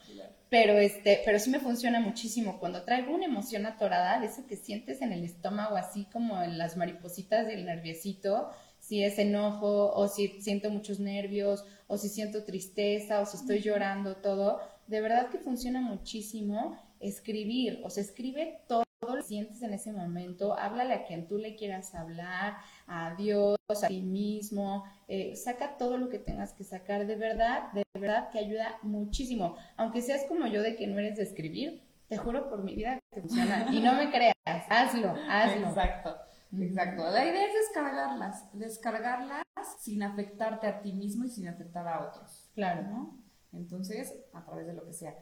Pero, 0.51 0.79
este, 0.79 1.21
pero 1.25 1.41
sí 1.41 1.51
me 1.51 1.59
funciona 1.59 1.99
muchísimo. 1.99 2.61
Cuando 2.61 2.85
traigo 2.85 3.13
una 3.13 3.27
emoción 3.27 3.67
atorada, 3.67 4.21
de 4.21 4.27
eso 4.27 4.47
que 4.47 4.55
sientes 4.57 5.03
en 5.03 5.13
el 5.13 5.25
estómago, 5.25 5.77
así 5.77 6.07
como 6.13 6.41
en 6.43 6.59
las 6.59 6.77
maripositas 6.77 7.45
del 7.45 7.65
nerviosito, 7.65 8.51
si 8.79 9.03
es 9.03 9.19
enojo 9.19 9.93
o 9.93 10.07
si 10.07 10.41
siento 10.41 10.71
muchos 10.71 11.01
nervios 11.01 11.65
o 11.91 11.99
si 11.99 12.09
siento 12.09 12.45
tristeza 12.45 13.21
o 13.21 13.27
si 13.27 13.37
estoy 13.37 13.61
llorando, 13.61 14.15
todo, 14.17 14.61
de 14.87 15.01
verdad 15.01 15.29
que 15.29 15.39
funciona 15.39 15.81
muchísimo 15.81 16.79
escribir, 17.01 17.81
o 17.85 17.91
sea, 17.91 18.05
escribe 18.05 18.61
todo 18.69 18.85
lo 19.03 19.17
que 19.17 19.23
sientes 19.25 19.61
en 19.63 19.75
ese 19.75 19.93
momento, 19.93 20.57
háblale 20.57 20.95
a 20.95 21.05
quien 21.05 21.27
tú 21.27 21.37
le 21.37 21.57
quieras 21.57 21.93
hablar, 21.97 22.59
a 22.87 23.17
Dios, 23.17 23.57
a 23.83 23.89
ti 23.89 24.03
mismo, 24.03 24.85
eh, 25.09 25.35
saca 25.35 25.77
todo 25.79 25.99
lo 25.99 26.09
que 26.09 26.21
tengas 26.21 26.53
que 26.53 26.63
sacar, 26.63 27.09
de 27.09 27.17
verdad, 27.17 27.73
de 27.73 27.83
verdad 27.99 28.31
que 28.31 28.39
ayuda 28.39 28.79
muchísimo, 28.83 29.57
aunque 29.77 30.01
seas 30.01 30.25
como 30.29 30.47
yo 30.47 30.63
de 30.63 30.77
que 30.77 30.87
no 30.87 30.97
eres 30.97 31.17
de 31.17 31.25
escribir, 31.25 31.83
te 32.07 32.17
juro 32.19 32.49
por 32.49 32.63
mi 32.63 32.77
vida 32.77 33.01
que 33.13 33.21
funciona. 33.21 33.67
Y 33.73 33.81
no 33.81 33.95
me 33.95 34.11
creas, 34.11 34.35
hazlo, 34.47 35.13
hazlo. 35.29 35.69
Exacto, 35.69 36.17
exacto. 36.53 37.03
La 37.11 37.27
idea 37.27 37.47
es 37.47 37.55
descargarlas, 37.55 38.53
descargarlas 38.53 39.45
sin 39.79 40.03
afectarte 40.03 40.67
a 40.67 40.81
ti 40.83 40.93
mismo 40.93 41.25
y 41.25 41.29
sin 41.29 41.49
afectar 41.49 41.87
a 41.87 42.09
otros. 42.09 42.51
Claro. 42.55 42.83
¿no? 42.83 43.19
Entonces, 43.53 44.15
a 44.33 44.45
través 44.45 44.67
de 44.67 44.75
lo 44.75 44.85
que 44.85 44.93
sea. 44.93 45.17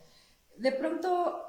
De 0.57 0.73
pronto, 0.73 1.43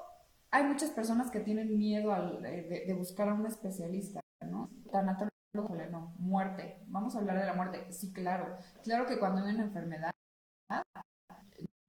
hay 0.52 0.64
muchas 0.64 0.92
personas 0.92 1.32
que 1.32 1.40
tienen 1.40 1.78
miedo 1.78 2.14
al, 2.14 2.42
de, 2.42 2.86
de, 2.86 2.94
buscar 2.94 3.30
a 3.30 3.34
un 3.34 3.46
especialista, 3.46 4.22
¿no? 4.46 4.70
Tanatólogo, 4.92 5.76
no, 5.92 6.14
muerte. 6.18 6.84
Vamos 6.88 7.16
a 7.16 7.20
hablar 7.20 7.40
de 7.40 7.46
la 7.46 7.54
muerte. 7.54 7.92
Sí, 7.92 8.14
claro. 8.14 8.58
Claro 8.84 9.06
que 9.06 9.20
cuando 9.20 9.44
hay 9.44 9.56
una 9.56 9.64
enfermedad, 9.64 10.12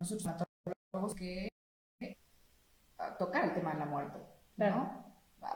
nosotros 0.01 0.25
tanatólogos 0.25 1.15
que 1.15 1.49
tocar 3.19 3.45
el 3.45 3.55
tema 3.55 3.73
de 3.73 3.79
la 3.79 3.87
muerte, 3.87 4.19
¿no? 4.57 5.05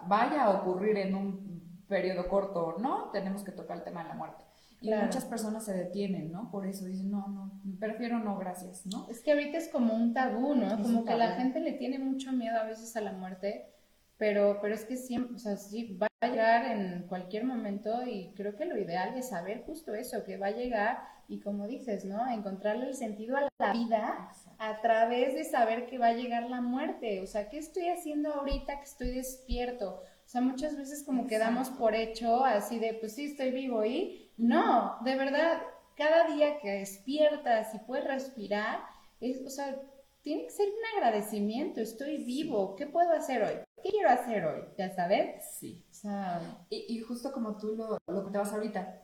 Vaya 0.07 0.45
a 0.45 0.51
ocurrir 0.51 0.97
en 0.97 1.14
un 1.14 1.64
periodo 1.89 2.28
corto 2.28 2.66
o 2.66 2.78
no, 2.80 3.11
tenemos 3.11 3.45
que 3.45 3.53
tocar 3.53 3.78
el 3.78 3.85
tema 3.85 4.03
de 4.03 4.09
la 4.09 4.14
muerte. 4.14 4.45
Y 4.80 4.93
muchas 4.93 5.24
personas 5.24 5.64
se 5.64 5.72
detienen, 5.72 6.30
¿no? 6.30 6.51
Por 6.51 6.66
eso 6.66 6.85
dicen, 6.85 7.11
no, 7.11 7.26
no, 7.28 7.51
prefiero 7.80 8.18
no, 8.18 8.37
gracias, 8.37 8.85
¿no? 8.85 9.07
Es 9.09 9.22
que 9.22 9.32
ahorita 9.32 9.57
es 9.57 9.68
como 9.68 9.95
un 9.95 10.12
tabú, 10.12 10.55
¿no? 10.55 10.82
como 10.82 11.07
que 11.07 11.16
la 11.16 11.37
gente 11.37 11.61
le 11.61 11.72
tiene 11.72 11.99
mucho 11.99 12.32
miedo 12.32 12.59
a 12.59 12.64
veces 12.64 12.95
a 12.95 13.01
la 13.01 13.12
muerte, 13.12 13.70
pero, 14.18 14.59
pero 14.61 14.74
es 14.74 14.85
que 14.85 14.97
siempre, 14.97 15.37
o 15.37 15.39
sea, 15.39 15.57
sí, 15.57 15.97
va 15.97 16.07
a 16.20 16.28
llegar 16.28 16.66
en 16.66 17.07
cualquier 17.09 17.45
momento 17.45 18.07
y 18.07 18.32
creo 18.37 18.57
que 18.57 18.66
lo 18.66 18.76
ideal 18.78 19.16
es 19.16 19.30
saber 19.30 19.62
justo 19.64 19.95
eso, 19.95 20.22
que 20.22 20.37
va 20.37 20.49
a 20.49 20.53
llegar 20.53 20.99
y 21.28 21.41
como 21.41 21.66
dices, 21.66 22.05
¿no? 22.05 22.28
Encontrarle 22.28 22.87
el 22.87 22.95
sentido 22.95 23.37
a 23.37 23.49
la 23.59 23.72
vida 23.72 24.30
a 24.59 24.80
través 24.82 25.35
de 25.35 25.45
saber 25.45 25.87
que 25.87 25.99
va 25.99 26.09
a 26.09 26.12
llegar 26.12 26.45
la 26.51 26.61
muerte, 26.61 27.22
o 27.22 27.26
sea, 27.26 27.49
¿qué 27.49 27.59
estoy 27.59 27.89
haciendo 27.89 28.32
ahorita 28.32 28.78
que 28.78 28.85
estoy 28.85 29.11
despierto? 29.14 30.03
Sea, 30.35 30.41
muchas 30.41 30.76
veces 30.76 31.05
como 31.05 31.28
quedamos 31.28 31.70
por 31.70 31.95
hecho 31.95 32.45
así 32.45 32.80
de, 32.80 32.95
pues 32.95 33.14
sí, 33.14 33.26
estoy 33.26 33.53
vivo 33.53 33.85
y 33.85 34.32
no, 34.37 34.97
de 35.05 35.14
verdad, 35.14 35.62
cada 35.97 36.26
día 36.26 36.59
que 36.59 36.72
despiertas 36.72 37.72
y 37.72 37.78
puedes 37.78 38.05
respirar, 38.05 38.80
es, 39.20 39.47
o 39.47 39.49
sea, 39.49 39.80
tiene 40.22 40.43
que 40.43 40.51
ser 40.51 40.66
un 40.70 40.99
agradecimiento, 40.99 41.80
estoy 41.80 42.24
vivo, 42.24 42.74
¿qué 42.74 42.89
puedo 42.89 43.12
hacer 43.12 43.45
hoy? 43.45 43.64
¿Qué 43.80 43.91
quiero 43.91 44.11
hacer 44.11 44.45
hoy? 44.45 44.62
¿Ya 44.76 44.93
sabes? 44.93 45.57
Sí. 45.61 45.87
O 45.89 45.95
sea, 45.95 46.41
y, 46.68 46.99
justo 46.99 47.30
como 47.30 47.57
tú 47.57 47.76
lo, 47.76 47.99
lo 48.09 48.30
vas 48.32 48.53
ahorita, 48.53 49.03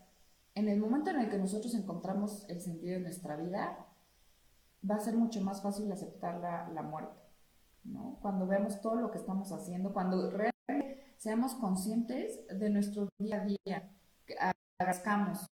en 0.56 0.68
el 0.68 0.80
momento 0.80 1.10
en 1.10 1.20
el 1.20 1.30
que 1.30 1.38
nosotros 1.38 1.72
encontramos 1.74 2.44
el 2.48 2.60
sentido 2.60 2.94
de 2.94 3.04
nuestra 3.04 3.36
vida, 3.36 3.86
va 4.90 4.96
a 4.96 5.00
ser 5.00 5.14
mucho 5.14 5.40
más 5.42 5.62
fácil 5.62 5.92
aceptar 5.92 6.40
la, 6.40 6.68
la 6.70 6.82
muerte, 6.82 7.20
¿no? 7.84 8.18
Cuando 8.20 8.48
veamos 8.48 8.80
todo 8.80 8.96
lo 8.96 9.12
que 9.12 9.18
estamos 9.18 9.52
haciendo, 9.52 9.92
cuando 9.92 10.28
realmente 10.28 10.50
seamos 11.20 11.54
conscientes 11.54 12.40
de 12.48 12.70
nuestro 12.70 13.08
día 13.18 13.42
a 13.42 13.44
día, 13.44 13.90
que 14.24 14.34
agradezcamos, 14.78 15.46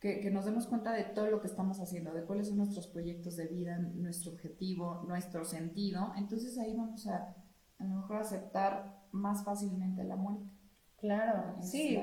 que, 0.00 0.20
que, 0.20 0.30
nos 0.30 0.44
demos 0.44 0.66
cuenta 0.66 0.92
de 0.92 1.04
todo 1.04 1.30
lo 1.30 1.40
que 1.40 1.46
estamos 1.46 1.78
haciendo, 1.78 2.12
de 2.12 2.24
cuáles 2.24 2.48
son 2.48 2.58
nuestros 2.58 2.88
proyectos 2.88 3.36
de 3.36 3.46
vida, 3.46 3.78
nuestro 3.78 4.32
objetivo, 4.32 5.04
nuestro 5.06 5.44
sentido, 5.44 6.12
entonces 6.16 6.58
ahí 6.58 6.74
vamos 6.76 7.06
a 7.06 7.36
a 7.78 7.84
lo 7.84 7.94
mejor 7.94 8.16
aceptar 8.16 9.04
más 9.12 9.44
fácilmente 9.44 10.02
la 10.02 10.16
muerte. 10.16 10.50
Claro, 10.96 11.54
sí, 11.62 12.02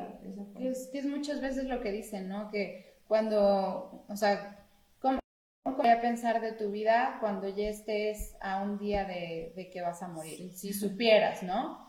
es, 0.58 0.88
que 0.88 1.00
es 1.00 1.06
muchas 1.06 1.41
veces 1.41 1.66
lo 1.66 1.82
que 1.82 1.91
dicen, 1.91 2.30
¿no? 2.30 2.50
Que 2.50 3.02
cuando, 3.10 4.06
o 4.08 4.16
sea, 4.16 4.66
voy 5.86 5.89
a 5.89 6.02
pensar 6.02 6.41
de 6.41 6.54
tu 6.54 6.72
vida 6.72 7.18
cuando 7.20 7.50
ya 7.50 7.68
estés 7.68 8.36
a 8.39 8.62
un 8.64 8.78
día 8.78 9.06
de, 9.06 9.70
que 9.72 9.82
vas 9.82 10.02
a 10.02 10.08
morir? 10.08 10.54
Si 10.54 10.74
supieras, 10.74 11.43
¿no? 11.43 11.85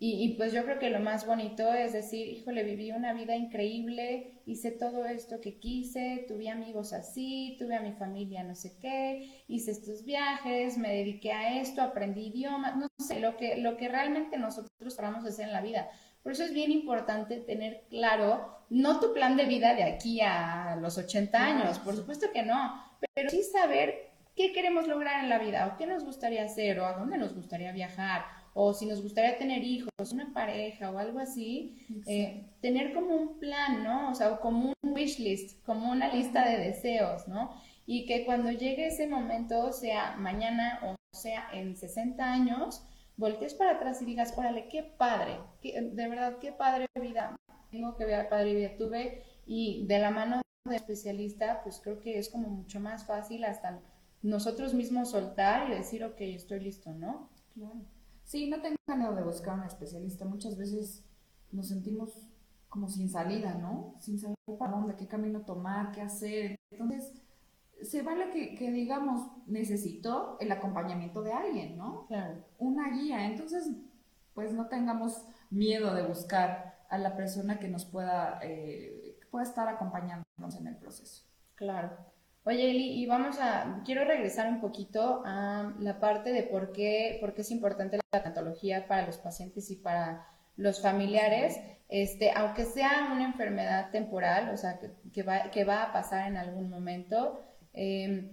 Y, 0.00 0.34
pues 0.36 0.52
yo 0.52 0.64
creo 0.64 0.78
que 0.78 0.90
lo 0.90 1.00
más 1.00 1.26
bonito 1.26 1.72
es 1.72 1.92
decir, 1.92 2.28
híjole, 2.28 2.62
viví 2.62 2.92
una 2.92 3.12
vida 3.14 3.34
increíble, 3.34 4.40
hice 4.46 4.70
todo 4.70 5.04
esto 5.06 5.40
que 5.40 5.58
quise, 5.58 6.24
tuve 6.28 6.50
amigos 6.50 6.92
así, 6.92 7.56
tuve 7.58 7.74
a 7.74 7.80
mi 7.80 7.90
familia 7.92 8.44
no 8.44 8.54
sé 8.54 8.76
qué, 8.80 9.42
hice 9.48 9.72
estos 9.72 10.04
viajes, 10.04 10.78
me 10.78 10.94
dediqué 10.94 11.32
a 11.32 11.60
esto, 11.60 11.82
aprendí 11.82 12.28
idiomas, 12.28 12.76
no 12.76 12.86
sé, 13.04 13.18
lo 13.18 13.36
que, 13.36 13.56
lo 13.56 13.76
que 13.76 13.88
realmente 13.88 14.38
nosotros 14.38 15.00
a 15.00 15.08
hacer 15.08 15.46
en 15.46 15.52
la 15.52 15.62
vida. 15.62 15.90
Por 16.22 16.30
eso 16.30 16.44
es 16.44 16.54
bien 16.54 16.70
importante 16.70 17.40
tener 17.40 17.86
claro, 17.90 18.64
no 18.70 19.00
tu 19.00 19.12
plan 19.12 19.36
de 19.36 19.46
vida 19.46 19.74
de 19.74 19.82
aquí 19.82 20.20
a 20.20 20.76
los 20.80 20.96
80 20.96 21.44
años, 21.44 21.80
por 21.80 21.96
supuesto 21.96 22.28
que 22.32 22.44
no, 22.44 22.80
pero 23.14 23.30
sí 23.30 23.42
saber 23.42 24.12
qué 24.36 24.52
queremos 24.52 24.86
lograr 24.86 25.24
en 25.24 25.28
la 25.28 25.40
vida, 25.40 25.66
o 25.66 25.76
qué 25.76 25.86
nos 25.88 26.04
gustaría 26.04 26.44
hacer, 26.44 26.78
o 26.78 26.86
a 26.86 26.92
dónde 26.92 27.18
nos 27.18 27.34
gustaría 27.34 27.72
viajar, 27.72 28.37
o 28.60 28.74
si 28.74 28.86
nos 28.86 29.00
gustaría 29.00 29.38
tener 29.38 29.62
hijos, 29.62 30.12
una 30.12 30.34
pareja 30.34 30.90
o 30.90 30.98
algo 30.98 31.20
así, 31.20 31.76
eh, 32.08 32.44
tener 32.60 32.92
como 32.92 33.14
un 33.14 33.38
plan, 33.38 33.84
¿no? 33.84 34.10
O 34.10 34.14
sea, 34.16 34.38
como 34.38 34.74
un 34.82 34.92
wish 34.92 35.20
list, 35.20 35.64
como 35.64 35.92
una 35.92 36.12
lista 36.12 36.44
de 36.44 36.58
deseos, 36.58 37.28
¿no? 37.28 37.52
Y 37.86 38.04
que 38.04 38.24
cuando 38.26 38.50
llegue 38.50 38.88
ese 38.88 39.06
momento, 39.06 39.72
sea 39.72 40.16
mañana 40.16 40.80
o 40.82 40.96
sea 41.16 41.48
en 41.52 41.76
60 41.76 42.32
años, 42.32 42.84
voltees 43.16 43.54
para 43.54 43.76
atrás 43.76 44.02
y 44.02 44.06
digas, 44.06 44.34
órale, 44.36 44.66
qué 44.66 44.82
padre, 44.82 45.38
de 45.62 46.08
verdad, 46.08 46.38
qué 46.40 46.50
padre 46.50 46.86
vida, 47.00 47.36
tengo 47.70 47.94
que 47.94 48.06
ver 48.06 48.28
padre 48.28 48.56
vida 48.56 48.76
tuve, 48.76 49.22
y 49.46 49.86
de 49.86 50.00
la 50.00 50.10
mano 50.10 50.42
de 50.68 50.74
especialista, 50.74 51.62
pues 51.62 51.80
creo 51.80 52.00
que 52.00 52.18
es 52.18 52.28
como 52.28 52.48
mucho 52.48 52.80
más 52.80 53.06
fácil 53.06 53.44
hasta 53.44 53.78
nosotros 54.20 54.74
mismos 54.74 55.12
soltar 55.12 55.70
y 55.70 55.76
decir, 55.76 56.02
ok, 56.02 56.20
estoy 56.22 56.58
listo, 56.58 56.92
¿no? 56.92 57.30
Claro. 57.54 57.97
Sí, 58.28 58.50
no 58.50 58.60
tengo 58.60 58.76
miedo 58.94 59.14
de 59.14 59.22
buscar 59.22 59.58
un 59.58 59.64
especialista. 59.64 60.26
Muchas 60.26 60.58
veces 60.58 61.02
nos 61.50 61.68
sentimos 61.68 62.28
como 62.68 62.86
sin 62.90 63.08
salida, 63.08 63.54
¿no? 63.54 63.94
Sin 64.00 64.20
saber 64.20 64.36
para 64.58 64.72
dónde, 64.72 64.96
qué 64.96 65.08
camino 65.08 65.40
tomar, 65.46 65.92
qué 65.92 66.02
hacer. 66.02 66.54
Entonces, 66.70 67.14
se 67.80 68.02
vale 68.02 68.28
que, 68.28 68.54
que, 68.54 68.70
digamos, 68.70 69.30
necesito 69.46 70.36
el 70.40 70.52
acompañamiento 70.52 71.22
de 71.22 71.32
alguien, 71.32 71.78
¿no? 71.78 72.06
Claro. 72.08 72.44
Una 72.58 72.90
guía. 72.90 73.24
Entonces, 73.24 73.70
pues 74.34 74.52
no 74.52 74.68
tengamos 74.68 75.24
miedo 75.48 75.94
de 75.94 76.02
buscar 76.02 76.84
a 76.90 76.98
la 76.98 77.16
persona 77.16 77.58
que 77.58 77.68
nos 77.68 77.86
pueda, 77.86 78.40
eh, 78.42 79.16
que 79.22 79.26
pueda 79.28 79.44
estar 79.44 79.66
acompañándonos 79.68 80.54
en 80.54 80.66
el 80.66 80.76
proceso. 80.76 81.24
Claro. 81.54 81.96
Oye, 82.44 82.70
Eli, 82.70 83.02
y 83.02 83.06
vamos 83.06 83.38
a, 83.40 83.82
quiero 83.84 84.04
regresar 84.04 84.48
un 84.48 84.60
poquito 84.60 85.22
a 85.24 85.74
la 85.80 86.00
parte 86.00 86.32
de 86.32 86.44
por 86.44 86.72
qué, 86.72 87.18
por 87.20 87.34
qué 87.34 87.42
es 87.42 87.50
importante 87.50 87.98
la 87.98 88.22
tanatología 88.22 88.86
para 88.86 89.06
los 89.06 89.18
pacientes 89.18 89.70
y 89.70 89.76
para 89.76 90.26
los 90.56 90.80
familiares, 90.80 91.60
este, 91.88 92.32
aunque 92.32 92.64
sea 92.64 93.10
una 93.12 93.24
enfermedad 93.24 93.90
temporal, 93.90 94.50
o 94.50 94.56
sea, 94.56 94.80
que, 95.12 95.22
va, 95.22 95.50
que 95.50 95.64
va 95.64 95.82
a 95.84 95.92
pasar 95.92 96.26
en 96.26 96.36
algún 96.36 96.70
momento, 96.70 97.44
em, 97.72 98.30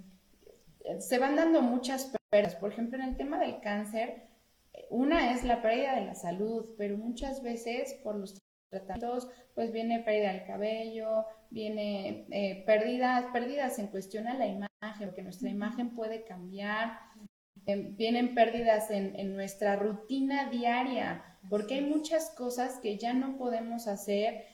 se 1.00 1.20
van 1.20 1.36
dando 1.36 1.62
muchas 1.62 2.14
pérdidas. 2.30 2.56
Por 2.56 2.72
ejemplo, 2.72 2.98
en 2.98 3.10
el 3.10 3.18
tema 3.18 3.40
del 3.40 3.60
cáncer, 3.60 4.28
una 4.90 5.34
es 5.34 5.44
la 5.44 5.62
pérdida 5.62 5.96
de 5.96 6.06
la 6.06 6.16
salud, 6.16 6.74
pero 6.78 6.98
muchas 6.98 7.42
veces 7.42 7.94
por 8.04 8.16
los 8.16 8.40
tratamientos, 8.84 9.30
pues 9.54 9.72
viene 9.72 10.00
pérdida 10.00 10.34
del 10.34 10.46
cabello, 10.46 11.26
viene 11.50 12.26
eh, 12.32 12.64
pérdidas, 12.66 13.26
pérdidas 13.32 13.80
en 13.80 13.88
cuestión 13.88 14.28
a 14.28 14.34
la 14.34 14.48
imagen, 14.48 14.70
porque 15.08 15.24
nuestra 15.24 15.50
imagen 15.50 15.96
puede 15.96 16.24
cambiar, 16.24 17.00
em, 17.66 17.96
vienen 17.96 18.36
pérdidas 18.36 18.92
en, 18.92 19.36
nuestra 19.36 19.76
rutina 19.76 20.50
diaria, 20.50 21.24
porque 21.50 21.76
hay 21.76 21.82
muchas 21.82 22.32
cosas 22.32 22.80
que 22.82 22.98
ya 22.98 23.14
no 23.14 23.38
podemos 23.38 23.88
hacer, 23.88 24.46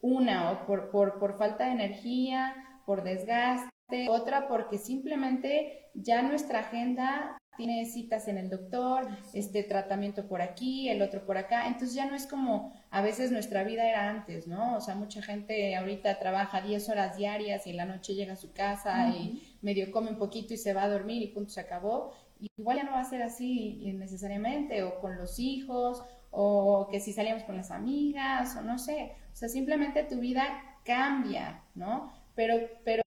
una, 0.00 0.52
o 0.52 0.66
por, 0.66 0.90
por, 0.90 1.18
por 1.18 1.38
falta 1.38 1.66
de 1.66 1.72
energía, 1.72 2.54
por 2.84 3.02
desgaste, 3.02 4.08
otra 4.08 4.48
porque 4.48 4.78
simplemente 4.78 5.90
ya 5.94 6.22
nuestra 6.22 6.60
agenda 6.60 7.38
tiene 7.56 7.84
citas 7.86 8.28
en 8.28 8.38
el 8.38 8.50
doctor, 8.50 9.08
este 9.32 9.62
tratamiento 9.62 10.26
por 10.26 10.42
aquí, 10.42 10.88
el 10.88 11.02
otro 11.02 11.24
por 11.24 11.38
acá, 11.38 11.66
entonces 11.66 11.94
ya 11.94 12.06
no 12.06 12.14
es 12.14 12.26
como 12.26 12.72
a 12.90 13.02
veces 13.02 13.32
nuestra 13.32 13.64
vida 13.64 13.88
era 13.88 14.08
antes, 14.08 14.46
¿no? 14.46 14.76
O 14.76 14.80
sea, 14.80 14.94
mucha 14.94 15.22
gente 15.22 15.74
ahorita 15.76 16.18
trabaja 16.18 16.60
10 16.60 16.88
horas 16.88 17.16
diarias 17.16 17.66
y 17.66 17.70
en 17.70 17.76
la 17.76 17.84
noche 17.84 18.14
llega 18.14 18.34
a 18.34 18.36
su 18.36 18.52
casa 18.52 19.08
y 19.10 19.56
medio 19.62 19.90
come 19.90 20.10
un 20.10 20.18
poquito 20.18 20.54
y 20.54 20.56
se 20.56 20.74
va 20.74 20.84
a 20.84 20.88
dormir 20.88 21.22
y 21.22 21.28
punto, 21.28 21.50
se 21.50 21.60
acabó. 21.60 22.12
igual 22.56 22.78
ya 22.78 22.84
no 22.84 22.92
va 22.92 23.00
a 23.00 23.04
ser 23.04 23.22
así 23.22 23.92
necesariamente, 23.94 24.82
o 24.82 25.00
con 25.00 25.16
los 25.16 25.38
hijos, 25.38 26.02
o 26.30 26.88
que 26.90 27.00
si 27.00 27.12
salíamos 27.12 27.44
con 27.44 27.56
las 27.56 27.70
amigas, 27.70 28.56
o 28.56 28.62
no 28.62 28.78
sé, 28.78 29.12
o 29.32 29.36
sea, 29.36 29.48
simplemente 29.48 30.04
tu 30.04 30.18
vida 30.20 30.44
cambia, 30.84 31.62
¿no? 31.74 32.12
Pero, 32.34 32.56
pero 32.84 33.02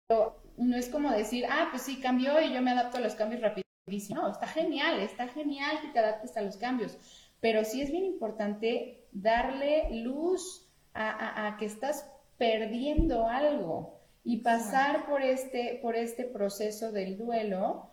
no 0.58 0.76
es 0.76 0.90
como 0.90 1.12
decir, 1.12 1.46
ah, 1.50 1.68
pues 1.72 1.84
sí, 1.84 2.00
cambió 2.00 2.42
y 2.42 2.54
yo 2.54 2.62
me 2.62 2.72
adapto 2.72 2.98
a 2.98 3.02
los 3.02 3.16
cambios 3.16 3.42
rápido 3.42 3.69
no, 4.14 4.32
está 4.32 4.48
genial, 4.48 5.00
está 5.00 5.28
genial 5.28 5.80
que 5.82 5.90
te 5.90 6.00
adaptes 6.00 6.36
a 6.38 6.42
los 6.42 6.58
cambios, 6.58 6.98
pero 7.40 7.64
sí 7.64 7.82
es 7.82 7.92
bien 7.92 8.06
importante 8.06 9.06
darle 9.12 9.90
luz 10.04 10.68
a, 10.94 11.56
que 11.58 11.66
estás 11.66 12.10
perdiendo 12.38 13.28
algo 13.28 14.00
y 14.24 14.38
pasar 14.38 15.06
por 15.08 15.22
este, 15.22 15.80
por 15.82 15.96
este 15.96 16.26
proceso 16.26 16.92
del 16.92 17.18
duelo. 17.18 17.90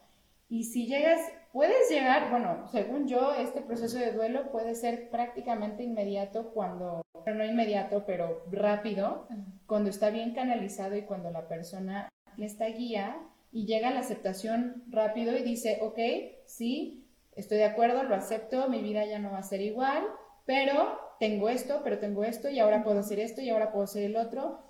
Y 0.49 0.64
si 0.64 0.86
llegas 0.86 1.20
puedes 1.57 1.88
llegar, 1.88 2.30
bueno, 2.30 2.68
según 2.70 3.09
yo, 3.09 3.32
este 3.32 3.62
proceso 3.62 3.99
de 3.99 4.12
duelo 4.12 4.51
puede 4.53 4.74
ser 4.74 5.09
prácticamente 5.09 5.82
inmediato 5.82 6.51
cuando, 6.53 7.01
no 7.24 7.44
inmediato, 7.47 8.05
pero 8.05 8.44
rápido, 8.53 9.26
cuando 9.66 9.88
está 9.88 10.11
bien 10.11 10.34
canalizado 10.34 10.97
y 10.97 11.03
cuando 11.03 11.30
la 11.30 11.49
persona 11.49 12.11
le 12.36 12.44
está 12.44 12.66
guía 12.66 13.16
y 13.53 13.66
llega 13.66 13.90
la 13.90 14.01
aceptación 14.01 14.84
rápido 14.88 15.36
y 15.36 15.42
dice, 15.42 15.78
ok, 15.82 15.99
sí, 16.47 17.07
estoy 17.32 17.59
de 17.59 17.64
acuerdo, 17.64 18.03
lo 18.03 18.14
acepto, 18.14 18.68
mi 18.68 18.82
vida 18.82 19.05
ya 19.05 19.18
no 19.18 19.30
va 19.30 19.38
a 19.38 19.42
ser 19.42 19.61
igual, 19.61 20.03
pero 20.44 20.99
tengo 21.20 21.49
esto, 21.49 21.80
pero 21.84 21.99
tengo 21.99 22.24
esto 22.24 22.49
y 22.49 22.59
ahora 22.59 22.84
puedo 22.84 23.01
hacer 23.01 23.20
esto 23.20 23.40
y 23.40 23.51
ahora 23.51 23.72
puedo 23.72 23.84
hacer 23.84 24.05
el 24.05 24.16
otro. 24.16 24.61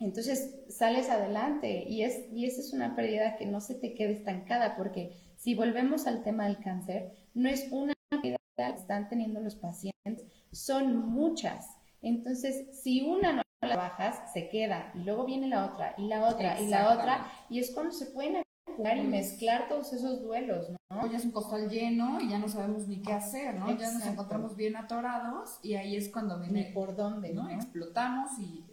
Entonces 0.00 0.64
sales 0.68 1.08
adelante 1.08 1.84
y, 1.88 2.02
es, 2.02 2.26
y 2.32 2.46
esa 2.46 2.60
es 2.60 2.72
una 2.72 2.96
pérdida 2.96 3.36
que 3.36 3.46
no 3.46 3.60
se 3.60 3.74
te 3.74 3.94
quede 3.94 4.12
estancada 4.12 4.76
porque 4.76 5.16
si 5.36 5.54
volvemos 5.54 6.06
al 6.06 6.22
tema 6.22 6.46
del 6.46 6.58
cáncer, 6.58 7.12
no 7.34 7.48
es 7.48 7.68
una 7.70 7.94
pérdida 8.10 8.36
que 8.56 8.64
están 8.74 9.08
teniendo 9.08 9.40
los 9.40 9.56
pacientes, 9.56 10.24
son 10.52 10.96
muchas. 11.08 11.73
Entonces, 12.04 12.80
si 12.82 13.02
una 13.02 13.32
no 13.32 13.42
la 13.62 13.76
bajas, 13.76 14.32
se 14.32 14.48
queda 14.48 14.92
y 14.94 14.98
luego 14.98 15.24
viene 15.24 15.48
la 15.48 15.64
otra 15.66 15.94
y 15.96 16.06
la 16.06 16.28
otra 16.28 16.60
y 16.60 16.68
la 16.68 16.92
otra 16.92 17.32
y 17.48 17.58
es 17.58 17.72
cuando 17.72 17.92
se 17.92 18.06
pueden 18.06 18.44
y 18.76 19.06
mezclar 19.06 19.68
todos 19.68 19.92
esos 19.92 20.22
duelos, 20.22 20.68
¿no? 20.90 21.06
Ya 21.06 21.16
es 21.16 21.24
un 21.24 21.30
costal 21.30 21.68
lleno 21.68 22.20
y 22.20 22.28
ya 22.28 22.38
no 22.38 22.48
sabemos 22.48 22.88
ni 22.88 23.00
qué 23.02 23.12
hacer, 23.12 23.54
¿no? 23.54 23.76
Ya 23.76 23.92
nos 23.92 24.06
encontramos 24.06 24.56
bien 24.56 24.76
atorados 24.76 25.58
y 25.62 25.74
ahí 25.74 25.96
es 25.96 26.08
cuando 26.08 26.38
viene... 26.40 26.72
por 26.74 26.96
dónde, 26.96 27.32
¿no? 27.32 27.48
Explotamos 27.48 28.38
y. 28.38 28.64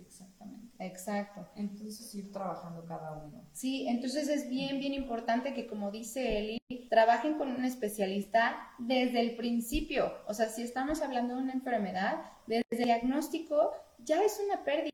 Exacto. 0.82 1.48
Entonces 1.56 2.14
ir 2.16 2.32
trabajando 2.32 2.84
cada 2.86 3.12
uno. 3.14 3.44
Sí, 3.54 3.88
entonces 3.88 4.28
es 4.30 4.50
bien, 4.50 4.80
bien 4.80 4.94
importante 4.94 5.54
que 5.54 5.68
como 5.68 5.92
dice 5.92 6.40
Eli, 6.40 6.60
trabajen 6.90 7.36
con 7.36 7.52
un 7.52 7.66
especialista 7.66 8.58
desde 8.80 9.22
el 9.22 9.36
principio. 9.36 10.12
O 10.28 10.34
sea, 10.34 10.50
si 10.50 10.64
estamos 10.64 11.02
hablando 11.02 11.36
de 11.36 11.42
una 11.44 11.54
enfermedad, 11.54 12.24
desde 12.48 12.66
el 12.72 12.84
diagnóstico 12.86 13.72
ya 14.04 14.22
es 14.24 14.42
una 14.44 14.64
pérdida 14.64 14.92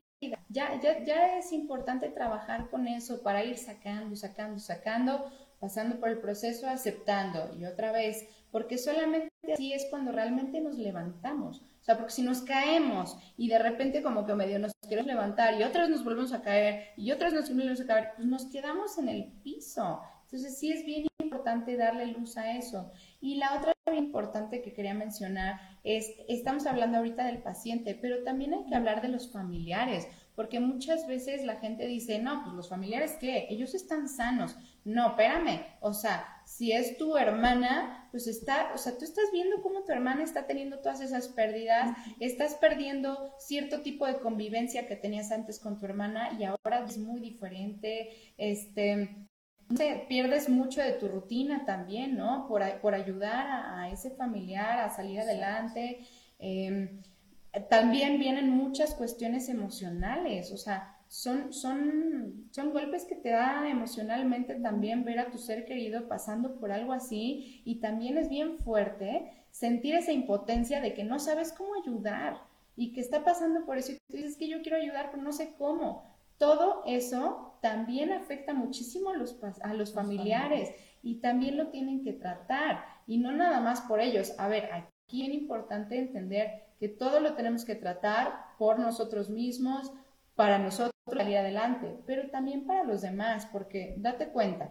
ya, 0.48 0.80
ya, 0.80 1.04
ya 1.04 1.38
es 1.38 1.52
importante 1.52 2.08
trabajar 2.08 2.68
con 2.70 2.88
eso 2.88 3.22
para 3.22 3.44
ir 3.44 3.56
sacando, 3.56 4.16
sacando, 4.16 4.58
sacando, 4.58 5.30
pasando 5.60 6.00
por 6.00 6.08
el 6.08 6.18
proceso, 6.18 6.68
aceptando 6.68 7.54
y 7.56 7.64
otra 7.64 7.92
vez, 7.92 8.26
porque 8.50 8.78
solamente 8.78 9.30
así 9.52 9.72
es 9.72 9.86
cuando 9.90 10.12
realmente 10.12 10.60
nos 10.60 10.76
levantamos. 10.76 11.62
Sea, 11.88 11.96
porque 11.96 12.12
si 12.12 12.20
nos 12.20 12.42
caemos 12.42 13.16
y 13.38 13.48
de 13.48 13.58
repente 13.58 14.02
como 14.02 14.26
que 14.26 14.34
medio 14.34 14.58
nos 14.58 14.72
queremos 14.86 15.06
levantar 15.06 15.58
y 15.58 15.62
otras 15.62 15.88
nos 15.88 16.04
volvemos 16.04 16.34
a 16.34 16.42
caer 16.42 16.88
y 16.98 17.12
otras 17.12 17.32
nos 17.32 17.48
volvemos 17.48 17.80
a 17.80 17.86
caer, 17.86 18.10
pues 18.14 18.28
nos 18.28 18.44
quedamos 18.44 18.98
en 18.98 19.08
el 19.08 19.32
piso. 19.42 20.02
Entonces 20.24 20.58
sí 20.58 20.70
es 20.70 20.84
bien 20.84 21.06
importante 21.18 21.78
darle 21.78 22.04
luz 22.08 22.36
a 22.36 22.58
eso. 22.58 22.90
Y 23.22 23.36
la 23.36 23.54
otra 23.58 23.72
importante 23.94 24.60
que 24.60 24.74
quería 24.74 24.92
mencionar 24.92 25.60
es, 25.82 26.12
estamos 26.28 26.66
hablando 26.66 26.98
ahorita 26.98 27.24
del 27.24 27.38
paciente, 27.38 27.94
pero 27.94 28.22
también 28.22 28.52
hay 28.52 28.66
que 28.66 28.74
hablar 28.74 29.00
de 29.00 29.08
los 29.08 29.32
familiares, 29.32 30.06
porque 30.34 30.60
muchas 30.60 31.06
veces 31.06 31.42
la 31.44 31.56
gente 31.56 31.86
dice, 31.86 32.18
no, 32.18 32.42
pues 32.44 32.54
los 32.54 32.68
familiares, 32.68 33.16
¿qué? 33.18 33.46
Ellos 33.48 33.74
están 33.74 34.10
sanos. 34.10 34.56
No, 34.88 35.08
espérame, 35.08 35.66
o 35.80 35.92
sea, 35.92 36.26
si 36.46 36.72
es 36.72 36.96
tu 36.96 37.18
hermana, 37.18 38.08
pues 38.10 38.26
está, 38.26 38.72
o 38.74 38.78
sea, 38.78 38.96
tú 38.96 39.04
estás 39.04 39.26
viendo 39.34 39.60
cómo 39.60 39.84
tu 39.84 39.92
hermana 39.92 40.22
está 40.22 40.46
teniendo 40.46 40.78
todas 40.78 41.02
esas 41.02 41.28
pérdidas, 41.28 41.94
estás 42.20 42.54
perdiendo 42.54 43.34
cierto 43.38 43.82
tipo 43.82 44.06
de 44.06 44.18
convivencia 44.18 44.86
que 44.86 44.96
tenías 44.96 45.30
antes 45.30 45.60
con 45.60 45.78
tu 45.78 45.84
hermana 45.84 46.30
y 46.40 46.44
ahora 46.44 46.86
es 46.86 46.96
muy 46.96 47.20
diferente, 47.20 48.08
este, 48.38 49.28
pierdes 50.08 50.48
mucho 50.48 50.80
de 50.80 50.92
tu 50.92 51.06
rutina 51.06 51.66
también, 51.66 52.16
¿no? 52.16 52.46
Por, 52.48 52.62
por 52.80 52.94
ayudar 52.94 53.46
a, 53.46 53.90
ese 53.90 54.12
familiar 54.12 54.78
a 54.78 54.88
salir 54.88 55.20
adelante. 55.20 55.98
Em, 56.38 57.02
también 57.68 58.18
vienen 58.18 58.48
muchas 58.48 58.94
cuestiones 58.94 59.50
emocionales, 59.50 60.50
o 60.50 60.56
sea, 60.56 60.97
son, 61.08 61.52
son, 61.52 62.48
son 62.50 62.72
golpes 62.72 63.04
que 63.04 63.16
te 63.16 63.30
da 63.30 63.68
emocionalmente 63.68 64.54
también 64.56 65.04
ver 65.04 65.18
a 65.18 65.30
tu 65.30 65.38
ser 65.38 65.64
querido 65.64 66.06
pasando 66.06 66.60
por 66.60 66.70
algo 66.70 66.92
así 66.92 67.62
y 67.64 67.80
también 67.80 68.18
es 68.18 68.28
bien 68.28 68.58
fuerte 68.58 69.32
sentir 69.50 69.94
esa 69.94 70.12
impotencia 70.12 70.80
de 70.80 70.94
que 70.94 71.04
no 71.04 71.18
sabes 71.18 71.52
cómo 71.52 71.70
ayudar 71.82 72.42
y 72.76 72.92
que 72.92 73.00
está 73.00 73.24
pasando 73.24 73.64
por 73.64 73.78
eso 73.78 73.92
y 73.92 73.98
tú 74.08 74.16
dices 74.16 74.36
que 74.36 74.48
yo 74.48 74.60
quiero 74.62 74.76
ayudar 74.76 75.10
pero 75.10 75.22
no 75.22 75.32
sé 75.32 75.54
cómo. 75.56 76.16
Todo 76.36 76.84
eso 76.86 77.58
también 77.62 78.12
afecta 78.12 78.54
muchísimo 78.54 79.10
a 79.10 79.16
los, 79.16 79.36
a 79.62 79.74
los 79.74 79.92
familiares 79.92 80.72
y 81.02 81.16
también 81.16 81.56
lo 81.56 81.68
tienen 81.68 82.04
que 82.04 82.12
tratar 82.12 82.84
y 83.06 83.18
no 83.18 83.32
nada 83.32 83.60
más 83.60 83.80
por 83.80 84.00
ellos. 84.00 84.34
A 84.38 84.46
ver, 84.46 84.68
aquí 84.72 85.26
es 85.26 85.34
importante 85.34 85.98
entender 85.98 86.68
que 86.78 86.88
todo 86.88 87.18
lo 87.18 87.34
tenemos 87.34 87.64
que 87.64 87.74
tratar 87.74 88.32
por 88.58 88.78
nosotros 88.78 89.30
mismos, 89.30 89.92
para 90.38 90.60
nosotros 90.60 90.94
salir 91.04 91.36
adelante, 91.36 91.98
pero 92.06 92.30
también 92.30 92.64
para 92.64 92.84
los 92.84 93.02
demás, 93.02 93.48
porque 93.50 93.96
date 93.98 94.28
cuenta 94.28 94.70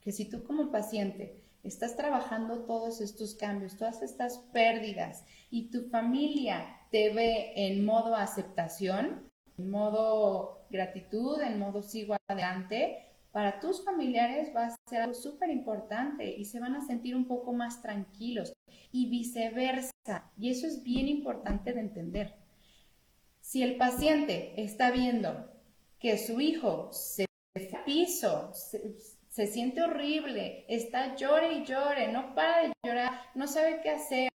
que 0.00 0.10
si 0.10 0.28
tú 0.28 0.42
como 0.42 0.72
paciente 0.72 1.40
estás 1.62 1.94
trabajando 1.94 2.64
todos 2.64 3.00
estos 3.00 3.36
cambios, 3.36 3.76
todas 3.76 4.02
estas 4.02 4.38
pérdidas 4.52 5.24
y 5.50 5.70
tu 5.70 5.88
familia 5.88 6.66
te 6.90 7.14
ve 7.14 7.52
en 7.54 7.84
modo 7.84 8.16
aceptación, 8.16 9.30
en 9.56 9.70
modo 9.70 10.66
gratitud, 10.68 11.40
en 11.42 11.60
modo 11.60 11.80
sigo 11.80 12.16
adelante, 12.26 13.06
para 13.30 13.60
tus 13.60 13.84
familiares 13.84 14.50
va 14.52 14.66
a 14.66 14.76
ser 14.90 15.02
algo 15.02 15.14
súper 15.14 15.50
importante 15.50 16.28
y 16.28 16.44
se 16.44 16.58
van 16.58 16.74
a 16.74 16.84
sentir 16.84 17.14
un 17.14 17.28
poco 17.28 17.52
más 17.52 17.82
tranquilos 17.82 18.52
y 18.90 19.08
viceversa. 19.08 19.92
Y 20.36 20.50
eso 20.50 20.66
es 20.66 20.82
bien 20.82 21.06
importante 21.06 21.72
de 21.72 21.82
entender. 21.82 22.47
Si 23.48 23.62
el 23.62 23.76
paciente 23.78 24.52
está 24.58 24.90
viendo 24.90 25.50
que 25.98 26.18
su 26.18 26.38
hijo 26.38 26.90
se 26.92 27.24
piso, 27.86 28.52
se, 28.52 29.46
siente 29.46 29.80
horrible, 29.80 30.66
está 30.68 31.16
llore 31.16 31.54
y 31.54 31.64
llore, 31.64 32.12
no 32.12 32.34
para 32.34 32.64
de 32.64 32.72
llorar, 32.84 33.22
no 33.34 33.48
sabe 33.48 33.80
qué 33.82 33.88
hacer, 33.88 34.28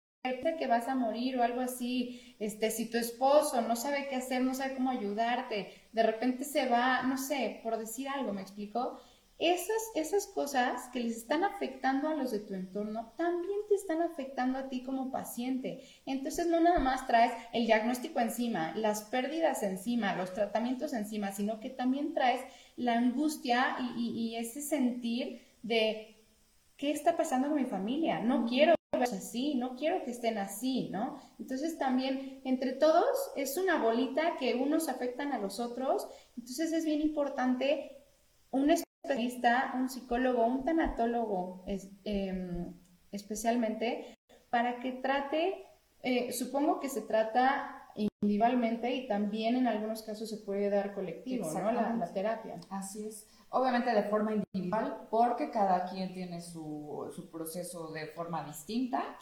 que 0.57 0.65
vas 0.65 0.87
a 0.87 0.95
morir 0.95 1.37
o 1.37 1.43
algo 1.43 1.59
así, 1.59 2.37
este, 2.39 2.71
si 2.71 2.89
tu 2.89 2.97
esposo 2.97 3.61
no 3.61 3.75
sabe 3.75 4.07
qué 4.07 4.15
hacer, 4.15 4.43
no 4.43 4.53
sabe 4.53 4.75
cómo 4.75 4.91
ayudarte, 4.91 5.89
de 5.91 6.03
repente 6.03 6.45
se 6.45 6.69
va, 6.69 7.03
no 7.03 7.17
sé, 7.17 7.59
por 7.63 7.77
decir 7.77 8.07
algo, 8.07 8.31
¿me 8.31 8.43
explico? 8.43 9.01
Esas, 9.41 9.81
esas 9.95 10.27
cosas 10.27 10.87
que 10.93 10.99
les 10.99 11.17
están 11.17 11.43
afectando 11.43 12.07
a 12.07 12.13
los 12.13 12.29
de 12.29 12.41
tu 12.41 12.53
entorno 12.53 13.11
también 13.17 13.57
te 13.67 13.73
están 13.73 14.03
afectando 14.03 14.59
a 14.59 14.69
ti 14.69 14.83
como 14.83 15.11
paciente. 15.11 15.83
Entonces 16.05 16.45
no 16.45 16.59
nada 16.59 16.77
más 16.77 17.07
traes 17.07 17.33
el 17.51 17.65
diagnóstico 17.65 18.19
encima, 18.19 18.75
las 18.75 19.01
pérdidas 19.05 19.63
encima, 19.63 20.15
los 20.15 20.31
tratamientos 20.33 20.93
encima, 20.93 21.31
sino 21.31 21.59
que 21.59 21.71
también 21.71 22.13
traes 22.13 22.41
la 22.75 22.93
angustia 22.93 23.77
y, 23.97 24.09
y 24.11 24.35
ese 24.35 24.61
sentir 24.61 25.41
de 25.63 26.23
qué 26.77 26.91
está 26.91 27.17
pasando 27.17 27.47
con 27.49 27.57
mi 27.57 27.65
familia. 27.65 28.19
No 28.19 28.45
quiero 28.45 28.75
así, 28.93 29.55
no 29.55 29.75
quiero 29.75 30.03
que 30.03 30.11
estén 30.11 30.37
así, 30.37 30.89
¿no? 30.89 31.19
Entonces 31.39 31.79
también 31.79 32.41
entre 32.43 32.73
todos 32.73 33.31
es 33.35 33.57
una 33.57 33.81
bolita 33.81 34.35
que 34.37 34.53
unos 34.53 34.87
afectan 34.87 35.31
a 35.33 35.39
los 35.39 35.59
otros, 35.59 36.07
entonces 36.37 36.71
es 36.73 36.85
bien 36.85 37.01
importante 37.01 37.97
un 38.51 38.69
especialista, 39.03 39.73
un 39.75 39.89
psicólogo, 39.89 40.45
un 40.45 40.63
tanatólogo 40.63 41.63
em, 42.03 42.73
especialmente 43.11 44.17
para 44.49 44.79
que 44.79 44.93
trate, 44.93 45.65
eh, 46.03 46.31
supongo 46.31 46.79
que 46.79 46.89
se 46.89 47.01
trata 47.01 47.77
individualmente 47.95 48.93
y 48.93 49.07
también 49.07 49.55
en 49.55 49.67
algunos 49.67 50.03
casos 50.03 50.29
se 50.29 50.37
puede 50.37 50.69
dar 50.69 50.93
colectivo, 50.93 51.51
¿no? 51.51 51.71
la 51.71 52.13
terapia. 52.13 52.59
Así 52.69 53.07
es 53.07 53.27
obviamente 53.51 53.93
de 53.93 54.03
forma 54.03 54.33
individual, 54.33 55.07
porque 55.09 55.51
cada 55.51 55.89
quien 55.89 56.13
tiene 56.13 56.41
su, 56.41 57.11
su 57.13 57.29
proceso 57.29 57.91
de 57.91 58.07
forma 58.07 58.43
distinta. 58.45 59.17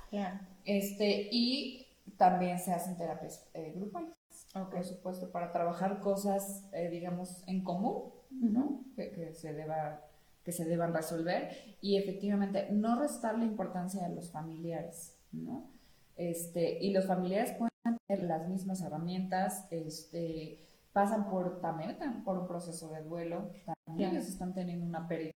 Este, 0.64 1.28
y 1.32 1.88
también 2.18 2.60
se 2.60 2.72
hacen 2.72 2.98
terapias 2.98 3.50
eh, 3.54 3.74
grupales, 3.76 4.14
por 4.54 4.84
supuesto, 4.84 5.32
para 5.32 5.52
trabajar 5.52 6.00
cosas, 6.00 6.66
eh, 6.74 6.90
digamos, 6.90 7.44
en 7.48 7.64
común, 7.64 8.12
¿no? 8.32 8.84
Que, 8.96 9.34
se 9.34 9.54
deba, 9.54 10.02
que 10.44 10.52
se 10.52 10.66
deban 10.66 10.94
resolver 10.94 11.50
y 11.82 11.98
efectivamente 11.98 12.68
no 12.72 13.00
restarle 13.00 13.46
importancia 13.46 14.06
a 14.06 14.10
los 14.10 14.32
familiares, 14.32 15.18
¿no? 15.32 15.70
Este, 16.16 16.84
y 16.84 16.92
los 16.92 17.06
familiares 17.06 17.54
pueden 17.54 17.70
tener 18.08 18.24
las 18.24 18.50
mismas 18.50 18.82
herramientas, 18.82 19.68
este, 19.72 20.60
pasan 20.92 21.30
por 21.30 21.62
también 21.62 21.98
por 22.26 22.38
un 22.38 22.48
proceso 22.48 22.90
de 22.90 23.04
duelo, 23.04 23.52
también 23.86 24.16
les 24.16 24.28
están 24.28 24.54
teniendo 24.54 24.86
una 24.86 25.08
pérdida. 25.08 25.34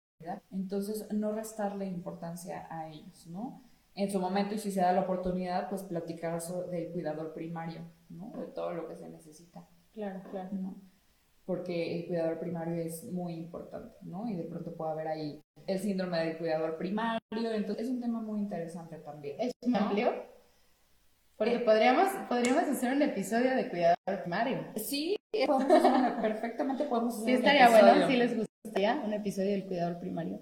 Entonces, 0.50 1.06
no 1.12 1.32
restarle 1.32 1.86
importancia 1.86 2.66
a 2.70 2.88
ellos, 2.88 3.26
¿no? 3.28 3.62
En 3.94 4.10
su 4.10 4.18
momento, 4.18 4.54
y 4.54 4.58
si 4.58 4.72
se 4.72 4.80
da 4.80 4.92
la 4.92 5.02
oportunidad, 5.02 5.68
pues 5.68 5.82
platicar 5.84 6.40
del 6.70 6.90
cuidador 6.92 7.32
primario, 7.32 7.82
¿no? 8.08 8.32
De 8.36 8.46
todo 8.48 8.72
lo 8.72 8.88
que 8.88 8.96
se 8.96 9.08
necesita. 9.08 9.68
Claro, 9.92 10.22
claro. 10.30 10.50
porque 11.46 12.00
el 12.00 12.06
cuidador 12.08 12.40
primario 12.40 12.82
es 12.82 13.04
muy 13.12 13.34
importante, 13.34 13.96
¿no? 14.02 14.28
Y 14.28 14.34
de 14.34 14.44
pronto 14.44 14.74
puede 14.74 14.90
haber 14.90 15.08
ahí 15.08 15.40
el 15.66 15.78
síndrome 15.78 16.18
del 16.18 16.38
cuidador 16.38 16.76
primario, 16.76 17.20
entonces 17.30 17.86
es 17.86 17.92
un 17.92 18.00
tema 18.00 18.20
muy 18.20 18.40
interesante 18.40 18.96
también. 18.98 19.36
¿Es 19.38 19.52
muy 19.62 19.78
amplio? 19.78 20.12
Porque 21.36 21.56
eh, 21.56 21.60
podríamos, 21.60 22.08
podríamos 22.28 22.64
hacer 22.64 22.92
un 22.92 23.02
episodio 23.02 23.54
de 23.54 23.68
cuidador 23.68 24.22
primario. 24.22 24.58
Sí, 24.76 25.16
podemos 25.46 26.20
perfectamente 26.20 26.84
podemos 26.84 27.14
hacer 27.14 27.26
Sí, 27.26 27.32
estaría 27.34 27.68
bueno, 27.68 28.06
si 28.06 28.16
les 28.16 28.36
gustaría 28.36 29.02
un 29.04 29.12
episodio 29.12 29.50
del 29.50 29.66
cuidador 29.66 29.98
primario. 29.98 30.40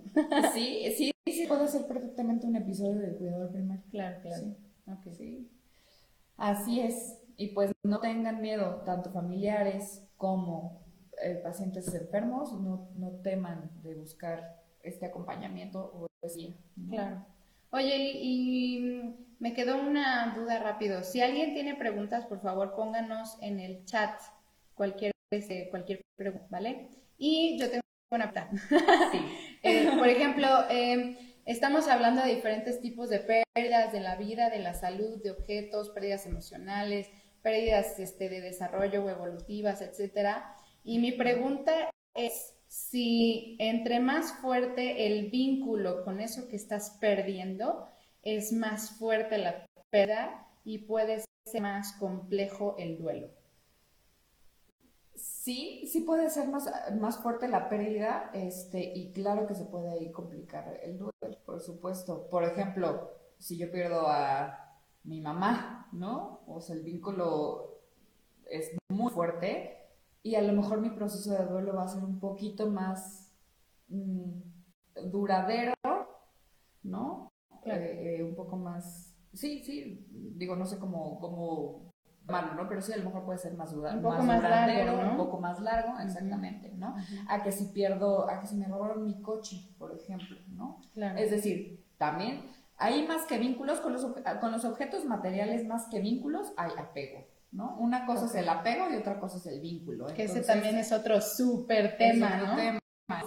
Sí, 0.53 0.92
sí, 0.96 1.11
sí, 1.43 1.49
puedo 1.49 1.64
hacer 1.64 1.86
perfectamente 1.86 2.47
un 2.47 2.57
episodio 2.57 3.01
del 3.01 3.16
cuidador 3.16 3.51
primario. 3.51 3.84
Claro, 3.90 4.20
claro. 4.22 4.43
Sí. 4.43 4.57
Okay. 4.99 5.14
sí. 5.14 5.51
Así 6.36 6.80
es. 6.80 7.18
Y 7.36 7.49
pues 7.49 7.72
no 7.82 8.01
tengan 8.01 8.40
miedo, 8.40 8.82
tanto 8.84 9.11
familiares 9.11 10.03
como 10.16 10.82
eh, 11.22 11.40
pacientes 11.43 11.93
enfermos, 11.95 12.53
no, 12.61 12.88
no 12.97 13.11
teman 13.22 13.70
de 13.82 13.95
buscar 13.95 14.62
este 14.82 15.07
acompañamiento 15.07 15.78
o 15.78 16.07
poesía. 16.20 16.55
Claro. 16.90 17.24
Oye, 17.70 17.97
y, 18.20 19.16
me 19.38 19.55
quedó 19.55 19.80
una 19.80 20.34
duda 20.36 20.59
rápido. 20.61 21.03
Si 21.03 21.20
alguien 21.20 21.55
tiene 21.55 21.74
preguntas, 21.74 22.26
por 22.26 22.40
favor, 22.40 22.74
pónganos 22.76 23.38
en 23.40 23.61
el 23.61 23.84
chat 23.84 24.20
cualquier, 24.74 25.12
este, 25.30 25.68
cualquier 25.70 26.03
pregunta, 26.16 26.47
¿vale? 26.51 26.90
Y 27.18 27.59
yo 27.59 27.70
tengo 27.70 27.82
una 28.11 28.32
pregunta. 28.32 28.57
Sí. 29.12 29.18
Eh, 29.64 29.88
por 29.97 30.09
ejemplo, 30.09 30.49
em, 30.70 31.16
estamos 31.45 31.88
hablando 31.88 32.22
de 32.22 32.34
diferentes 32.34 32.80
tipos 32.80 33.11
de 33.11 33.20
pérdidas 33.20 33.93
de 33.93 34.01
la 34.01 34.16
vida, 34.16 34.51
de 34.51 34.61
la 34.61 34.74
salud, 34.74 35.22
de 35.22 35.30
objetos, 35.30 35.90
pérdidas 35.90 36.26
emocionales, 36.26 37.11
pérdidas 37.43 37.99
este, 37.99 38.28
de 38.28 38.40
desarrollo 38.40 39.05
o 39.05 39.11
evolutivas, 39.11 39.82
etcétera. 39.82 40.55
Y 40.84 40.99
mi 40.99 41.12
pregunta 41.12 41.90
es 42.14 42.55
si 42.68 43.57
entre 43.59 44.01
más 44.01 44.32
fuerte 44.40 45.07
el 45.07 45.30
vínculo 45.30 46.05
con 46.05 46.20
eso 46.20 46.49
que 46.49 46.57
estás 46.57 46.97
perdiendo, 47.01 47.88
es 48.22 48.53
más 48.53 48.99
fuerte 48.99 49.38
la 49.38 49.66
pérdida 49.90 50.47
y 50.64 50.78
puede 50.78 51.22
ser 51.45 51.61
más 51.61 51.93
complejo 51.95 52.76
el 52.78 52.99
duelo. 52.99 53.41
Sí, 55.43 55.88
sí 55.88 56.03
puede 56.03 56.30
ser 56.30 56.47
más, 56.47 56.70
más 57.01 57.18
fuerte 57.18 57.49
la 57.49 57.68
pérdida, 57.68 58.30
este, 58.32 58.93
y 58.95 59.11
claro 59.11 59.49
que 59.49 59.57
se 59.57 59.64
puede 59.64 60.12
complicar 60.12 60.78
el 60.84 60.99
duelo, 60.99 61.36
por 61.45 61.61
supuesto. 61.61 62.28
Por 62.30 62.45
ejemplo, 62.45 63.11
si 63.38 63.59
yo 63.59 63.68
pierdo 63.72 64.07
a 64.07 64.78
mi 65.03 65.20
mamá, 65.20 65.88
¿no? 65.90 66.43
O 66.47 66.61
sea, 66.61 66.76
el 66.76 66.84
vínculo 66.84 67.80
es 68.49 68.70
muy 68.88 69.11
fuerte, 69.11 69.78
y 70.22 70.36
a 70.36 70.43
lo 70.43 70.53
mejor 70.53 70.80
mi 70.80 70.90
proceso 70.90 71.32
de 71.32 71.45
duelo 71.47 71.74
va 71.74 71.86
a 71.86 71.88
ser 71.88 72.05
un 72.05 72.20
poquito 72.20 72.70
más 72.70 73.32
mm, 73.88 74.43
duradero, 75.11 75.74
¿no? 76.84 77.32
Eh, 77.64 78.18
eh, 78.18 78.22
un 78.22 78.36
poco 78.36 78.57
más, 78.57 79.16
sí, 79.32 79.64
sí, 79.64 80.07
digo, 80.36 80.55
no 80.55 80.66
sé 80.66 80.78
cómo, 80.78 81.18
cómo 81.18 81.91
malo, 82.27 82.55
¿no? 82.55 82.68
Pero 82.68 82.81
sí, 82.81 82.93
a 82.93 82.97
lo 82.97 83.05
mejor 83.05 83.25
puede 83.25 83.39
ser 83.39 83.55
más, 83.55 83.73
un 83.73 84.03
poco 84.03 84.23
más, 84.23 84.43
duradero, 84.43 84.99
un 84.99 85.16
poco 85.16 85.41
más 85.41 85.61
largo, 85.61 85.99
exactamente, 85.99 86.73
¿no? 86.77 86.95
A 87.29 87.43
que 87.43 87.53
si 87.53 87.66
pierdo, 87.66 88.29
a 88.29 88.41
que 88.41 88.47
si 88.47 88.57
me 88.57 88.66
robaron 88.66 89.05
mi 89.05 89.20
coche, 89.20 89.57
por 89.79 89.95
ejemplo, 89.95 90.37
¿no? 90.49 90.81
Es 91.16 91.31
decir, 91.31 91.85
también 91.99 92.51
hay 92.77 93.07
más 93.07 93.27
que 93.27 93.39
vínculos, 93.39 93.81
con 93.81 93.93
los, 93.93 94.07
con 94.41 94.53
los 94.53 94.64
objetos 94.64 95.05
materiales 95.05 95.66
más 95.66 95.87
que 95.89 96.01
vínculos 96.01 96.53
hay 96.57 96.70
apego, 96.79 97.27
¿no? 97.51 97.77
Una 97.79 98.07
cosa 98.07 98.27
es 98.27 98.35
el 98.35 98.49
apego 98.49 98.91
y 98.91 98.97
otra 98.97 99.20
cosa 99.20 99.39
es 99.39 99.47
el 99.47 99.61
vínculo. 99.61 100.07
que 100.07 100.25
ese 100.25 100.43
también 100.43 100.77
es 100.77 100.93
otro 100.93 101.20
súper 101.20 101.97
tema, 101.97 102.37
¿no? 102.37 102.83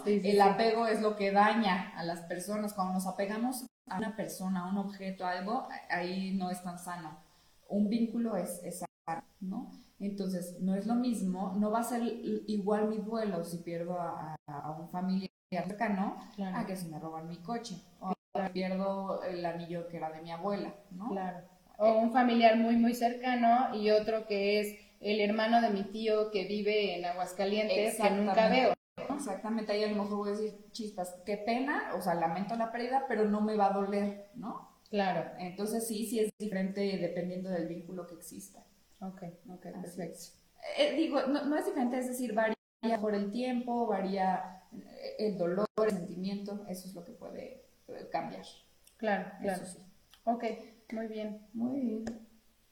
el 0.06 0.41
apego 0.41 0.88
es 0.88 1.02
lo 1.02 1.16
que 1.16 1.32
daña 1.32 1.91
a 1.96 2.04
las 2.04 2.22
personas. 2.22 2.74
Cuando 2.74 2.93
nos 2.93 3.08
apegamos 3.08 3.66
a 3.88 3.98
una 3.98 4.16
persona, 4.16 4.62
a 4.62 4.70
un 4.70 4.78
objeto, 4.78 5.26
a 5.26 5.32
algo, 5.32 5.68
ahí 5.89 6.36
no 6.36 6.50
es 6.50 6.64
tan 6.64 6.80
sano. 6.80 7.24
Un 7.70 7.89
vínculo 7.89 8.36
es, 8.36 8.61
sano, 8.70 9.24
¿no? 9.39 9.72
Entonces, 9.99 10.57
no 10.61 10.76
es 10.76 10.86
lo 10.86 10.95
mismo, 10.95 11.53
no 11.57 11.72
va 11.72 11.80
a 11.80 11.84
ser 11.84 12.01
igual 12.03 12.89
mi 12.89 12.97
duelo 12.97 13.43
si 13.43 13.57
pierdo 13.57 13.97
a, 13.99 14.36
un 14.78 14.89
familiar 14.89 15.32
cercano 15.49 16.18
a 16.53 16.66
que 16.66 16.76
si 16.76 16.89
me 16.89 16.99
roban 16.99 17.30
mi 17.30 17.38
coche 17.38 17.76
o 18.01 18.13
pierdo 18.51 19.24
el 19.24 19.45
anillo 19.45 19.88
que 19.88 19.97
era 19.97 20.11
de 20.11 20.22
mi 20.22 20.32
abuela, 20.32 20.74
¿no? 20.91 21.09
Claro 21.09 21.55
o 21.78 21.93
un 21.99 22.11
familiar 22.11 22.57
muy, 22.57 22.76
muy 22.76 22.93
cercano 22.93 23.76
y 23.76 23.91
otro 23.91 24.26
que 24.26 24.59
es 24.59 24.80
el 25.01 25.20
hermano 25.20 25.61
de 25.61 25.70
mi 25.70 25.84
tío 25.84 26.32
que 26.32 26.45
vive 26.45 26.97
en 26.97 27.05
Aguascalientes 27.05 27.97
que 27.97 28.09
nunca 28.11 28.49
veo. 28.49 28.74
Exactamente, 29.13 29.72
ahí 29.72 29.84
a 29.84 29.88
lo 29.88 30.03
mejor 30.03 30.18
voy 30.18 30.30
a 30.30 30.32
decir, 30.32 30.57
chispas, 30.72 31.16
qué 31.26 31.38
pena, 31.38 31.91
o 31.95 32.01
sea, 32.01 32.16
lamento 32.16 32.55
la 32.55 32.72
pérdida, 32.72 33.05
pero 33.07 33.26
no 33.26 33.41
me 33.41 33.55
va 33.55 33.68
a 33.68 33.74
doler, 33.74 34.32
¿no? 34.36 34.70
Claro. 34.96 35.30
Entonces 35.39 35.86
sí, 35.86 36.06
sí 36.06 36.22
es 36.22 36.32
diferente 36.39 36.80
dependiendo 37.02 37.50
del 37.50 37.68
vínculo 37.68 38.08
que 38.08 38.16
exista. 38.16 38.64
Ok, 39.02 39.24
ok, 39.50 39.68
perfecto. 39.82 40.20
Eh, 40.78 40.96
digo, 40.96 41.22
no, 41.28 41.43
no, 41.43 41.58
es 41.58 41.66
diferente, 41.66 42.00
es 42.00 42.08
decir, 42.08 42.34
varía 42.34 42.56
por 43.02 43.14
el 43.14 43.30
tiempo, 43.30 43.88
varía 43.88 44.64
eh, 44.72 45.16
el 45.20 45.38
dolor, 45.38 45.68
el 45.84 45.91
sentimiento, 45.91 46.66
eso 46.70 46.88
es 46.88 46.96
lo 46.96 47.04
que 47.04 47.12
puede 47.12 47.66
cambiar. 48.10 48.46
Claro, 48.96 49.32
claro. 49.41 49.66
sí. 49.66 49.80
Ok. 50.24 50.46
Muy 50.93 51.08
bien. 51.08 51.46
Muy 51.52 51.80
bien. 51.82 52.06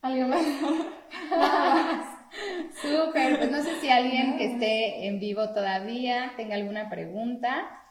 ¿Algo 0.00 0.28
más? 0.28 0.44
Súper. 2.80 3.36
Pues 3.36 3.50
no 3.50 3.62
sé 3.62 3.80
si 3.82 3.90
alguien 3.90 4.38
que 4.38 4.54
esté 4.54 5.08
en 5.08 5.20
vivo 5.20 5.50
todavía 5.52 6.32
tenga 6.38 6.54
alguna 6.54 6.88
pregunta. 6.88 7.83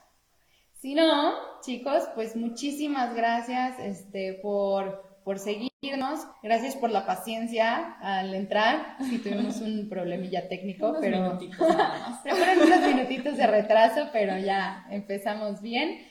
Si 0.83 0.95
no, 0.95 1.33
chicos, 1.61 2.03
pues 2.13 2.35
muchísimas 2.35 3.15
gracias 3.15 3.79
este, 3.79 4.33
por, 4.43 5.21
por 5.23 5.39
seguirnos. 5.39 6.27
Gracias 6.43 6.75
por 6.75 6.91
la 6.91 7.05
paciencia 7.05 7.95
al 8.01 8.33
entrar. 8.33 8.97
Si 9.09 9.17
tuvimos 9.19 9.61
un 9.61 9.87
problemilla 9.87 10.49
técnico, 10.49 10.97
pero, 10.99 11.39
pero 12.23 12.35
fueron 12.35 12.67
unos 12.67 12.81
minutitos 12.81 13.37
de 13.37 13.47
retraso, 13.47 14.09
pero 14.11 14.37
ya 14.37 14.85
empezamos 14.89 15.61
bien. 15.61 16.05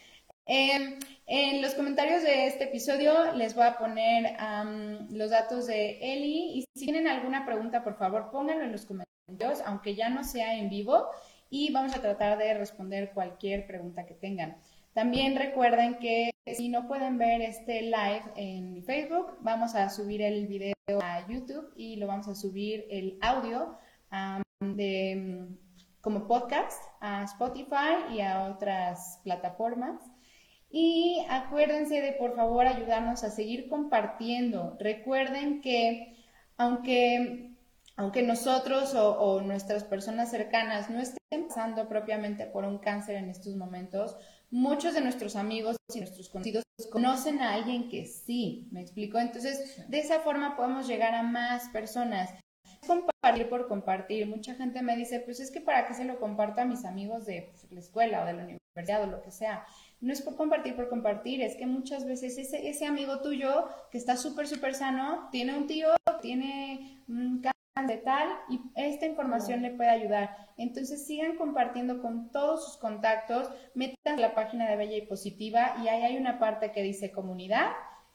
Eh, 0.47 0.99
en 1.27 1.61
los 1.61 1.75
comentarios 1.75 2.23
de 2.23 2.47
este 2.47 2.65
episodio 2.65 3.35
les 3.35 3.55
voy 3.55 3.67
a 3.67 3.77
poner 3.77 4.35
los 5.11 5.29
datos 5.29 5.67
de 5.67 5.99
Eli 6.01 6.53
y 6.55 6.65
si 6.75 6.87
tienen 6.87 7.09
alguna 7.09 7.45
pregunta, 7.45 7.85
por 7.85 7.99
favor, 7.99 8.31
pónganlo 8.31 8.65
en 8.65 8.73
los 8.73 8.87
comentarios, 8.87 9.61
aunque 9.67 9.95
ya 9.95 10.09
no 10.09 10.25
sea 10.25 10.55
en 10.57 10.71
vivo, 10.71 11.09
y 11.53 11.71
vamos 11.71 11.95
a 11.95 12.01
tratar 12.01 12.39
de 12.39 12.55
responder 12.55 13.13
cualquier 13.13 13.67
pregunta 13.67 14.07
que 14.07 14.15
tengan. 14.15 14.57
También 14.95 15.37
recuerden 15.37 15.99
que 15.99 16.31
si 16.47 16.71
no 16.71 16.89
pueden 16.89 17.19
ver 17.19 17.43
este 17.43 17.83
live 17.83 18.23
en 18.37 18.83
Facebook, 18.85 19.37
vamos 19.41 19.75
a 19.75 19.91
subir 19.91 20.23
el 20.23 20.47
video 20.47 20.75
a 21.03 21.27
YouTube 21.29 21.71
y 21.77 21.97
lo 21.97 22.07
vamos 22.07 22.27
a 22.27 22.35
subir 22.35 22.87
el 22.91 23.19
audio 23.21 23.77
de, 24.61 25.47
como 26.01 26.27
podcast 26.27 26.83
a 27.01 27.25
Spotify 27.25 28.15
y 28.15 28.21
a 28.21 28.45
otras 28.45 29.21
plataformas. 29.23 30.01
Y 30.71 31.23
acuérdense 31.29 32.01
de 32.01 32.13
por 32.13 32.35
favor 32.35 32.67
ayudarnos 32.67 33.25
a 33.25 33.31
seguir 33.31 33.69
compartiendo. 33.69 34.79
Recuerden 34.81 35.61
que 35.61 36.17
aunque, 36.57 37.52
aunque 37.97 38.23
nosotros 38.23 38.95
o, 38.95 39.41
nuestras 39.41 39.85
personas 39.85 40.31
cercanas 40.31 40.91
no 40.91 41.01
estén 41.01 41.49
pasando 41.49 41.89
propiamente 41.89 42.47
por 42.47 42.65
un 42.65 42.79
cáncer 42.79 43.17
en 43.17 43.31
estos 43.31 43.55
momentos, 43.57 44.17
muchos 44.51 44.95
de 44.95 45.01
nuestros 45.01 45.37
amigos 45.37 45.77
y 45.95 45.99
nuestros 45.99 46.29
conocidos 46.29 46.65
conocen 46.91 47.41
a 47.41 47.55
alguien 47.55 47.89
que 47.89 48.07
sí, 48.07 48.69
¿me 48.71 48.81
explico? 48.81 49.19
Entonces, 49.19 49.89
de 49.89 49.99
esa 49.99 50.21
forma 50.21 50.57
podemos 50.57 50.87
llegar 50.87 51.15
a 51.15 51.23
más 51.23 51.69
personas. 51.69 52.31
Compartir 52.87 53.49
por 53.49 53.69
compartir. 53.69 54.27
Mucha 54.27 54.55
gente 54.55 54.83
me 54.83 54.97
dice, 54.97 55.21
pues 55.21 55.39
es 55.41 55.51
que 55.51 55.61
para 55.61 55.87
qué 55.87 55.95
se 55.95 56.05
lo 56.05 56.19
comparto 56.19 56.61
a 56.61 56.65
mis 56.65 56.85
amigos 56.85 57.25
de 57.25 57.53
la 57.71 57.81
escuela 57.81 58.23
o 58.23 58.27
de 58.27 58.33
la 58.33 58.43
universidad 58.43 59.03
o 59.03 59.07
lo 59.07 59.23
que 59.23 59.31
sea 59.31 59.65
no 60.03 60.13
es 60.13 60.21
por 60.21 60.37
compartir 60.37 60.75
por 60.75 60.89
compartir, 60.89 61.41
es 61.43 61.57
que 61.57 61.65
muchas 61.65 62.05
veces 62.05 62.37
ese, 62.37 62.69
ese 62.69 62.87
amigo 62.87 63.21
tuyo 63.21 63.69
que 63.91 63.99
está 63.99 64.17
súper, 64.17 64.49
súper 64.49 64.75
sano, 64.75 65.29
tiene 65.31 65.57
un 65.57 65.69
tío, 65.69 65.95
tiene 66.21 67.01
un 67.09 67.41
de 67.81 67.97
tal 67.97 68.29
y 68.51 68.61
esta 68.77 69.07
información 69.07 69.63
le 69.63 69.71
puede 69.71 69.89
ayudar. 69.89 70.37
Entonces 70.59 71.07
sigan 71.07 71.37
compartiendo 71.37 72.03
con 72.03 72.31
todos 72.31 72.67
sus 72.67 72.77
contactos, 72.77 73.49
metan 73.75 74.21
la 74.21 74.35
página 74.35 74.69
de 74.69 74.77
Bella 74.77 74.99
y 74.99 75.07
Positiva 75.07 75.77
y 75.83 75.89
ahí 75.89 76.03
hay 76.03 76.17
una 76.19 76.39
parte 76.39 76.73
que 76.73 76.83
dice 76.83 77.13
comunidad, 77.13 77.71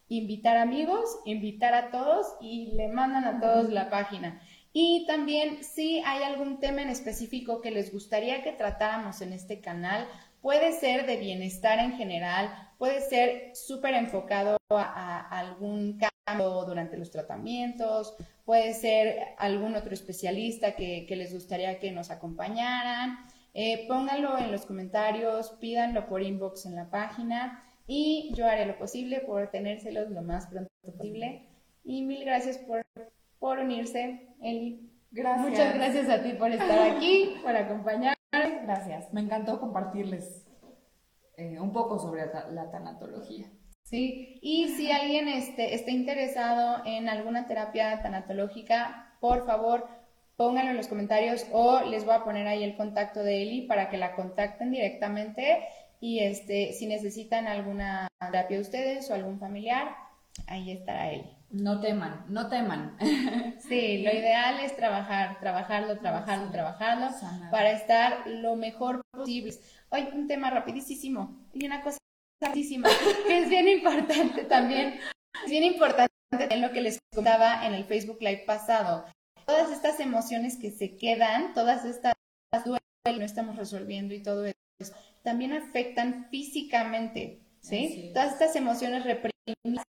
invitar 0.10 0.58
amigos, 0.58 1.20
invitar 1.26 1.74
a 1.74 1.89
todos 1.89 2.36
y 2.39 2.74
le 2.76 2.88
mandan 2.89 3.26
a 3.26 3.39
todos 3.39 3.70
la 3.70 3.89
página. 3.89 4.39
Y 4.74 5.05
también 5.08 5.64
si 5.64 6.03
hay 6.05 6.22
algún 6.22 6.60
tema 6.60 6.84
en 6.84 6.89
específico 6.89 7.62
que 7.62 7.72
les 7.72 7.91
gustaría 7.91 8.43
que 8.43 8.51
tratáramos 8.51 9.22
en 9.22 9.34
este 9.34 9.60
canal, 9.60 10.08
Puede 10.41 10.72
ser 10.72 11.05
de 11.08 11.18
bienestar 11.18 11.80
en 11.80 11.93
general, 11.93 12.66
puede 12.78 13.01
ser 13.01 13.55
súper 13.55 13.93
enfocado 13.95 14.57
a, 14.69 15.28
algún 15.39 15.99
cambio 16.25 16.63
durante 16.65 16.97
los 16.97 17.11
tratamientos, 17.11 18.15
puede 18.45 18.73
ser 18.73 19.19
algún 19.38 19.75
otro 19.75 19.93
especialista 19.93 20.75
que, 20.75 21.05
les 21.09 21.34
gustaría 21.34 21.80
que 21.80 21.91
nos 21.91 22.11
acompañaran. 22.11 23.17
Eh, 23.53 23.86
pónganlo 23.88 24.38
en 24.38 24.51
los 24.51 24.65
comentarios, 24.65 25.51
pídanlo 25.59 26.07
por 26.07 26.21
inbox 26.21 26.65
en 26.65 26.75
la 26.75 26.89
página 26.89 27.63
y 27.88 28.32
yo 28.36 28.45
haré 28.45 28.65
lo 28.65 28.78
posible 28.78 29.21
por 29.21 29.49
tenérselos 29.49 30.09
lo 30.11 30.21
más 30.21 30.47
pronto 30.47 30.69
posible. 30.82 31.47
Y 31.84 32.03
mil 32.03 32.23
gracias 32.25 32.57
por, 32.57 32.86
por 33.39 33.59
unirse, 33.59 34.28
Eli. 34.41 34.91
Gracias. 35.11 35.49
Muchas 35.49 35.73
gracias 35.73 36.09
a 36.09 36.21
ti 36.21 36.34
por 36.34 36.51
estar 36.51 36.91
aquí, 36.91 37.36
por 37.41 37.55
acompañarme. 37.55 38.17
Gracias. 38.63 39.11
Me 39.13 39.21
encantó 39.21 39.59
compartirles 39.59 40.46
eh, 41.38 41.59
un 41.59 41.71
poco 41.71 41.99
sobre 41.99 42.25
la, 42.25 42.71
tanatología. 42.71 43.47
Sí, 43.83 44.39
y 44.41 44.69
si 44.69 44.91
alguien 44.91 45.27
este, 45.27 45.75
está 45.75 45.91
interesado 45.91 46.81
en 46.83 47.07
alguna 47.07 47.47
terapia 47.47 48.01
tanatológica, 48.01 49.15
por 49.21 49.45
favor, 49.45 49.88
pónganlo 50.35 50.71
en 50.71 50.77
los 50.77 50.88
comentarios 50.88 51.45
o 51.51 51.81
les 51.81 52.05
voy 52.05 52.15
a 52.15 52.23
poner 52.23 52.47
ahí 52.47 52.63
el 52.63 52.75
contacto 52.75 53.23
de 53.23 53.43
Eli 53.43 53.61
para 53.67 53.89
que 53.89 53.97
la 53.97 54.15
contacten 54.15 54.71
directamente 54.71 55.63
y 56.01 56.19
este, 56.19 56.73
si 56.73 56.88
necesitan 56.88 57.47
alguna 57.47 58.07
terapia 58.19 58.59
ustedes 58.59 59.09
o 59.09 59.13
algún 59.13 59.39
familiar, 59.39 59.95
ahí 60.47 60.71
estará 60.71 61.11
Eli. 61.11 61.38
No 61.49 61.79
teman, 61.79 62.25
no 62.27 62.49
teman. 62.49 62.97
Sí, 63.59 64.03
lo 64.03 64.11
ideal 64.11 64.59
es 64.61 64.75
trabajar, 64.77 65.39
trabajarlo, 65.39 65.97
trabajarlo, 65.97 66.51
trabajarlo 66.51 67.07
para 67.51 67.71
estar 67.71 68.25
lo 68.27 68.55
mejor 68.55 69.01
posible. 69.11 69.53
Hoy 69.89 70.09
un 70.13 70.27
tema 70.27 70.49
rapidísimo 70.49 71.47
y 71.53 71.65
una 71.65 71.81
cosa 71.81 71.97
rapidísima 72.41 72.89
que 73.25 73.39
es 73.39 73.49
bien 73.49 73.69
importante 73.69 74.43
también, 74.43 74.99
es 75.45 75.49
bien 75.49 75.63
importante 75.63 76.11
en 76.31 76.61
lo 76.61 76.71
que 76.71 76.81
les 76.81 76.99
contaba 77.13 77.65
en 77.65 77.73
el 77.73 77.85
Facebook 77.85 78.17
Live 78.19 78.43
pasado. 78.45 79.05
Todas 79.45 79.71
estas 79.71 80.01
emociones 80.01 80.57
que 80.57 80.71
se 80.71 80.97
quedan, 80.97 81.53
todas 81.53 81.85
estas 81.85 82.13
dudas 82.65 82.81
que 83.05 83.13
no 83.13 83.23
estamos 83.23 83.55
resolviendo 83.55 84.13
y 84.13 84.21
todo 84.21 84.45
eso, 84.45 84.93
también 85.23 85.53
afectan 85.53 86.27
físicamente, 86.29 87.39
¿sí? 87.61 88.11
Todas 88.13 88.33
estas 88.33 88.57
emociones 88.57 89.05
reprimidas 89.05 89.85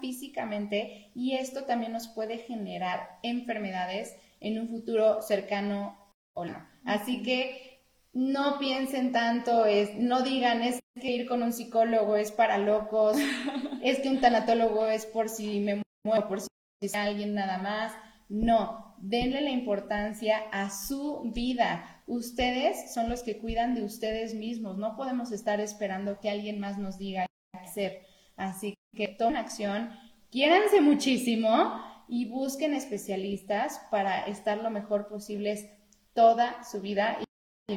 físicamente 0.00 1.10
y 1.14 1.34
esto 1.34 1.64
también 1.64 1.92
nos 1.92 2.08
puede 2.08 2.38
generar 2.38 3.18
enfermedades 3.22 4.16
en 4.40 4.58
un 4.58 4.68
futuro 4.68 5.20
cercano 5.20 5.98
o 6.34 6.46
no. 6.46 6.66
Así 6.86 7.22
que 7.22 7.73
no 8.14 8.58
piensen 8.58 9.12
tanto, 9.12 9.66
es, 9.66 9.96
no 9.96 10.22
digan 10.22 10.62
es 10.62 10.78
que 11.00 11.10
ir 11.10 11.26
con 11.26 11.42
un 11.42 11.52
psicólogo 11.52 12.16
es 12.16 12.30
para 12.30 12.58
locos, 12.58 13.16
es 13.82 13.98
que 13.98 14.08
un 14.08 14.20
tanatólogo 14.20 14.86
es 14.86 15.04
por 15.04 15.28
si 15.28 15.60
me 15.60 15.82
muero, 16.04 16.28
por 16.28 16.40
si 16.40 16.48
alguien 16.94 17.34
nada 17.34 17.58
más. 17.58 17.92
No, 18.28 18.94
denle 18.98 19.42
la 19.42 19.50
importancia 19.50 20.38
a 20.52 20.70
su 20.70 21.32
vida. 21.34 22.02
Ustedes 22.06 22.94
son 22.94 23.08
los 23.10 23.22
que 23.22 23.38
cuidan 23.38 23.74
de 23.74 23.82
ustedes 23.82 24.34
mismos. 24.34 24.78
No 24.78 24.96
podemos 24.96 25.30
estar 25.32 25.60
esperando 25.60 26.20
que 26.20 26.30
alguien 26.30 26.58
más 26.60 26.78
nos 26.78 26.98
diga 26.98 27.26
qué 27.52 27.58
hacer. 27.58 28.02
Así 28.36 28.74
que 28.96 29.08
tomen 29.08 29.36
acción, 29.36 29.90
quiéranse 30.30 30.80
muchísimo 30.80 31.80
y 32.08 32.26
busquen 32.26 32.74
especialistas 32.74 33.80
para 33.90 34.26
estar 34.26 34.58
lo 34.58 34.70
mejor 34.70 35.08
posibles 35.08 35.68
toda 36.14 36.62
su 36.64 36.80
vida 36.80 37.18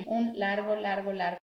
un 0.06 0.38
largo, 0.38 0.76
largo, 0.76 1.14
largo, 1.14 1.38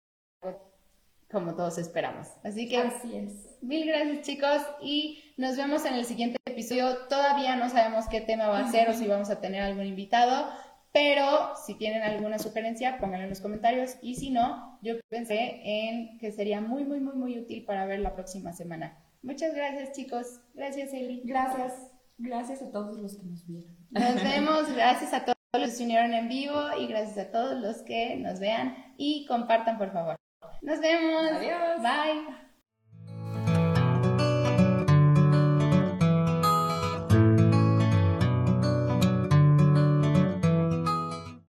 como 1.31 1.55
todos 1.55 1.79
esperamos. 1.79 2.29
Así 2.45 2.69
que, 2.69 2.79
Así 2.79 3.17
es. 3.17 3.59
mil 3.63 3.87
gracias 3.87 4.27
chicos 4.27 4.63
y 4.81 5.23
nos 5.37 5.57
vemos 5.57 5.85
en 5.85 5.95
el 5.95 6.05
siguiente 6.05 6.39
episodio. 6.45 7.07
Todavía 7.09 7.57
no 7.57 7.69
sabemos 7.71 8.07
qué 8.09 8.21
tema 8.21 8.49
va 8.49 8.61
a 8.61 8.71
ser 8.71 8.89
o 8.89 8.95
si 8.95 9.07
vamos 9.07 9.31
a 9.31 9.41
tener 9.41 9.63
algún 9.63 9.87
invitado, 9.87 10.49
pero 10.93 11.55
si 11.67 11.75
tienen 11.75 12.03
alguna 12.03 12.39
sugerencia, 12.39 12.99
pónganlo 12.99 13.25
en 13.25 13.31
los 13.31 13.41
comentarios 13.41 13.97
y 14.01 14.15
si 14.17 14.31
no, 14.31 14.79
yo 14.83 14.95
pensé 15.09 15.61
en 15.65 16.19
que 16.19 16.31
sería 16.31 16.61
muy, 16.61 16.85
muy, 16.85 17.01
muy, 17.01 17.15
muy 17.17 17.39
útil 17.39 17.65
para 17.65 17.87
ver 17.87 18.01
la 18.01 18.15
próxima 18.15 18.53
semana. 18.53 18.99
Muchas 19.23 19.55
gracias, 19.55 19.93
chicos. 19.93 20.41
Gracias, 20.53 20.93
Eli. 20.93 21.23
Gracias. 21.25 21.73
Gracias 22.19 22.63
a 22.63 22.71
todos 22.71 22.99
los 22.99 23.17
que 23.17 23.25
nos 23.25 23.45
vieron. 23.47 23.75
Nos 23.91 24.23
vemos. 24.23 24.73
Gracias 24.77 25.13
a 25.15 25.25
todos 25.25 25.34
los 25.61 25.71
que 25.71 25.77
se 25.77 25.85
unieron 25.85 26.15
en 26.15 26.29
vivo 26.29 26.61
y 26.79 26.87
gracias 26.87 27.27
a 27.27 27.31
todos 27.31 27.61
los 27.61 27.83
que 27.83 28.17
nos 28.17 28.41
vean 28.41 28.95
y 28.97 29.27
compartan, 29.27 29.79
por 29.79 29.93
favor. 29.93 30.17
Nos 30.63 30.81
vemos. 30.81 31.33
Adiós. 31.33 31.83
Bye. 31.83 32.44